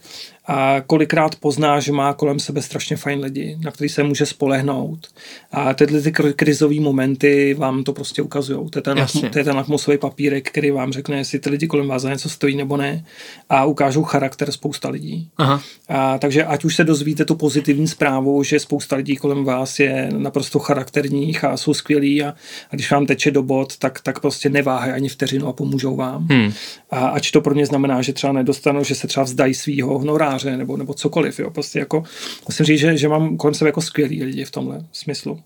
a 0.49 0.81
kolikrát 0.87 1.37
pozná, 1.37 1.81
že 1.81 1.93
má 1.93 2.13
kolem 2.13 2.39
sebe 2.41 2.63
strašně 2.63 2.97
fajn 2.97 3.21
lidi, 3.21 3.59
na 3.65 3.71
který 3.71 3.89
se 3.89 4.03
může 4.03 4.27
spolehnout. 4.27 5.07
A 5.53 5.75
tyhle 5.75 6.01
ty 6.01 6.13
krizové 6.13 6.81
momenty 6.81 7.55
vám 7.55 7.85
to 7.85 7.93
prostě 7.93 8.23
ukazují. 8.23 8.71
To 8.71 8.79
je 8.79 8.83
ten, 8.83 9.07
to 9.33 9.39
je 9.39 9.45
ten 9.45 9.57
lakmusový 9.57 9.99
papírek, 9.99 10.51
který 10.51 10.71
vám 10.71 10.93
řekne, 10.93 11.17
jestli 11.17 11.39
ty 11.39 11.51
lidi 11.51 11.67
kolem 11.67 11.89
vás 11.89 12.03
za 12.03 12.11
něco 12.11 12.29
stojí 12.29 12.57
nebo 12.57 12.77
ne. 12.77 13.05
A 13.49 13.65
ukážou 13.65 14.03
charakter 14.03 14.53
spousta 14.53 14.89
lidí. 14.89 15.29
Aha. 15.37 15.63
A, 15.89 16.19
takže 16.19 16.45
ať 16.45 16.65
už 16.65 16.77
se 16.77 16.85
dozvíte 16.85 17.25
tu 17.25 17.35
pozitivní 17.35 17.89
zprávu, 17.89 18.43
že 18.43 18.61
spousta 18.61 18.97
lidí 18.97 19.17
kolem 19.17 19.45
vás 19.45 19.81
je 19.81 20.09
naprosto 20.17 20.59
charakterních 20.59 21.45
a 21.45 21.57
jsou 21.57 21.75
skvělí 21.75 22.23
a, 22.23 22.29
a 22.71 22.75
když 22.75 22.91
vám 22.91 23.07
teče 23.07 23.31
do 23.31 23.43
bod, 23.43 23.77
tak, 23.77 24.01
tak 24.01 24.21
prostě 24.21 24.49
neváhají 24.49 24.93
ani 24.93 25.09
vteřinu 25.09 25.47
a 25.47 25.53
pomůžou 25.53 25.97
vám. 25.97 26.27
Hmm. 26.31 26.53
A 26.91 27.09
ať 27.09 27.31
to 27.31 27.41
pro 27.41 27.55
ně 27.55 27.67
znamená, 27.67 28.03
že 28.03 28.13
třeba 28.13 28.33
nedostanou, 28.33 28.85
že 28.85 28.95
se 28.95 29.07
třeba 29.07 29.25
vzdají 29.25 29.55
svého 29.55 29.99
honoráře 29.99 30.38
novináře 30.45 30.57
nebo, 30.57 30.76
nebo 30.76 30.95
cokoliv. 30.95 31.39
Jo. 31.39 31.51
Prostě 31.51 31.78
jako, 31.78 32.03
musím 32.49 32.66
říct, 32.66 32.80
že, 32.80 32.97
že 32.97 33.09
mám 33.09 33.36
kolem 33.36 33.55
sebe 33.55 33.68
jako 33.68 33.80
skvělý 33.80 34.24
lidi 34.24 34.45
v 34.45 34.51
tomhle 34.51 34.84
smyslu. 34.93 35.41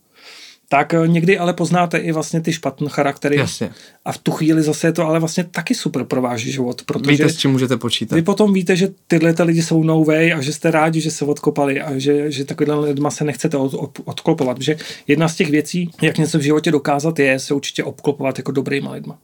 Tak 0.69 0.95
eh, 0.95 1.09
někdy 1.09 1.39
ale 1.39 1.53
poznáte 1.53 1.99
i 1.99 2.13
vlastně 2.13 2.41
ty 2.41 2.53
špatné 2.53 2.89
charaktery. 2.89 3.37
Jasně. 3.37 3.71
A 4.05 4.13
v 4.13 4.19
tu 4.19 4.33
chvíli 4.33 4.63
zase 4.63 4.87
je 4.87 4.93
to 4.93 5.07
ale 5.07 5.21
vlastně 5.21 5.45
taky 5.45 5.75
super 5.75 6.05
pro 6.05 6.23
váš 6.23 6.41
život. 6.41 6.83
Protože 6.83 7.11
víte, 7.11 7.29
s 7.29 7.37
čím 7.37 7.51
můžete 7.51 7.77
počítat. 7.77 8.17
Vy 8.17 8.23
potom 8.23 8.53
víte, 8.53 8.77
že 8.77 8.89
tyhle 9.07 9.35
ty 9.35 9.43
lidi 9.43 9.63
jsou 9.63 9.85
no 9.85 10.05
way 10.05 10.33
a 10.33 10.41
že 10.41 10.53
jste 10.53 10.71
rádi, 10.71 11.01
že 11.01 11.11
se 11.11 11.25
odkopali 11.25 11.81
a 11.81 11.99
že, 11.99 12.31
že 12.31 12.45
takovýhle 12.45 12.81
lidma 12.81 13.11
se 13.11 13.25
nechcete 13.25 13.57
od, 13.57 13.75
od, 13.75 14.01
odklopovat. 14.05 14.57
Protože 14.57 14.77
jedna 15.07 15.29
z 15.29 15.37
těch 15.37 15.51
věcí, 15.51 15.91
jak 16.03 16.19
něco 16.19 16.39
v 16.39 16.43
životě 16.43 16.71
dokázat, 16.71 17.19
je 17.19 17.39
se 17.39 17.55
určitě 17.55 17.85
obklopovat 17.85 18.39
jako 18.39 18.53
dobrýma 18.53 18.93
lidma. 18.93 19.19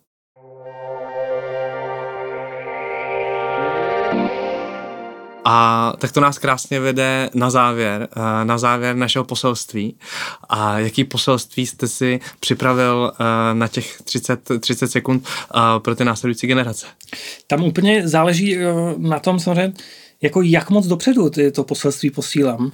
A 5.50 5.92
tak 5.98 6.12
to 6.12 6.20
nás 6.20 6.38
krásně 6.38 6.80
vede 6.80 7.30
na 7.34 7.50
závěr, 7.50 8.08
eh, 8.16 8.44
na 8.44 8.58
závěr 8.58 8.96
našeho 8.96 9.24
poselství. 9.24 9.96
A 10.48 10.78
jaký 10.78 11.04
poselství 11.04 11.66
jste 11.66 11.88
si 11.88 12.20
připravil 12.40 13.12
eh, 13.12 13.24
na 13.54 13.68
těch 13.68 14.02
30, 14.02 14.40
30 14.60 14.88
sekund 14.88 15.26
eh, 15.26 15.60
pro 15.78 15.94
ty 15.94 16.04
následující 16.04 16.46
generace? 16.46 16.86
Tam 17.46 17.64
úplně 17.64 18.08
záleží 18.08 18.58
na 18.96 19.18
tom 19.18 19.40
samozřejmě, 19.40 19.72
jako 20.22 20.42
jak 20.42 20.70
moc 20.70 20.86
dopředu 20.86 21.30
ty 21.30 21.52
to 21.52 21.64
poselství 21.64 22.10
posílám. 22.10 22.72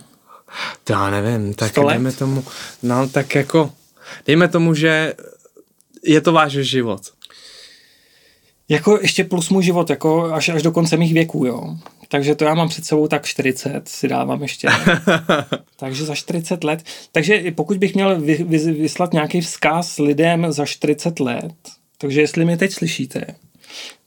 To 0.84 0.92
já 0.92 1.10
nevím, 1.10 1.54
tak 1.54 1.72
dejme 1.88 2.12
tomu, 2.12 2.44
no 2.82 3.08
tak 3.08 3.34
jako, 3.34 3.72
dejme 4.26 4.48
tomu, 4.48 4.74
že 4.74 5.14
je 6.04 6.20
to 6.20 6.32
váš 6.32 6.52
život. 6.52 7.00
Jako 8.68 8.98
ještě 9.02 9.24
plus 9.24 9.48
můj 9.50 9.62
život, 9.62 9.90
jako 9.90 10.32
až, 10.32 10.48
až 10.48 10.62
do 10.62 10.72
konce 10.72 10.96
mých 10.96 11.14
věků, 11.14 11.46
jo. 11.46 11.76
Takže 12.14 12.34
to 12.34 12.44
já 12.44 12.54
mám 12.54 12.68
před 12.68 12.84
sebou 12.84 13.08
tak 13.08 13.26
40, 13.26 13.88
si 13.88 14.08
dávám 14.08 14.42
ještě. 14.42 14.68
Takže 15.76 16.04
za 16.04 16.14
40 16.14 16.64
let. 16.64 16.82
Takže 17.12 17.44
pokud 17.54 17.76
bych 17.76 17.94
měl 17.94 18.20
vy, 18.20 18.34
vy, 18.34 18.58
vyslat 18.58 19.12
nějaký 19.12 19.40
vzkaz 19.40 19.98
lidem 19.98 20.52
za 20.52 20.66
40 20.66 21.20
let, 21.20 21.54
takže 21.98 22.20
jestli 22.20 22.44
mě 22.44 22.56
teď 22.56 22.72
slyšíte, 22.72 23.26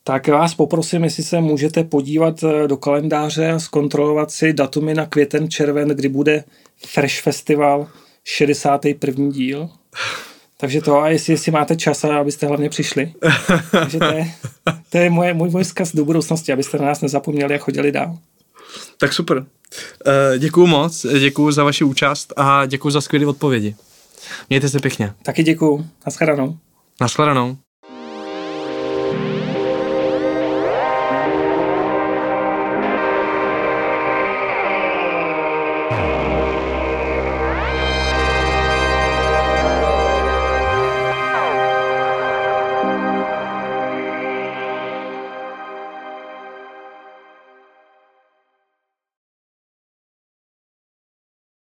tak 0.03 0.27
vás 0.27 0.55
poprosím, 0.55 1.03
jestli 1.03 1.23
se 1.23 1.41
můžete 1.41 1.83
podívat 1.83 2.43
eh, 2.43 2.67
do 2.67 2.77
kalendáře 2.77 3.51
a 3.51 3.59
zkontrolovat 3.59 4.31
si 4.31 4.53
datumy 4.53 4.93
na 4.93 5.05
květen, 5.05 5.49
červen, 5.49 5.87
kdy 5.87 6.09
bude 6.09 6.43
Fresh 6.85 7.21
Festival 7.21 7.87
61. 8.23 9.31
díl. 9.31 9.69
Takže 10.59 10.81
to, 10.81 11.01
a 11.01 11.09
jestli, 11.09 11.33
jestli 11.33 11.51
máte 11.51 11.75
čas, 11.75 12.03
abyste 12.03 12.47
hlavně 12.47 12.69
přišli. 12.69 13.13
Takže 13.71 13.99
to 13.99 14.05
je, 14.05 14.31
to 14.89 14.97
je 14.97 15.09
moje, 15.09 15.33
můj, 15.33 15.49
můj 15.49 15.63
vzkaz 15.63 15.95
do 15.95 16.05
budoucnosti, 16.05 16.53
abyste 16.53 16.77
na 16.77 16.85
nás 16.85 17.01
nezapomněli 17.01 17.55
a 17.55 17.57
chodili 17.57 17.91
dál. 17.91 18.17
Tak 18.97 19.13
super. 19.13 19.45
Eh, 20.07 20.39
děkuju 20.39 20.67
moc, 20.67 21.05
děkuju 21.19 21.51
za 21.51 21.63
vaši 21.63 21.83
účast 21.83 22.33
a 22.37 22.65
děkuju 22.65 22.91
za 22.91 23.01
skvělé 23.01 23.25
odpovědi. 23.25 23.75
Mějte 24.49 24.69
se 24.69 24.79
pěkně. 24.79 25.13
Taky 25.23 25.43
děkuju. 25.43 25.87
Naschledanou. 26.05 26.57
Naschledanou. 27.01 27.57